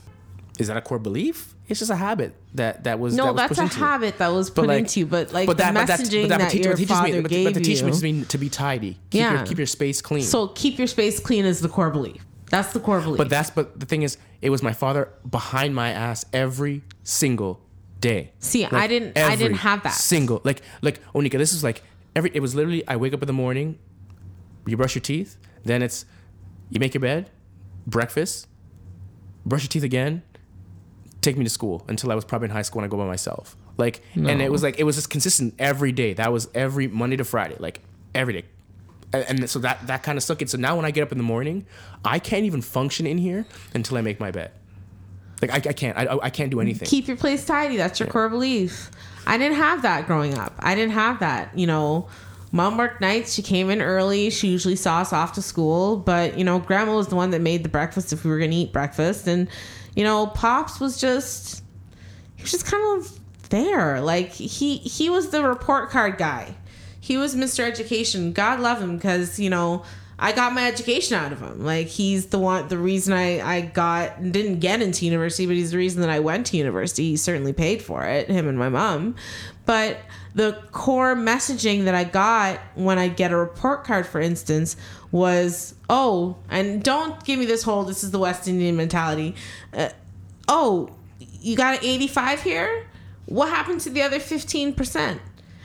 Is 0.59 0.67
that 0.67 0.77
a 0.77 0.81
core 0.81 0.99
belief? 0.99 1.55
It's 1.69 1.79
just 1.79 1.91
a 1.91 1.95
habit 1.95 2.33
that 2.55 2.83
that 2.83 2.99
was 2.99 3.15
No, 3.15 3.25
that 3.27 3.33
was 3.33 3.57
that's 3.57 3.59
a 3.59 3.63
into 3.63 3.77
habit 3.79 4.17
that 4.17 4.27
was 4.29 4.49
put 4.49 4.67
like- 4.67 4.79
into 4.79 4.99
you, 5.01 5.05
but 5.05 5.31
like 5.31 5.47
but 5.47 5.57
that, 5.57 5.73
the 5.73 5.79
but 5.79 5.87
that's- 5.87 6.09
messaging 6.09 6.23
but 6.23 6.29
that, 6.29 6.39
that, 6.39 6.51
teach- 6.51 6.63
your 6.65 6.73
but 6.73 6.77
teaches 6.79 6.95
father 6.97 7.13
me, 7.13 7.21
but, 7.21 7.31
gave 7.31 7.45
but 7.45 7.53
the 7.53 7.61
teach 7.61 7.79
you. 7.81 7.85
me 8.01 8.25
to 8.25 8.37
be, 8.37 8.49
tidy. 8.49 8.93
Keep 9.11 9.21
Yeah. 9.21 9.33
your, 9.37 9.45
keep 9.45 9.57
your 9.57 9.67
space 9.67 10.01
clean. 10.01 10.23
So 10.23 10.47
keep 10.47 10.77
your 10.77 10.87
space 10.87 11.19
clean 11.19 11.45
is 11.45 11.61
the 11.61 11.69
core 11.69 11.89
belief. 11.91 12.25
That's 12.49 12.73
the 12.73 12.79
core 12.79 12.99
belief. 12.99 13.17
But 13.17 13.29
that's 13.29 13.51
but 13.51 13.79
the 13.79 13.85
thing 13.85 14.01
is, 14.01 14.17
it 14.41 14.49
was 14.49 14.61
my 14.63 14.73
father 14.73 15.09
behind 15.29 15.75
my 15.75 15.91
ass 15.91 16.25
every 16.33 16.81
single 17.03 17.61
day. 18.01 18.31
See, 18.39 18.65
I 18.65 18.87
didn't- 18.87 19.17
I 19.17 19.35
didn't 19.35 19.57
have 19.57 19.83
that. 19.83 19.93
Single 19.93 20.41
like 20.43 20.61
like 20.81 20.99
Onika, 21.13 21.37
this 21.37 21.53
is 21.53 21.63
like 21.63 21.83
every. 22.15 22.31
It 22.33 22.39
was 22.41 22.55
literally 22.55 22.85
I 22.87 22.95
wake 22.95 23.13
up 23.13 23.21
in 23.21 23.27
the 23.27 23.33
morning, 23.33 23.77
you 24.69 24.77
brush 24.77 24.95
your 24.95 25.01
teeth, 25.01 25.37
then 25.63 25.81
it's 25.81 26.05
you 26.69 26.79
make 26.79 26.93
your 26.93 27.01
bed, 27.01 27.29
breakfast, 27.87 28.47
brush 29.45 29.63
your 29.63 29.69
teeth 29.69 29.83
again, 29.83 30.23
take 31.21 31.37
me 31.37 31.43
to 31.43 31.49
school 31.49 31.85
until 31.87 32.11
I 32.11 32.15
was 32.15 32.25
probably 32.25 32.47
in 32.47 32.51
high 32.51 32.61
school 32.61 32.81
and 32.81 32.89
I 32.89 32.91
go 32.91 32.97
by 32.97 33.07
myself. 33.07 33.55
Like 33.77 34.01
and 34.13 34.41
it 34.41 34.51
was 34.51 34.61
like 34.61 34.79
it 34.79 34.83
was 34.83 34.95
just 34.95 35.09
consistent 35.09 35.55
every 35.57 35.91
day. 35.91 36.13
That 36.13 36.33
was 36.33 36.49
every 36.53 36.87
Monday 36.87 37.15
to 37.15 37.23
Friday, 37.23 37.55
like 37.59 37.79
every 38.13 38.33
day. 38.33 38.43
And, 39.13 39.39
and 39.39 39.49
so 39.49 39.59
that 39.59 39.87
that 39.87 40.03
kind 40.03 40.17
of 40.17 40.23
stuck 40.23 40.41
it. 40.41 40.49
So 40.49 40.57
now 40.57 40.75
when 40.75 40.85
I 40.85 40.91
get 40.91 41.01
up 41.01 41.11
in 41.11 41.17
the 41.17 41.23
morning, 41.23 41.65
I 42.03 42.19
can't 42.19 42.43
even 42.43 42.61
function 42.61 43.07
in 43.07 43.17
here 43.17 43.45
until 43.73 43.97
I 43.97 44.01
make 44.01 44.19
my 44.19 44.31
bed. 44.31 44.51
Like 45.41 45.51
I, 45.51 45.69
I 45.69 45.73
can't. 45.73 45.97
I, 45.97 46.17
I 46.23 46.29
can't 46.29 46.51
do 46.51 46.59
anything. 46.59 46.87
keep 46.87 47.07
your 47.07 47.15
place 47.15 47.45
tidy. 47.45 47.77
That's 47.77 47.99
your 47.99 48.09
core 48.09 48.27
belief. 48.27 48.91
I 49.25 49.37
didn't 49.37 49.57
have 49.57 49.83
that 49.83 50.05
growing 50.05 50.37
up. 50.37 50.53
I 50.59 50.75
didn't 50.75 50.91
have 50.91 51.19
that. 51.19 51.57
You 51.57 51.67
know, 51.67 52.09
mom 52.51 52.77
worked 52.77 53.01
nights. 53.01 53.33
She 53.33 53.41
came 53.41 53.69
in 53.69 53.81
early. 53.81 54.29
She 54.29 54.47
usually 54.47 54.75
saw 54.75 54.99
us 54.99 55.13
off 55.13 55.33
to 55.33 55.41
school. 55.41 55.97
But, 55.97 56.37
you 56.37 56.43
know, 56.43 56.59
grandma 56.59 56.95
was 56.95 57.07
the 57.07 57.15
one 57.15 57.31
that 57.31 57.41
made 57.41 57.63
the 57.63 57.69
breakfast 57.69 58.13
if 58.13 58.23
we 58.23 58.31
were 58.31 58.39
going 58.39 58.51
to 58.51 58.57
eat 58.57 58.73
breakfast. 58.73 59.27
And, 59.27 59.47
you 59.95 60.03
know, 60.03 60.27
Pops 60.27 60.79
was 60.79 60.99
just, 60.99 61.63
he 62.35 62.43
was 62.43 62.51
just 62.51 62.65
kind 62.65 62.99
of 62.99 63.19
there. 63.49 64.01
Like, 64.01 64.31
he, 64.31 64.77
he 64.77 65.09
was 65.09 65.29
the 65.29 65.43
report 65.43 65.89
card 65.89 66.17
guy. 66.17 66.55
He 66.99 67.17
was 67.17 67.35
Mr. 67.35 67.61
Education. 67.61 68.33
God 68.33 68.59
love 68.59 68.81
him 68.81 68.95
because, 68.95 69.39
you 69.39 69.49
know, 69.49 69.83
I 70.21 70.33
got 70.33 70.53
my 70.53 70.67
education 70.67 71.15
out 71.15 71.31
of 71.31 71.39
him. 71.39 71.63
Like 71.63 71.87
he's 71.87 72.27
the 72.27 72.39
one, 72.39 72.67
the 72.67 72.77
reason 72.77 73.13
I 73.13 73.39
I 73.39 73.61
got 73.61 74.21
didn't 74.31 74.59
get 74.59 74.81
into 74.81 75.05
university, 75.05 75.45
but 75.45 75.55
he's 75.55 75.71
the 75.71 75.77
reason 75.77 76.01
that 76.01 76.09
I 76.09 76.19
went 76.19 76.47
to 76.47 76.57
university. 76.57 77.11
He 77.11 77.17
certainly 77.17 77.53
paid 77.53 77.81
for 77.81 78.03
it, 78.03 78.29
him 78.29 78.47
and 78.47 78.59
my 78.59 78.67
mom. 78.67 79.15
But 79.65 79.97
the 80.35 80.61
core 80.71 81.15
messaging 81.15 81.85
that 81.85 81.95
I 81.95 82.03
got 82.03 82.59
when 82.75 82.99
I 82.99 83.07
get 83.07 83.31
a 83.31 83.37
report 83.37 83.83
card, 83.83 84.05
for 84.05 84.21
instance, 84.21 84.75
was 85.11 85.73
oh, 85.89 86.37
and 86.49 86.83
don't 86.83 87.23
give 87.25 87.39
me 87.39 87.45
this 87.45 87.63
whole 87.63 87.83
this 87.83 88.03
is 88.03 88.11
the 88.11 88.19
West 88.19 88.47
Indian 88.47 88.75
mentality. 88.75 89.35
Uh, 89.73 89.89
oh, 90.47 90.89
you 91.41 91.55
got 91.55 91.75
an 91.79 91.85
85 91.85 92.41
here? 92.43 92.87
What 93.25 93.49
happened 93.49 93.81
to 93.81 93.89
the 93.89 94.01
other 94.01 94.19
15%? 94.19 95.19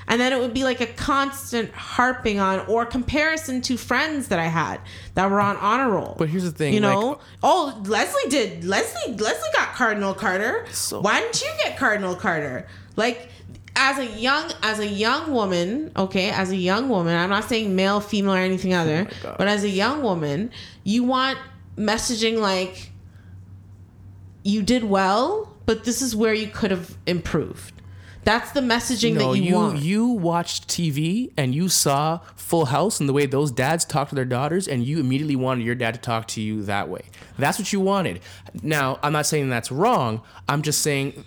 And 0.07 0.21
then 0.21 0.35
it 0.35 0.39
would 0.39 0.53
be 0.53 0.65
like 0.65 0.83
a 0.83 0.87
constant 0.87 1.73
harping 1.73 2.39
on 2.39 2.61
or 2.67 2.85
comparison 2.85 3.63
to 3.63 3.79
friends 3.79 4.29
that 4.29 4.39
I 4.39 4.47
had 4.49 4.81
that 5.15 5.31
were 5.31 5.41
on 5.41 5.57
honor 5.57 5.91
roll. 5.91 6.15
But 6.19 6.29
here's 6.29 6.45
the 6.45 6.51
thing, 6.51 6.75
you 6.75 6.81
know, 6.81 7.01
like- 7.09 7.19
oh 7.43 7.83
Leslie 7.87 8.29
did 8.29 8.65
Leslie 8.65 9.15
Leslie 9.15 9.49
got 9.55 9.73
Cardinal 9.75 10.13
Carter. 10.13 10.67
So- 10.71 11.01
Why 11.01 11.21
didn't 11.21 11.41
you 11.41 11.51
get 11.63 11.79
Cardinal 11.79 12.15
Carter? 12.15 12.67
Like 12.97 13.31
as 13.77 13.99
a 13.99 14.07
young 14.07 14.51
as 14.63 14.79
a 14.79 14.87
young 14.87 15.33
woman, 15.33 15.91
okay, 15.97 16.31
as 16.31 16.51
a 16.51 16.57
young 16.57 16.89
woman, 16.89 17.17
I'm 17.17 17.31
not 17.31 17.45
saying 17.45 17.75
male, 17.75 18.01
female, 18.01 18.35
or 18.35 18.39
anything 18.39 18.73
oh 18.75 18.81
other, 18.81 19.09
Oh 19.25 19.35
but 19.37 19.49
as 19.49 19.65
a 19.65 19.69
young 19.69 20.03
woman, 20.03 20.51
you 20.85 21.05
want 21.05 21.39
messaging 21.77 22.39
like 22.39 22.93
you 24.43 24.63
did 24.63 24.85
well, 24.85 25.53
but 25.67 25.85
this 25.85 26.03
is 26.03 26.15
where 26.15 26.35
you 26.35 26.47
could 26.47 26.71
have 26.71 26.97
improved. 27.07 27.73
That's 28.25 28.53
the 28.53 28.61
messaging 28.61 29.15
No, 29.15 29.33
that 29.33 29.39
you, 29.39 29.45
you 29.45 29.55
want. 29.55 29.79
you 29.81 30.07
watched 30.09 30.67
TV 30.69 31.31
and 31.37 31.55
you 31.55 31.69
saw 31.69 32.21
Full 32.37 32.67
House 32.67 32.99
and 32.99 33.07
the 33.07 33.13
way 33.13 33.27
those 33.27 33.51
dads 33.51 33.85
talk 33.85 34.09
to 34.09 34.15
their 34.15 34.25
daughters, 34.25 34.67
and 34.67 34.83
you 34.87 34.99
immediately 34.99 35.37
wanted 35.37 35.65
your 35.67 35.75
dad 35.75 35.93
to 35.95 36.01
talk 36.01 36.27
to 36.29 36.41
you 36.41 36.63
that 36.63 36.89
way. 36.89 37.03
That's 37.39 37.59
what 37.59 37.71
you 37.73 37.81
wanted. 37.81 38.21
Now, 38.63 38.99
I'm 39.03 39.13
not 39.13 39.27
saying 39.27 39.51
that's 39.51 39.71
wrong. 39.71 40.23
I'm 40.49 40.63
just 40.63 40.81
saying 40.81 41.23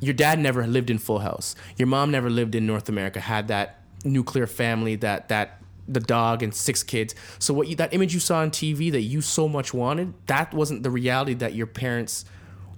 your 0.00 0.14
dad 0.14 0.38
never 0.38 0.66
lived 0.66 0.90
in 0.90 0.98
Full 0.98 1.20
House. 1.20 1.54
Your 1.76 1.88
mom 1.88 2.10
never 2.10 2.30
lived 2.30 2.54
in 2.54 2.66
North 2.66 2.88
America. 2.88 3.20
Had 3.20 3.48
that 3.48 3.82
nuclear 4.04 4.46
family, 4.46 4.96
that 4.96 5.28
that 5.28 5.60
the 5.86 6.00
dog 6.00 6.42
and 6.42 6.54
six 6.54 6.82
kids. 6.82 7.14
So 7.38 7.54
what 7.54 7.68
you 7.68 7.76
that 7.76 7.94
image 7.94 8.14
you 8.14 8.20
saw 8.20 8.40
on 8.40 8.50
TV 8.50 8.92
that 8.92 9.02
you 9.02 9.20
so 9.20 9.48
much 9.48 9.72
wanted, 9.72 10.14
that 10.26 10.52
wasn't 10.52 10.82
the 10.82 10.90
reality 10.90 11.34
that 11.34 11.54
your 11.54 11.66
parents 11.66 12.24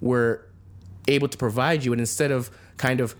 were 0.01 0.47
able 1.09 1.29
to 1.29 1.39
provide 1.39 1.85
you 1.85 1.93
and 1.93 2.01
instead 2.01 2.31
of 2.31 2.51
kind 2.77 3.01
of 3.01 3.17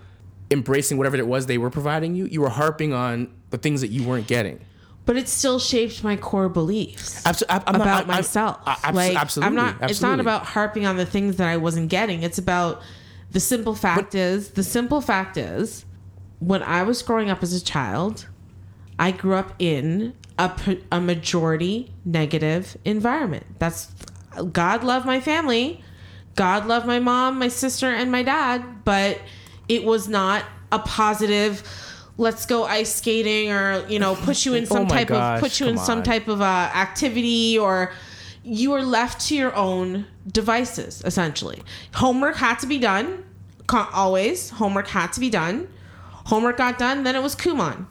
embracing 0.49 0.97
whatever 0.97 1.17
it 1.17 1.27
was 1.27 1.45
they 1.45 1.57
were 1.57 1.69
providing 1.69 2.15
you 2.15 2.25
you 2.25 2.41
were 2.41 2.49
harping 2.49 2.93
on 2.93 3.31
the 3.49 3.57
things 3.57 3.81
that 3.81 3.87
you 3.87 4.03
weren't 4.03 4.27
getting 4.27 4.59
but 5.05 5.17
it 5.17 5.27
still 5.27 5.59
shaped 5.59 6.03
my 6.03 6.15
core 6.15 6.47
beliefs. 6.47 7.25
Absolutely, 7.25 7.75
about 7.75 8.05
myself. 8.05 8.59
like 8.93 9.15
absolutely, 9.15 9.47
I'm 9.47 9.55
not. 9.55 9.89
It's 9.89 10.01
not 10.01 10.19
about 10.19 10.45
harping 10.45 10.85
on 10.85 10.95
the 10.95 11.07
things 11.07 11.37
that 11.37 11.47
I 11.47 11.57
wasn't 11.57 11.89
getting. 11.89 12.21
It's 12.21 12.37
about 12.37 12.83
the 13.31 13.39
simple 13.39 13.75
fact 13.75 14.13
is 14.15 14.51
the 14.51 14.63
simple 14.63 15.01
fact 15.01 15.37
is 15.37 15.85
when 16.39 16.63
I 16.63 16.83
was 16.83 17.01
growing 17.01 17.29
up 17.29 17.43
as 17.43 17.53
a 17.53 17.63
child, 17.63 18.27
I 18.99 19.11
grew 19.11 19.35
up 19.35 19.53
in 19.59 20.13
a, 20.37 20.77
a 20.91 20.99
majority 20.99 21.93
negative 22.03 22.77
environment. 22.83 23.45
That's 23.59 23.91
God 24.51 24.83
love 24.83 25.05
my 25.05 25.19
family, 25.19 25.83
God 26.35 26.65
love 26.65 26.85
my 26.85 26.99
mom, 26.99 27.39
my 27.39 27.47
sister, 27.47 27.87
and 27.87 28.11
my 28.11 28.23
dad, 28.23 28.83
but 28.83 29.19
it 29.69 29.83
was 29.83 30.07
not 30.07 30.45
a 30.71 30.79
positive. 30.79 31.63
Let's 32.17 32.45
go 32.45 32.65
ice 32.65 32.93
skating, 32.93 33.51
or 33.51 33.85
you 33.87 33.99
know, 33.99 34.15
put 34.15 34.45
you 34.45 34.53
in 34.53 34.65
some 34.67 34.85
Oh 34.85 34.89
type 34.89 35.07
gosh, 35.07 35.37
of 35.37 35.41
put 35.41 35.59
you 35.59 35.67
in 35.67 35.75
come 35.75 35.85
some 35.85 36.03
type 36.03 36.27
of 36.27 36.41
uh, 36.41 36.69
activity, 36.73 37.57
or 37.57 37.93
you 38.43 38.71
were 38.71 38.81
left 38.83 39.27
to 39.27 39.35
your 39.35 39.55
own 39.55 40.05
devices. 40.27 41.01
Essentially, 41.05 41.63
homework 41.95 42.35
had 42.35 42.59
to 42.59 42.67
be 42.67 42.77
done. 42.77 43.25
Always, 43.69 44.49
homework 44.49 44.87
had 44.87 45.13
to 45.13 45.19
be 45.19 45.29
done. 45.29 45.69
Homework 46.25 46.57
got 46.57 46.77
done, 46.77 47.03
then 47.03 47.15
it 47.15 47.23
was 47.23 47.35
Kumon. 47.35 47.85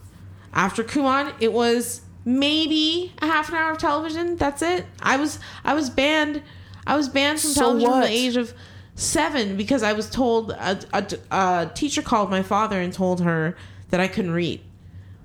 After 0.53 0.85
Kumon, 0.85 1.33
it 1.41 1.53
was 1.53 2.03
maybe 2.25 3.13
a 3.23 3.27
half 3.27 3.49
an 3.49 3.55
hour 3.55 3.73
of 3.73 3.79
television. 3.79 4.37
That's 4.37 4.63
it. 4.63 4.87
I 5.01 5.17
was 5.17 5.39
I 5.65 5.75
was 5.75 5.91
banned. 5.91 6.43
I 6.87 6.97
was 6.97 7.09
banned 7.09 7.41
from 7.41 7.51
So 7.51 7.61
television 7.61 7.91
from 7.91 8.01
the 8.03 8.09
age 8.09 8.37
of 8.37 8.55
seven 8.95 9.57
because 9.57 9.83
I 9.83 9.93
was 9.95 10.11
told 10.11 10.51
a, 10.51 10.79
a, 10.93 11.07
a 11.31 11.71
teacher 11.75 12.03
called 12.03 12.31
my 12.31 12.43
father 12.43 12.81
and 12.81 12.93
told 12.93 13.21
her 13.23 13.57
that 13.89 14.01
I 14.01 14.09
couldn't 14.09 14.33
read. 14.33 14.61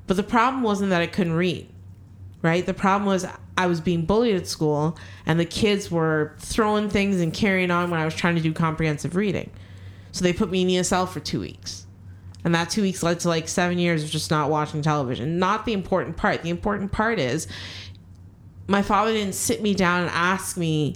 But 0.07 0.17
the 0.17 0.23
problem 0.23 0.63
wasn't 0.63 0.91
that 0.91 1.01
I 1.01 1.07
couldn't 1.07 1.33
read, 1.33 1.67
right? 2.41 2.65
The 2.65 2.73
problem 2.73 3.05
was 3.07 3.25
I 3.57 3.67
was 3.67 3.79
being 3.81 4.05
bullied 4.05 4.35
at 4.35 4.47
school, 4.47 4.97
and 5.25 5.39
the 5.39 5.45
kids 5.45 5.89
were 5.89 6.33
throwing 6.39 6.89
things 6.89 7.21
and 7.21 7.33
carrying 7.33 7.71
on 7.71 7.89
when 7.89 7.99
I 7.99 8.05
was 8.05 8.15
trying 8.15 8.35
to 8.35 8.41
do 8.41 8.51
comprehensive 8.53 9.15
reading. 9.15 9.49
So 10.11 10.23
they 10.23 10.33
put 10.33 10.49
me 10.51 10.61
in 10.61 10.67
ESL 10.67 11.07
for 11.07 11.19
two 11.19 11.39
weeks. 11.39 11.85
And 12.43 12.53
that 12.53 12.69
two 12.69 12.81
weeks 12.81 13.01
led 13.01 13.19
to 13.21 13.27
like 13.27 13.47
seven 13.47 13.79
years 13.79 14.03
of 14.03 14.09
just 14.09 14.29
not 14.29 14.49
watching 14.49 14.81
television. 14.81 15.39
Not 15.39 15.65
the 15.65 15.73
important 15.73 16.15
part. 16.15 16.43
The 16.43 16.49
important 16.49 16.91
part 16.91 17.17
is 17.19 17.47
my 18.67 18.81
father 18.81 19.13
didn't 19.13 19.35
sit 19.35 19.61
me 19.61 19.73
down 19.73 20.01
and 20.01 20.09
ask 20.11 20.55
me 20.57 20.95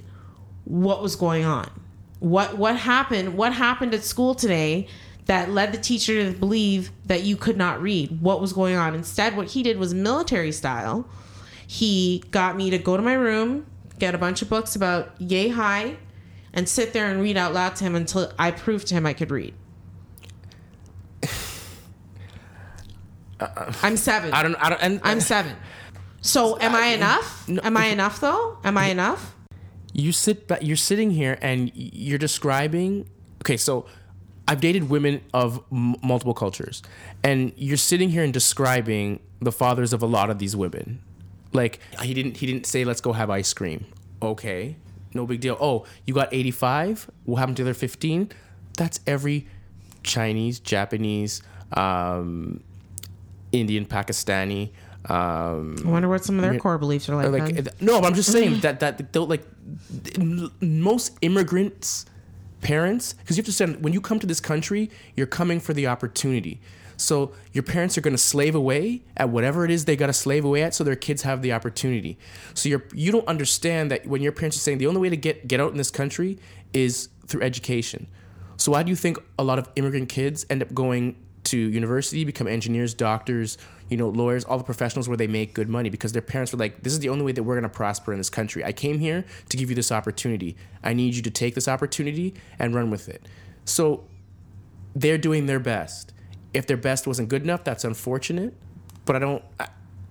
what 0.65 1.01
was 1.01 1.15
going 1.15 1.45
on. 1.45 1.69
what 2.19 2.57
what 2.57 2.75
happened 2.75 3.35
what 3.35 3.53
happened 3.53 3.93
at 3.93 4.03
school 4.03 4.35
today 4.35 4.87
that 5.25 5.49
led 5.49 5.71
the 5.71 5.77
teacher 5.77 6.31
to 6.31 6.37
believe 6.37 6.91
that 7.05 7.23
you 7.23 7.37
could 7.37 7.55
not 7.57 7.81
read 7.81 8.21
what 8.21 8.41
was 8.41 8.51
going 8.53 8.75
on 8.75 8.93
instead 8.93 9.37
what 9.37 9.47
he 9.47 9.63
did 9.63 9.77
was 9.77 9.93
military 9.93 10.51
style 10.51 11.07
he 11.71 12.23
got 12.31 12.57
me 12.57 12.71
to 12.71 12.79
go 12.79 12.97
to 12.97 13.03
my 13.03 13.13
room 13.13 13.63
get 13.99 14.15
a 14.15 14.17
bunch 14.17 14.41
of 14.41 14.49
books 14.49 14.75
about 14.75 15.13
yay 15.21 15.49
high 15.49 15.95
and 16.51 16.67
sit 16.67 16.93
there 16.93 17.11
and 17.11 17.21
read 17.21 17.37
out 17.37 17.53
loud 17.53 17.75
to 17.75 17.83
him 17.83 17.93
until 17.93 18.33
i 18.39 18.49
proved 18.49 18.87
to 18.87 18.95
him 18.95 19.05
i 19.05 19.13
could 19.13 19.29
read. 19.29 19.53
Uh, 23.39 23.71
I'm 23.83 23.95
seven. 23.95 24.33
I 24.33 24.43
don't. 24.43 24.55
I 24.55 24.69
don't. 24.69 24.81
And 24.81 24.99
i'm 25.03 25.21
seven. 25.21 25.55
So 26.21 26.57
am 26.61 26.75
i 26.75 26.87
enough? 26.87 27.47
am 27.47 27.77
i 27.77 27.85
enough 27.85 28.19
though? 28.19 28.57
Am 28.63 28.77
i 28.77 28.87
enough? 28.87 29.35
You 29.93 30.11
sit 30.11 30.51
you're 30.61 30.75
sitting 30.75 31.11
here 31.11 31.37
and 31.41 31.71
you're 31.75 32.17
describing 32.17 33.09
okay 33.43 33.57
so 33.57 33.85
i've 34.47 34.59
dated 34.59 34.89
women 34.89 35.21
of 35.33 35.63
m- 35.71 35.95
multiple 36.03 36.33
cultures 36.33 36.81
and 37.23 37.53
you're 37.55 37.77
sitting 37.77 38.09
here 38.09 38.23
and 38.23 38.33
describing 38.33 39.19
the 39.39 39.51
fathers 39.51 39.93
of 39.93 40.01
a 40.01 40.05
lot 40.05 40.29
of 40.29 40.37
these 40.39 40.55
women 40.55 41.01
like 41.53 41.79
he 42.01 42.13
didn't 42.13 42.37
he 42.37 42.45
didn't 42.45 42.65
say 42.65 42.83
let's 42.83 43.01
go 43.01 43.13
have 43.13 43.29
ice 43.29 43.53
cream. 43.53 43.85
Okay 44.21 44.75
no 45.13 45.25
big 45.25 45.41
deal. 45.41 45.57
Oh 45.59 45.85
you 46.05 46.13
got 46.13 46.33
85 46.33 47.09
what 47.25 47.37
happened 47.37 47.57
to 47.57 47.63
the 47.63 47.69
other 47.69 47.77
15 47.77 48.31
that's 48.77 48.99
every 49.05 49.47
chinese 50.03 50.59
japanese 50.59 51.41
um, 51.73 52.63
indian 53.51 53.85
pakistani 53.85 54.71
um, 55.05 55.75
i 55.85 55.89
wonder 55.89 56.07
what 56.07 56.23
some 56.23 56.35
of 56.35 56.41
their 56.41 56.59
core 56.59 56.77
beliefs 56.77 57.09
are 57.09 57.15
like, 57.15 57.31
like 57.31 57.55
then. 57.55 57.73
no, 57.79 58.01
but 58.01 58.07
I'm 58.07 58.13
just 58.15 58.31
saying 58.31 58.61
that 58.61 58.79
that 58.81 59.13
they'll 59.13 59.27
like 59.27 59.43
most 60.61 61.17
immigrants 61.21 62.05
parents 62.61 63.13
because 63.13 63.37
you 63.37 63.41
have 63.43 63.53
to 63.53 63.63
understand 63.63 63.83
when 63.83 63.93
you 63.93 64.01
come 64.01 64.19
to 64.19 64.27
this 64.27 64.41
country 64.41 64.89
you're 65.15 65.27
coming 65.27 65.59
for 65.59 65.73
the 65.73 65.87
opportunity 65.87 66.59
so 66.99 67.31
your 67.53 67.63
parents 67.63 67.97
are 67.97 68.01
going 68.01 68.13
to 68.13 68.21
slave 68.21 68.55
away 68.55 69.03
at 69.15 69.29
whatever 69.29 69.63
it 69.63 69.71
is 69.71 69.85
they 69.85 69.95
got 69.95 70.07
to 70.07 70.13
slave 70.13 70.43
away 70.43 70.63
at 70.63 70.73
so 70.73 70.83
their 70.83 70.97
kids 70.97 71.21
have 71.21 71.41
the 71.41 71.53
opportunity. 71.53 72.17
So 72.53 72.67
you're 72.67 72.83
you 72.93 73.11
don't 73.11 73.27
understand 73.27 73.89
that 73.91 74.05
when 74.05 74.21
your 74.21 74.33
parents 74.33 74.57
are 74.57 74.59
saying 74.59 74.79
the 74.79 74.87
only 74.87 74.99
way 74.99 75.09
to 75.09 75.17
get 75.17 75.47
get 75.47 75.61
out 75.61 75.71
in 75.71 75.77
this 75.77 75.91
country 75.91 76.37
is 76.73 77.09
through 77.25 77.41
education. 77.41 78.07
So 78.57 78.73
why 78.73 78.83
do 78.83 78.89
you 78.89 78.97
think 78.97 79.17
a 79.37 79.43
lot 79.43 79.59
of 79.59 79.69
immigrant 79.77 80.09
kids 80.09 80.45
end 80.49 80.61
up 80.61 80.73
going 80.73 81.15
to 81.45 81.57
university 81.57 82.25
become 82.25 82.47
engineers 82.47 82.93
doctors 82.93 83.57
you 83.87 83.95
know 83.95 84.09
lawyers 84.09 84.43
all 84.43 84.57
the 84.57 84.63
professionals 84.63 85.07
where 85.07 85.17
they 85.17 85.27
make 85.27 85.53
good 85.53 85.69
money? 85.69 85.89
Because 85.89 86.11
their 86.11 86.21
parents 86.21 86.51
were 86.51 86.59
like 86.59 86.83
this 86.83 86.91
is 86.91 86.99
the 86.99 87.09
only 87.09 87.23
way 87.23 87.31
that 87.31 87.43
we're 87.43 87.55
going 87.55 87.63
to 87.63 87.69
prosper 87.69 88.11
in 88.11 88.17
this 88.17 88.29
country. 88.29 88.65
I 88.65 88.73
came 88.73 88.99
here 88.99 89.23
to 89.47 89.55
give 89.55 89.69
you 89.69 89.75
this 89.75 89.91
opportunity. 89.91 90.57
I 90.83 90.93
need 90.93 91.15
you 91.15 91.21
to 91.21 91.31
take 91.31 91.55
this 91.55 91.69
opportunity 91.69 92.33
and 92.59 92.75
run 92.75 92.91
with 92.91 93.07
it. 93.07 93.25
So 93.63 94.03
they're 94.93 95.17
doing 95.17 95.45
their 95.45 95.59
best 95.59 96.11
if 96.53 96.67
their 96.67 96.77
best 96.77 97.07
wasn't 97.07 97.27
good 97.29 97.43
enough 97.43 97.63
that's 97.63 97.83
unfortunate 97.83 98.53
but 99.05 99.15
i 99.15 99.19
don't 99.19 99.43
I, 99.59 99.67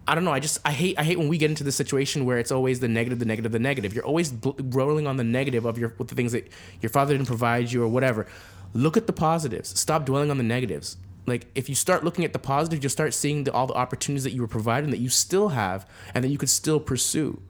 I 0.08 0.14
don't 0.14 0.24
know. 0.24 0.32
I 0.32 0.40
just 0.40 0.58
I 0.64 0.72
hate 0.72 0.98
I 0.98 1.04
hate 1.04 1.18
when 1.18 1.28
we 1.28 1.36
get 1.36 1.50
into 1.50 1.64
the 1.64 1.70
situation 1.70 2.24
where 2.24 2.38
it's 2.38 2.50
always 2.50 2.80
the 2.80 2.88
negative, 2.88 3.18
the 3.18 3.26
negative, 3.26 3.52
the 3.52 3.58
negative. 3.58 3.92
You're 3.92 4.06
always 4.06 4.32
bl- 4.32 4.52
rolling 4.58 5.06
on 5.06 5.18
the 5.18 5.24
negative 5.24 5.66
of 5.66 5.76
your 5.76 5.92
with 5.98 6.08
the 6.08 6.14
things 6.14 6.32
that 6.32 6.48
your 6.80 6.88
father 6.88 7.12
didn't 7.12 7.26
provide 7.26 7.70
you 7.70 7.82
or 7.82 7.88
whatever. 7.88 8.26
Look 8.72 8.96
at 8.96 9.06
the 9.06 9.12
positives. 9.12 9.78
Stop 9.78 10.06
dwelling 10.06 10.30
on 10.30 10.38
the 10.38 10.44
negatives. 10.44 10.96
Like 11.26 11.46
if 11.54 11.68
you 11.68 11.74
start 11.74 12.04
looking 12.04 12.24
at 12.24 12.32
the 12.32 12.38
positive, 12.38 12.82
you'll 12.82 12.88
start 12.88 13.12
seeing 13.12 13.44
the, 13.44 13.52
all 13.52 13.66
the 13.66 13.74
opportunities 13.74 14.24
that 14.24 14.32
you 14.32 14.40
were 14.40 14.48
provided, 14.48 14.90
that 14.92 14.98
you 14.98 15.10
still 15.10 15.50
have, 15.50 15.86
and 16.14 16.24
that 16.24 16.28
you 16.28 16.38
could 16.38 16.48
still 16.48 16.80
pursue. 16.80 17.42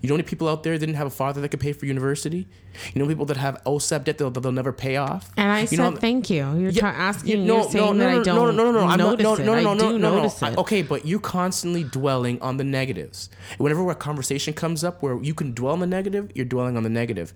You 0.00 0.08
know 0.08 0.14
many 0.14 0.24
people 0.24 0.48
out 0.48 0.62
there 0.62 0.76
didn't 0.78 0.96
have 0.96 1.06
a 1.06 1.10
father 1.10 1.40
that 1.40 1.48
could 1.50 1.60
pay 1.60 1.72
for 1.72 1.86
university? 1.86 2.48
You 2.94 3.02
know 3.02 3.08
people 3.08 3.26
that 3.26 3.36
have 3.36 3.62
OSAP 3.64 4.04
debt 4.04 4.18
that 4.18 4.34
they'll, 4.34 4.52
never 4.52 4.72
pay 4.72 4.96
off? 4.96 5.30
And 5.36 5.50
I 5.50 5.64
said 5.64 5.98
thank 5.98 6.30
you. 6.30 6.56
You're 6.56 6.86
asking, 6.86 7.40
yeah, 7.40 7.54
you're 7.54 7.70
saying 7.70 7.98
that 7.98 8.08
I 8.08 8.22
don't 8.22 8.26
no, 8.26 8.50
no, 8.50 8.72
no, 8.72 8.86
no. 8.86 8.96
Notice 8.96 9.24
no, 9.24 9.34
no, 9.34 9.44
no, 9.44 9.74
no, 9.74 9.74
no, 9.74 9.96
no, 9.96 10.16
notice 10.16 10.42
I- 10.42 10.50
it. 10.52 10.58
Okay, 10.58 10.82
but 10.82 11.04
you 11.04 11.20
constantly 11.20 11.84
dwelling 11.84 12.40
on 12.40 12.56
the 12.56 12.64
negatives. 12.64 13.30
Whenever 13.58 13.88
a 13.90 13.94
conversation 13.94 14.54
comes 14.54 14.84
up 14.84 15.02
where 15.02 15.22
you 15.22 15.34
can 15.34 15.52
dwell 15.54 15.72
on 15.72 15.80
the 15.80 15.86
negative, 15.86 16.30
you're 16.34 16.46
dwelling 16.46 16.76
on 16.76 16.82
the 16.82 16.90
negative. 16.90 17.34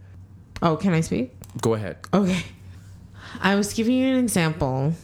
Oh, 0.63 0.77
can 0.77 0.95
I 0.95 1.01
speak? 1.01 1.33
Go 1.61 1.75
ahead. 1.75 1.99
Okay. 2.15 2.43
I 3.41 3.55
was 3.57 3.73
giving 3.73 3.95
you 3.97 4.07
an 4.15 4.23
example 4.23 4.95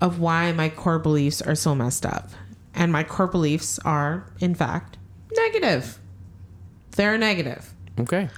of 0.00 0.20
why 0.20 0.52
my 0.52 0.68
core 0.68 0.98
beliefs 0.98 1.40
are 1.40 1.54
so 1.54 1.74
messed 1.74 2.04
up. 2.04 2.30
And 2.74 2.92
my 2.92 3.02
core 3.04 3.26
beliefs 3.26 3.78
are, 3.80 4.30
in 4.40 4.54
fact, 4.54 4.98
negative. 5.34 5.98
They're 6.96 7.16
negative. 7.18 7.72
Okay. 8.00 8.28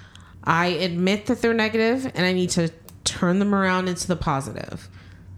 I 0.45 0.67
admit 0.67 1.27
that 1.27 1.41
they're 1.43 1.55
negative 1.55 2.07
and 2.15 2.25
I 2.27 2.33
need 2.33 2.51
to 2.51 2.71
turn 3.05 3.39
them 3.39 3.55
around 3.55 3.89
into 3.89 4.07
the 4.07 4.17
positive. 4.17 4.89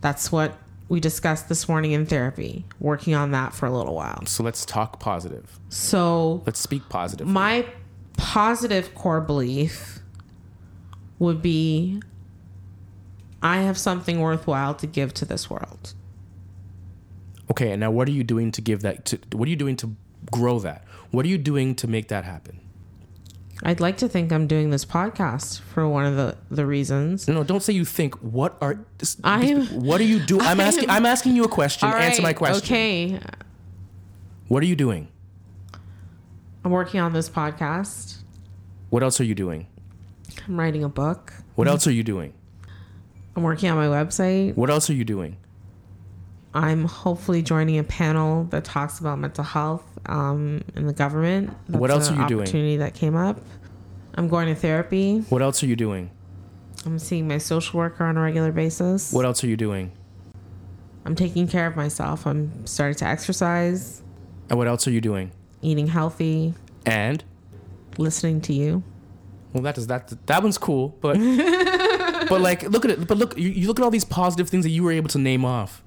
That's 0.01 0.31
what 0.33 0.57
we 0.89 0.99
discussed 1.01 1.49
this 1.49 1.69
morning 1.69 1.93
in 1.93 2.05
therapy, 2.07 2.65
working 2.81 3.15
on 3.15 3.31
that 3.31 3.55
for 3.55 3.67
a 3.67 3.71
little 3.71 3.95
while. 3.95 4.27
So 4.27 4.43
let's 4.43 4.65
talk 4.65 4.99
positive. 4.99 5.59
So, 5.69 6.43
Let's 6.47 6.59
speak 6.59 6.89
positive. 6.89 7.27
my 7.27 7.67
positive 8.17 8.95
core 8.95 9.21
belief 9.21 10.01
would 11.19 11.41
be 11.41 12.03
I 13.43 13.59
have 13.59 13.79
something 13.79 14.21
worthwhile 14.21 14.75
to 14.75 14.87
give 14.87 15.15
to 15.15 15.25
this 15.25 15.49
world. 15.49 15.95
Okay, 17.51 17.73
and 17.73 17.81
now 17.81 17.91
what 17.91 18.09
are 18.09 18.13
you 18.13 18.25
doing 18.25 18.53
to 18.53 18.61
give 18.61 18.83
that? 18.83 19.05
To, 19.07 19.19
what 19.33 19.47
are 19.47 19.51
you 19.51 19.57
doing 19.57 19.77
to 19.77 19.95
grow 20.31 20.59
that? 20.61 20.85
What 21.11 21.25
are 21.25 21.29
you 21.29 21.39
doing 21.39 21.75
to 21.77 21.89
make 21.89 22.09
that 22.09 22.25
happen? 22.25 22.61
I'd 23.63 23.81
like 23.81 23.99
to 23.99 24.09
think 24.09 24.33
I'm 24.33 24.47
doing 24.47 24.71
this 24.71 24.85
podcast 24.87 25.61
for 25.61 25.87
one 25.87 26.07
of 26.07 26.17
the, 26.17 26.37
the 26.51 26.65
reasons. 26.65 27.29
No, 27.29 27.35
no, 27.35 27.45
don't 27.45 27.63
say 27.63 27.75
you 27.75 27.85
think. 27.85 28.15
What 28.23 28.57
are 28.63 28.79
this, 28.99 29.17
I 29.23 29.45
am- 29.45 29.67
What 29.85 30.01
are 30.01 30.05
you 30.05 30.19
doing? 30.19 30.41
I'm 30.43 30.61
I 30.61 30.65
asking. 30.65 30.89
I'm 30.89 31.05
asking 31.05 31.37
you 31.37 31.45
a 31.45 31.49
question. 31.49 31.89
Answer 31.89 32.23
my 32.23 32.33
question. 32.33 32.65
Okay. 32.65 33.21
What 34.49 34.63
are 34.63 34.67
you 34.67 34.77
doing? 34.77 35.09
I'm 36.65 36.71
working 36.71 37.01
on 37.01 37.13
this 37.13 37.29
podcast. 37.29 38.17
What 38.89 39.03
else 39.03 39.21
are 39.21 39.25
you 39.25 39.35
doing? 39.35 39.67
I'm 40.49 40.59
writing 40.59 40.83
a 40.83 40.89
book. 40.89 41.33
What 41.55 41.69
else 41.69 41.87
are 41.87 41.93
you 41.93 42.03
doing? 42.03 42.33
I'm 43.37 43.43
working 43.43 43.71
on 43.71 43.77
my 43.77 43.87
website. 43.87 44.57
What 44.57 44.71
else 44.71 44.89
are 44.91 44.95
you 44.95 45.05
doing? 45.05 45.37
I'm 46.53 46.85
hopefully 46.85 47.43
joining 47.43 47.79
a 47.79 47.85
panel 47.85 48.45
that 48.45 48.65
talks 48.65 48.99
about 48.99 49.19
mental 49.19 49.45
health 49.45 49.85
um, 50.07 50.63
in 50.75 50.87
the 50.87 50.93
government. 50.93 51.51
That's 51.69 51.79
What 51.81 51.91
else 51.91 52.11
are 52.11 52.17
you 52.21 52.27
doing? 52.27 52.43
Opportunity 52.43 52.77
that 52.79 52.95
came 52.95 53.15
up. 53.15 53.41
I'm 54.15 54.29
going 54.29 54.49
to 54.49 54.55
therapy. 54.57 55.19
What 55.29 55.43
else 55.43 55.63
are 55.63 55.67
you 55.67 55.77
doing? 55.77 56.11
I'm 56.85 56.99
seeing 56.99 57.29
my 57.29 57.39
social 57.39 57.79
worker 57.79 58.05
on 58.05 58.17
a 58.17 58.21
regular 58.21 58.51
basis. 58.51 59.13
What 59.13 59.25
else 59.25 59.45
are 59.45 59.47
you 59.47 59.57
doing? 59.57 59.93
I'm 61.05 61.15
taking 61.15 61.47
care 61.47 61.67
of 61.67 61.77
myself. 61.77 62.27
I'm 62.27 62.67
starting 62.67 62.97
to 62.97 63.05
exercise, 63.07 64.03
And 64.49 64.59
what 64.59 64.67
else 64.67 64.87
are 64.89 64.91
you 64.91 65.01
doing? 65.01 65.31
eating 65.63 65.87
healthy, 65.89 66.55
And 66.87 67.23
listening 67.99 68.41
to 68.43 68.53
you. 68.55 68.83
well, 69.53 69.63
that 69.63 69.77
is 69.79 69.87
that. 69.89 70.13
That 70.27 70.43
one's 70.43 70.59
cool, 70.59 70.97
but 71.01 71.17
but 72.29 72.41
like 72.41 72.63
look 72.65 72.85
at 72.85 72.91
it. 72.93 73.07
But 73.07 73.19
look, 73.19 73.37
you, 73.39 73.49
you 73.51 73.69
look 73.69 73.79
at 73.79 73.83
all 73.85 73.91
these 73.91 74.05
positive 74.05 74.49
things 74.49 74.65
that 74.65 74.71
you 74.71 74.83
were 74.83 74.93
able 74.93 75.09
to 75.11 75.19
name 75.19 75.45
off. 75.45 75.83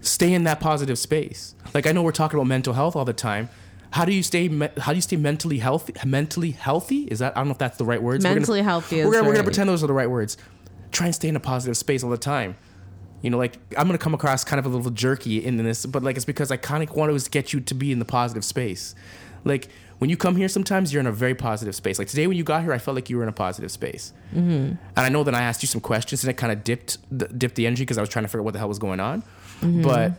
Stay 0.00 0.32
in 0.32 0.44
that 0.44 0.60
positive 0.60 0.98
space. 0.98 1.54
Like 1.74 1.86
I 1.86 1.92
know 1.92 2.02
we're 2.02 2.12
talking 2.12 2.38
about 2.38 2.46
mental 2.46 2.72
health 2.74 2.96
all 2.96 3.04
the 3.04 3.12
time. 3.12 3.48
How 3.92 4.04
do 4.04 4.12
you 4.12 4.22
stay? 4.22 4.48
me- 4.48 4.68
How 4.78 4.92
do 4.92 4.96
you 4.96 5.02
stay 5.02 5.16
mentally 5.16 5.58
healthy? 5.58 5.94
Mentally 6.06 6.52
healthy? 6.52 7.04
Is 7.10 7.18
that 7.18 7.36
I 7.36 7.40
don't 7.40 7.48
know 7.48 7.52
if 7.52 7.58
that's 7.58 7.76
the 7.76 7.84
right 7.84 8.02
words. 8.02 8.24
We're 8.24 8.30
gonna- 8.30 8.40
Mentally 8.40 8.62
healthy 8.62 9.04
We're 9.04 9.12
gonna, 9.12 9.24
we're 9.26 9.32
gonna 9.32 9.44
pretend 9.44 9.68
those 9.68 9.82
are 9.84 9.88
the 9.88 9.92
right 9.92 10.08
words. 10.10 10.36
Try 10.92 11.06
and 11.06 11.14
stay 11.14 11.28
in 11.28 11.36
a 11.36 11.40
positive 11.40 11.76
space 11.76 12.02
all 12.04 12.10
the 12.10 12.16
time. 12.18 12.56
You 13.22 13.30
know, 13.30 13.36
like 13.38 13.58
I'm 13.76 13.86
gonna 13.86 13.98
come 13.98 14.14
across 14.14 14.44
kind 14.44 14.58
of 14.58 14.66
a 14.66 14.68
little 14.74 14.90
jerky 14.90 15.44
in 15.44 15.56
this, 15.58 15.84
but 15.86 16.02
like 16.02 16.16
it's 16.16 16.24
because 16.24 16.50
I 16.50 16.56
kind 16.56 16.82
of 16.82 16.94
want 16.96 17.16
to 17.18 17.30
get 17.30 17.52
you 17.52 17.60
to 17.60 17.74
be 17.74 17.92
in 17.92 17.98
the 17.98 18.04
positive 18.04 18.44
space. 18.44 18.94
Like 19.44 19.68
when 19.98 20.08
you 20.08 20.16
come 20.16 20.36
here, 20.36 20.48
sometimes 20.48 20.92
you're 20.92 21.00
in 21.00 21.06
a 21.06 21.12
very 21.12 21.34
positive 21.34 21.74
space. 21.74 21.98
Like 21.98 22.08
today 22.08 22.26
when 22.26 22.36
you 22.36 22.44
got 22.44 22.62
here, 22.62 22.72
I 22.72 22.78
felt 22.78 22.94
like 22.94 23.10
you 23.10 23.16
were 23.18 23.22
in 23.22 23.28
a 23.28 23.32
positive 23.32 23.70
space. 23.70 24.12
Mm-hmm. 24.34 24.48
And 24.48 24.78
I 24.96 25.08
know 25.10 25.24
that 25.24 25.34
I 25.34 25.42
asked 25.42 25.62
you 25.62 25.66
some 25.66 25.80
questions 25.82 26.22
and 26.24 26.30
it 26.30 26.34
kind 26.38 26.52
of 26.52 26.64
dipped 26.64 26.96
the, 27.10 27.26
dipped 27.28 27.56
the 27.56 27.66
energy 27.66 27.82
because 27.82 27.98
I 27.98 28.00
was 28.00 28.08
trying 28.08 28.24
to 28.24 28.28
figure 28.28 28.40
out 28.40 28.44
what 28.46 28.52
the 28.52 28.58
hell 28.60 28.68
was 28.68 28.78
going 28.78 29.00
on. 29.00 29.22
Mm-hmm. 29.60 29.82
But 29.82 30.14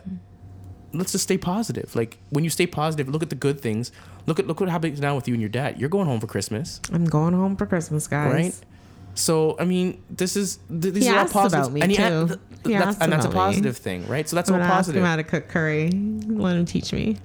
let's 0.92 1.12
just 1.12 1.24
stay 1.24 1.38
positive. 1.38 1.94
Like 1.96 2.18
when 2.30 2.44
you 2.44 2.50
stay 2.50 2.66
positive, 2.66 3.08
look 3.08 3.22
at 3.22 3.30
the 3.30 3.36
good 3.36 3.60
things. 3.60 3.92
Look 4.26 4.38
at 4.38 4.46
look 4.46 4.60
what 4.60 4.68
happens 4.68 5.00
now 5.00 5.16
with 5.16 5.26
you 5.28 5.34
and 5.34 5.40
your 5.40 5.50
dad. 5.50 5.78
You're 5.80 5.88
going 5.88 6.06
home 6.06 6.20
for 6.20 6.26
Christmas, 6.26 6.80
I'm 6.92 7.04
going 7.04 7.34
home 7.34 7.56
for 7.56 7.66
Christmas, 7.66 8.06
guys. 8.06 8.32
right? 8.32 8.54
So 9.14 9.56
I 9.58 9.64
mean, 9.64 10.02
this 10.08 10.36
is 10.36 10.58
th- 10.68 10.94
these 10.94 11.04
He 11.04 11.10
are 11.10 11.18
all 11.18 11.20
asked 11.24 11.34
about 11.34 11.72
me, 11.72 11.80
and, 11.82 11.90
th- 11.92 12.38
that's, 12.64 12.98
and 12.98 13.12
that's 13.12 13.26
a 13.26 13.28
about 13.28 13.48
me. 13.48 13.54
positive 13.56 13.76
thing, 13.76 14.06
right? 14.06 14.28
So 14.28 14.36
that's 14.36 14.48
I'm 14.48 14.54
all 14.54 14.60
gonna 14.60 14.72
ask 14.72 14.90
him 14.92 15.02
how 15.04 15.16
to 15.16 15.24
cook 15.24 15.48
curry. 15.48 15.90
Let 15.90 16.56
him 16.56 16.64
teach 16.64 16.92
me 16.92 17.18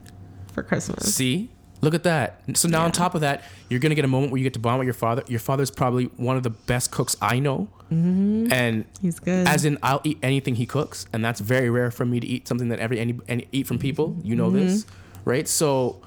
for 0.52 0.64
Christmas. 0.64 1.14
See, 1.14 1.50
look 1.82 1.94
at 1.94 2.04
that. 2.04 2.42
So 2.56 2.68
now 2.68 2.84
on 2.84 2.92
top 2.92 3.16
of 3.16 3.22
that, 3.22 3.44
you're 3.70 3.80
gonna 3.80 3.96
get 3.96 4.06
a 4.06 4.08
moment 4.08 4.32
where 4.32 4.40
you 4.40 4.44
get 4.44 4.54
to 4.54 4.60
bond 4.60 4.80
with 4.80 4.86
your 4.86 4.94
father. 4.94 5.24
Your 5.28 5.40
father's 5.40 5.72
probably 5.72 6.06
one 6.18 6.38
of 6.38 6.44
the 6.44 6.50
best 6.50 6.92
cooks 6.92 7.16
I 7.22 7.40
know, 7.40 7.68
mm-hmm. 7.92 8.52
and 8.52 8.86
He's 9.02 9.20
good. 9.20 9.48
as 9.48 9.66
in 9.66 9.78
I'll 9.84 10.02
eat 10.04 10.20
anything 10.24 10.56
he 10.56 10.66
cooks, 10.66 11.06
and 11.14 11.24
that's 11.24 11.40
very 11.40 11.70
rare 11.70 11.92
for 11.92 12.06
me 12.06 12.20
to 12.20 12.28
eat 12.28 12.48
something 12.48 12.70
that 12.70 12.80
every 12.80 13.00
any, 13.00 13.20
any 13.28 13.48
eat 13.52 13.68
from 13.68 13.80
people. 13.80 14.18
You 14.24 14.36
know 14.36 14.50
this, 14.50 14.86
right? 15.26 15.48
So 15.48 16.02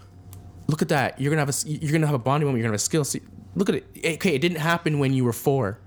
look 0.67 0.83
at 0.83 0.89
that. 0.89 1.21
You're 1.21 1.31
gonna 1.31 1.45
have 1.45 1.49
a 1.51 1.69
you're 1.69 1.93
gonna 1.93 2.07
have 2.07 2.15
a 2.15 2.19
bonding 2.19 2.47
moment. 2.47 2.61
You're 2.61 2.69
gonna 2.69 2.75
have 2.75 2.81
a 2.81 2.85
skill. 2.85 3.05
See, 3.05 3.21
look 3.55 3.69
at 3.69 3.77
it. 3.77 3.87
Okay, 4.17 4.35
it 4.35 4.41
didn't 4.41 4.59
happen 4.59 4.99
when 4.99 5.13
you 5.13 5.25
were 5.25 5.33
four. 5.33 5.79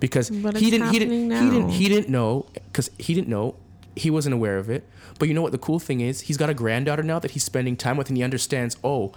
because 0.00 0.30
But 0.30 0.56
he 0.56 0.70
didn't 0.70 0.90
he 0.92 0.98
didn't 0.98 1.30
happening 1.30 1.50
he 1.50 1.58
didn't 1.58 1.70
he 1.70 1.88
didn't 1.88 2.08
know 2.10 2.46
because 2.52 2.90
he 2.98 3.14
didn't 3.14 3.28
know 3.28 3.56
he 3.96 4.10
wasn't 4.10 4.34
aware 4.34 4.58
of 4.58 4.70
it. 4.70 4.88
But 5.18 5.28
you 5.28 5.34
know 5.34 5.42
what 5.42 5.52
the 5.52 5.58
cool 5.58 5.78
thing 5.78 6.00
is? 6.00 6.22
He's 6.22 6.36
got 6.36 6.50
a 6.50 6.54
granddaughter 6.54 7.02
now 7.02 7.18
that 7.18 7.32
he's 7.32 7.44
spending 7.44 7.76
time 7.76 7.96
with, 7.96 8.08
and 8.08 8.16
he 8.16 8.22
understands. 8.22 8.76
Oh, 8.84 9.12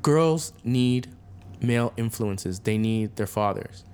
girls 0.00 0.52
need 0.64 1.08
male 1.60 1.92
influences. 1.96 2.60
They 2.60 2.78
need 2.78 3.16
their 3.16 3.26
fathers. 3.26 3.84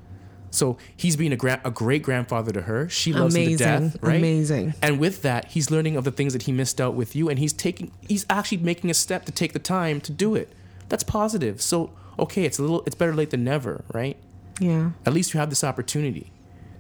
So 0.50 0.78
he's 0.96 1.16
being 1.16 1.32
a, 1.32 1.36
gra- 1.36 1.60
a 1.64 1.70
great 1.72 2.04
grandfather 2.04 2.52
to 2.52 2.62
her. 2.62 2.88
She 2.88 3.12
loves 3.12 3.34
him 3.34 3.48
to 3.48 3.56
death, 3.56 3.96
right? 4.00 4.18
Amazing. 4.18 4.74
And 4.80 5.00
with 5.00 5.22
that, 5.22 5.46
he's 5.46 5.70
learning 5.70 5.96
of 5.96 6.04
the 6.04 6.12
things 6.12 6.32
that 6.32 6.42
he 6.42 6.52
missed 6.52 6.80
out 6.80 6.94
with 6.94 7.16
you, 7.16 7.28
and 7.28 7.40
he's 7.40 7.52
taking, 7.52 7.90
he's 8.06 8.24
actually 8.30 8.58
making 8.58 8.88
a 8.88 8.94
step 8.94 9.24
to 9.24 9.32
take 9.32 9.52
the 9.52 9.58
time 9.58 10.00
to 10.02 10.12
do 10.12 10.36
it. 10.36 10.52
That's 10.88 11.02
positive. 11.02 11.60
So 11.60 11.90
okay, 12.18 12.44
it's 12.44 12.58
a 12.58 12.62
little, 12.62 12.82
it's 12.86 12.94
better 12.94 13.14
late 13.14 13.30
than 13.30 13.44
never, 13.44 13.84
right? 13.92 14.16
Yeah. 14.60 14.90
At 15.04 15.12
least 15.12 15.34
you 15.34 15.40
have 15.40 15.50
this 15.50 15.64
opportunity. 15.64 16.30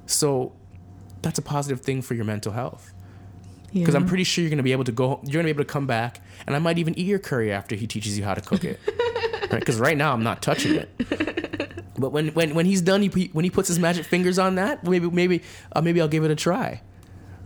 So 0.06 0.52
that's 1.22 1.38
a 1.38 1.42
positive 1.42 1.80
thing 1.80 2.02
for 2.02 2.14
your 2.14 2.24
mental 2.24 2.52
health. 2.52 2.93
Because 3.74 3.94
yeah. 3.94 4.00
I'm 4.00 4.06
pretty 4.06 4.24
sure 4.24 4.42
you're 4.42 4.50
gonna 4.50 4.62
be 4.62 4.72
able 4.72 4.84
to 4.84 4.92
go, 4.92 5.20
you're 5.24 5.32
gonna 5.32 5.44
be 5.44 5.50
able 5.50 5.64
to 5.64 5.72
come 5.72 5.86
back, 5.86 6.20
and 6.46 6.54
I 6.54 6.60
might 6.60 6.78
even 6.78 6.96
eat 6.98 7.06
your 7.06 7.18
curry 7.18 7.52
after 7.52 7.74
he 7.74 7.86
teaches 7.86 8.16
you 8.16 8.24
how 8.24 8.32
to 8.32 8.40
cook 8.40 8.64
it. 8.64 8.80
right? 9.50 9.60
Because 9.60 9.78
right 9.80 9.96
now 9.96 10.12
I'm 10.12 10.22
not 10.22 10.40
touching 10.40 10.76
it. 10.76 10.88
But 11.96 12.10
when, 12.10 12.28
when, 12.28 12.54
when 12.54 12.66
he's 12.66 12.82
done, 12.82 13.02
he, 13.02 13.30
when 13.32 13.44
he 13.44 13.50
puts 13.50 13.68
his 13.68 13.78
magic 13.78 14.04
fingers 14.06 14.38
on 14.38 14.56
that, 14.56 14.84
maybe 14.84 15.08
maybe 15.10 15.42
uh, 15.72 15.80
maybe 15.80 16.00
I'll 16.00 16.08
give 16.08 16.24
it 16.24 16.30
a 16.30 16.36
try, 16.36 16.82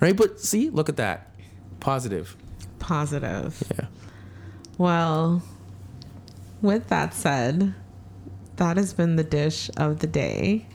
right? 0.00 0.16
But 0.16 0.40
see, 0.40 0.70
look 0.70 0.88
at 0.88 0.96
that, 0.96 1.34
positive. 1.80 2.36
positive. 2.78 3.62
Yeah. 3.70 3.86
Well, 4.78 5.42
with 6.62 6.88
that 6.88 7.12
said, 7.12 7.74
that 8.56 8.76
has 8.76 8.92
been 8.92 9.16
the 9.16 9.24
dish 9.24 9.70
of 9.76 9.98
the 9.98 10.06
day. 10.06 10.66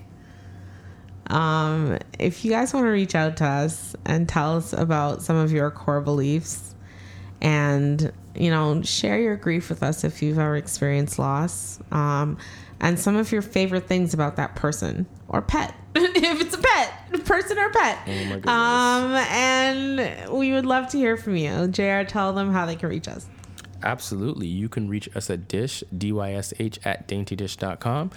Um, 1.27 1.99
if 2.19 2.43
you 2.43 2.51
guys 2.51 2.73
want 2.73 2.85
to 2.85 2.89
reach 2.89 3.15
out 3.15 3.37
to 3.37 3.45
us 3.45 3.95
and 4.05 4.27
tell 4.27 4.57
us 4.57 4.73
about 4.73 5.21
some 5.21 5.35
of 5.35 5.51
your 5.51 5.71
core 5.71 6.01
beliefs 6.01 6.75
and, 7.41 8.11
you 8.35 8.49
know, 8.49 8.81
share 8.81 9.19
your 9.19 9.35
grief 9.35 9.69
with 9.69 9.83
us 9.83 10.03
if 10.03 10.21
you've 10.21 10.39
ever 10.39 10.55
experienced 10.55 11.19
loss 11.19 11.79
um, 11.91 12.37
and 12.79 12.99
some 12.99 13.15
of 13.15 13.31
your 13.31 13.41
favorite 13.41 13.87
things 13.87 14.13
about 14.13 14.35
that 14.35 14.55
person 14.55 15.05
or 15.29 15.41
pet, 15.41 15.73
if 15.95 16.41
it's 16.41 16.55
a 16.55 16.61
pet, 16.61 17.25
person 17.25 17.57
or 17.57 17.69
pet. 17.69 17.99
Oh 18.05 18.51
um, 18.51 19.13
and 19.13 20.29
we 20.31 20.51
would 20.51 20.65
love 20.65 20.89
to 20.89 20.97
hear 20.97 21.15
from 21.15 21.35
you. 21.35 21.67
JR, 21.67 22.03
tell 22.03 22.33
them 22.33 22.51
how 22.51 22.65
they 22.65 22.75
can 22.75 22.89
reach 22.89 23.07
us. 23.07 23.27
Absolutely. 23.83 24.47
You 24.47 24.69
can 24.69 24.87
reach 24.87 25.13
us 25.15 25.29
at 25.29 25.47
dysh, 25.47 25.83
D-Y-S-H, 25.95 26.79
at 26.85 27.07
daintydysh.com. 27.07 28.11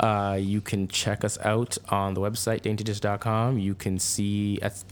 Uh, 0.00 0.36
you 0.40 0.60
can 0.60 0.88
check 0.88 1.24
us 1.24 1.38
out 1.44 1.78
on 1.88 2.14
the 2.14 2.20
website, 2.20 2.62
daintydysh.com. 2.62 3.58
You 3.58 3.74
can 3.74 3.98
see, 3.98 4.58
that's 4.60 4.82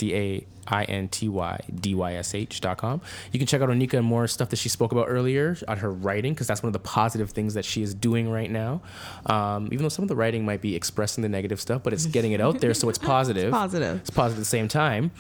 D-A-I-N-T-Y-D-Y-S-H.com. 1.73 3.01
You 3.33 3.39
can 3.39 3.47
check 3.47 3.61
out 3.63 3.69
Onika 3.69 3.95
and 3.95 4.07
more 4.07 4.27
stuff 4.27 4.49
that 4.51 4.57
she 4.57 4.69
spoke 4.69 4.93
about 4.93 5.07
earlier 5.09 5.57
on 5.69 5.79
her 5.79 5.91
writing, 5.91 6.35
because 6.35 6.47
that's 6.47 6.63
one 6.63 6.69
of 6.69 6.73
the 6.73 6.79
positive 6.79 7.31
things 7.31 7.55
that 7.55 7.65
she 7.65 7.83
is 7.83 7.95
doing 7.95 8.31
right 8.31 8.51
now. 8.51 8.83
Um, 9.27 9.67
even 9.67 9.83
though 9.83 9.89
some 9.89 10.03
of 10.05 10.09
the 10.09 10.17
writing 10.17 10.45
might 10.45 10.61
be 10.61 10.77
expressing 10.77 11.23
the 11.23 11.29
negative 11.29 11.61
stuff, 11.61 11.83
but 11.83 11.93
it's 11.93 12.07
getting 12.07 12.33
it 12.33 12.41
out 12.41 12.61
there, 12.61 12.75
so 12.75 12.89
it's 12.89 12.99
positive. 13.13 13.51
positive. 13.51 13.97
It's 14.01 14.11
positive 14.11 14.39
at 14.39 14.43
the 14.43 14.45
same 14.45 14.69
time. 14.69 15.11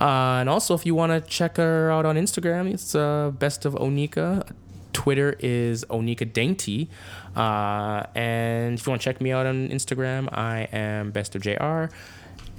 Uh, 0.00 0.38
and 0.40 0.48
also, 0.48 0.74
if 0.74 0.84
you 0.86 0.94
want 0.94 1.12
to 1.12 1.20
check 1.28 1.56
her 1.56 1.90
out 1.90 2.04
on 2.06 2.16
Instagram, 2.16 2.72
it's 2.72 2.94
uh, 2.94 3.30
Best 3.38 3.64
of 3.64 3.74
Onika. 3.74 4.46
Twitter 4.92 5.36
is 5.38 5.84
Onika 5.86 6.30
Dainty. 6.32 6.88
Uh, 7.36 8.04
and 8.14 8.78
if 8.78 8.86
you 8.86 8.90
want 8.90 9.00
to 9.02 9.04
check 9.04 9.20
me 9.20 9.32
out 9.32 9.46
on 9.46 9.68
Instagram, 9.68 10.28
I 10.32 10.68
am 10.72 11.10
Best 11.10 11.34
of 11.34 11.42
JR. 11.42 11.86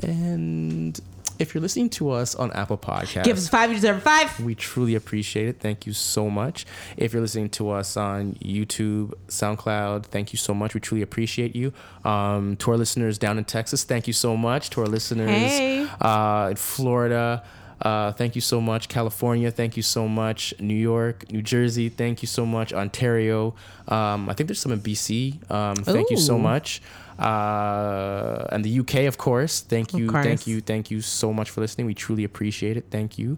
And 0.01 0.99
if 1.39 1.53
you're 1.53 1.61
listening 1.61 1.89
to 1.89 2.11
us 2.11 2.35
on 2.35 2.51
Apple 2.51 2.77
Podcasts, 2.77 3.23
Give 3.23 3.37
us 3.37 3.49
five, 3.49 3.69
you 3.69 3.75
deserve 3.75 4.03
five. 4.03 4.39
we 4.39 4.53
truly 4.55 4.95
appreciate 4.95 5.47
it. 5.47 5.59
Thank 5.59 5.85
you 5.87 5.93
so 5.93 6.29
much. 6.29 6.65
If 6.97 7.13
you're 7.13 7.21
listening 7.21 7.49
to 7.51 7.71
us 7.71 7.97
on 7.97 8.33
YouTube, 8.35 9.13
SoundCloud, 9.27 10.05
thank 10.05 10.33
you 10.33 10.37
so 10.37 10.53
much. 10.53 10.73
We 10.73 10.79
truly 10.79 11.01
appreciate 11.01 11.55
you. 11.55 11.73
Um, 12.05 12.55
to 12.57 12.71
our 12.71 12.77
listeners 12.77 13.17
down 13.17 13.37
in 13.37 13.45
Texas, 13.45 13.83
thank 13.83 14.07
you 14.07 14.13
so 14.13 14.37
much. 14.37 14.69
To 14.71 14.81
our 14.81 14.87
listeners 14.87 15.29
Hey. 15.29 15.87
uh, 15.99 16.49
in 16.51 16.57
Florida, 16.57 17.43
uh, 17.81 18.11
thank 18.11 18.35
you 18.35 18.41
so 18.41 18.61
much. 18.61 18.87
California, 18.87 19.49
thank 19.51 19.75
you 19.75 19.83
so 19.83 20.07
much. 20.07 20.53
New 20.59 20.75
York, 20.75 21.31
New 21.31 21.41
Jersey, 21.41 21.89
thank 21.89 22.21
you 22.21 22.27
so 22.27 22.45
much. 22.45 22.73
Ontario, 22.73 23.55
um, 23.87 24.29
I 24.29 24.33
think 24.33 24.47
there's 24.47 24.59
some 24.59 24.71
in 24.71 24.81
BC. 24.81 25.49
Um, 25.51 25.75
thank 25.75 26.09
you 26.11 26.17
so 26.17 26.37
much. 26.37 26.81
Uh, 27.17 28.47
and 28.51 28.63
the 28.63 28.79
UK, 28.79 29.05
of 29.05 29.17
course. 29.17 29.61
Thank 29.61 29.93
you, 29.93 30.09
course. 30.09 30.25
thank 30.25 30.47
you, 30.47 30.61
thank 30.61 30.91
you 30.91 31.01
so 31.01 31.33
much 31.33 31.49
for 31.49 31.61
listening. 31.61 31.87
We 31.87 31.93
truly 31.93 32.23
appreciate 32.23 32.77
it. 32.77 32.85
Thank 32.89 33.17
you. 33.17 33.37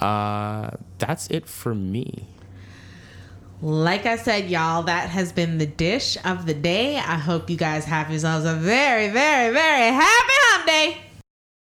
Uh, 0.00 0.70
that's 0.98 1.28
it 1.28 1.46
for 1.46 1.74
me. 1.74 2.26
Like 3.60 4.06
I 4.06 4.16
said, 4.16 4.48
y'all, 4.48 4.84
that 4.84 5.08
has 5.10 5.32
been 5.32 5.58
the 5.58 5.66
dish 5.66 6.16
of 6.24 6.46
the 6.46 6.54
day. 6.54 6.96
I 6.96 7.16
hope 7.16 7.50
you 7.50 7.56
guys 7.56 7.84
have 7.86 8.08
yourselves 8.08 8.44
a 8.44 8.54
very, 8.54 9.08
very, 9.08 9.52
very 9.52 9.92
happy 9.92 10.32
hump 10.46 10.66
day. 10.66 11.07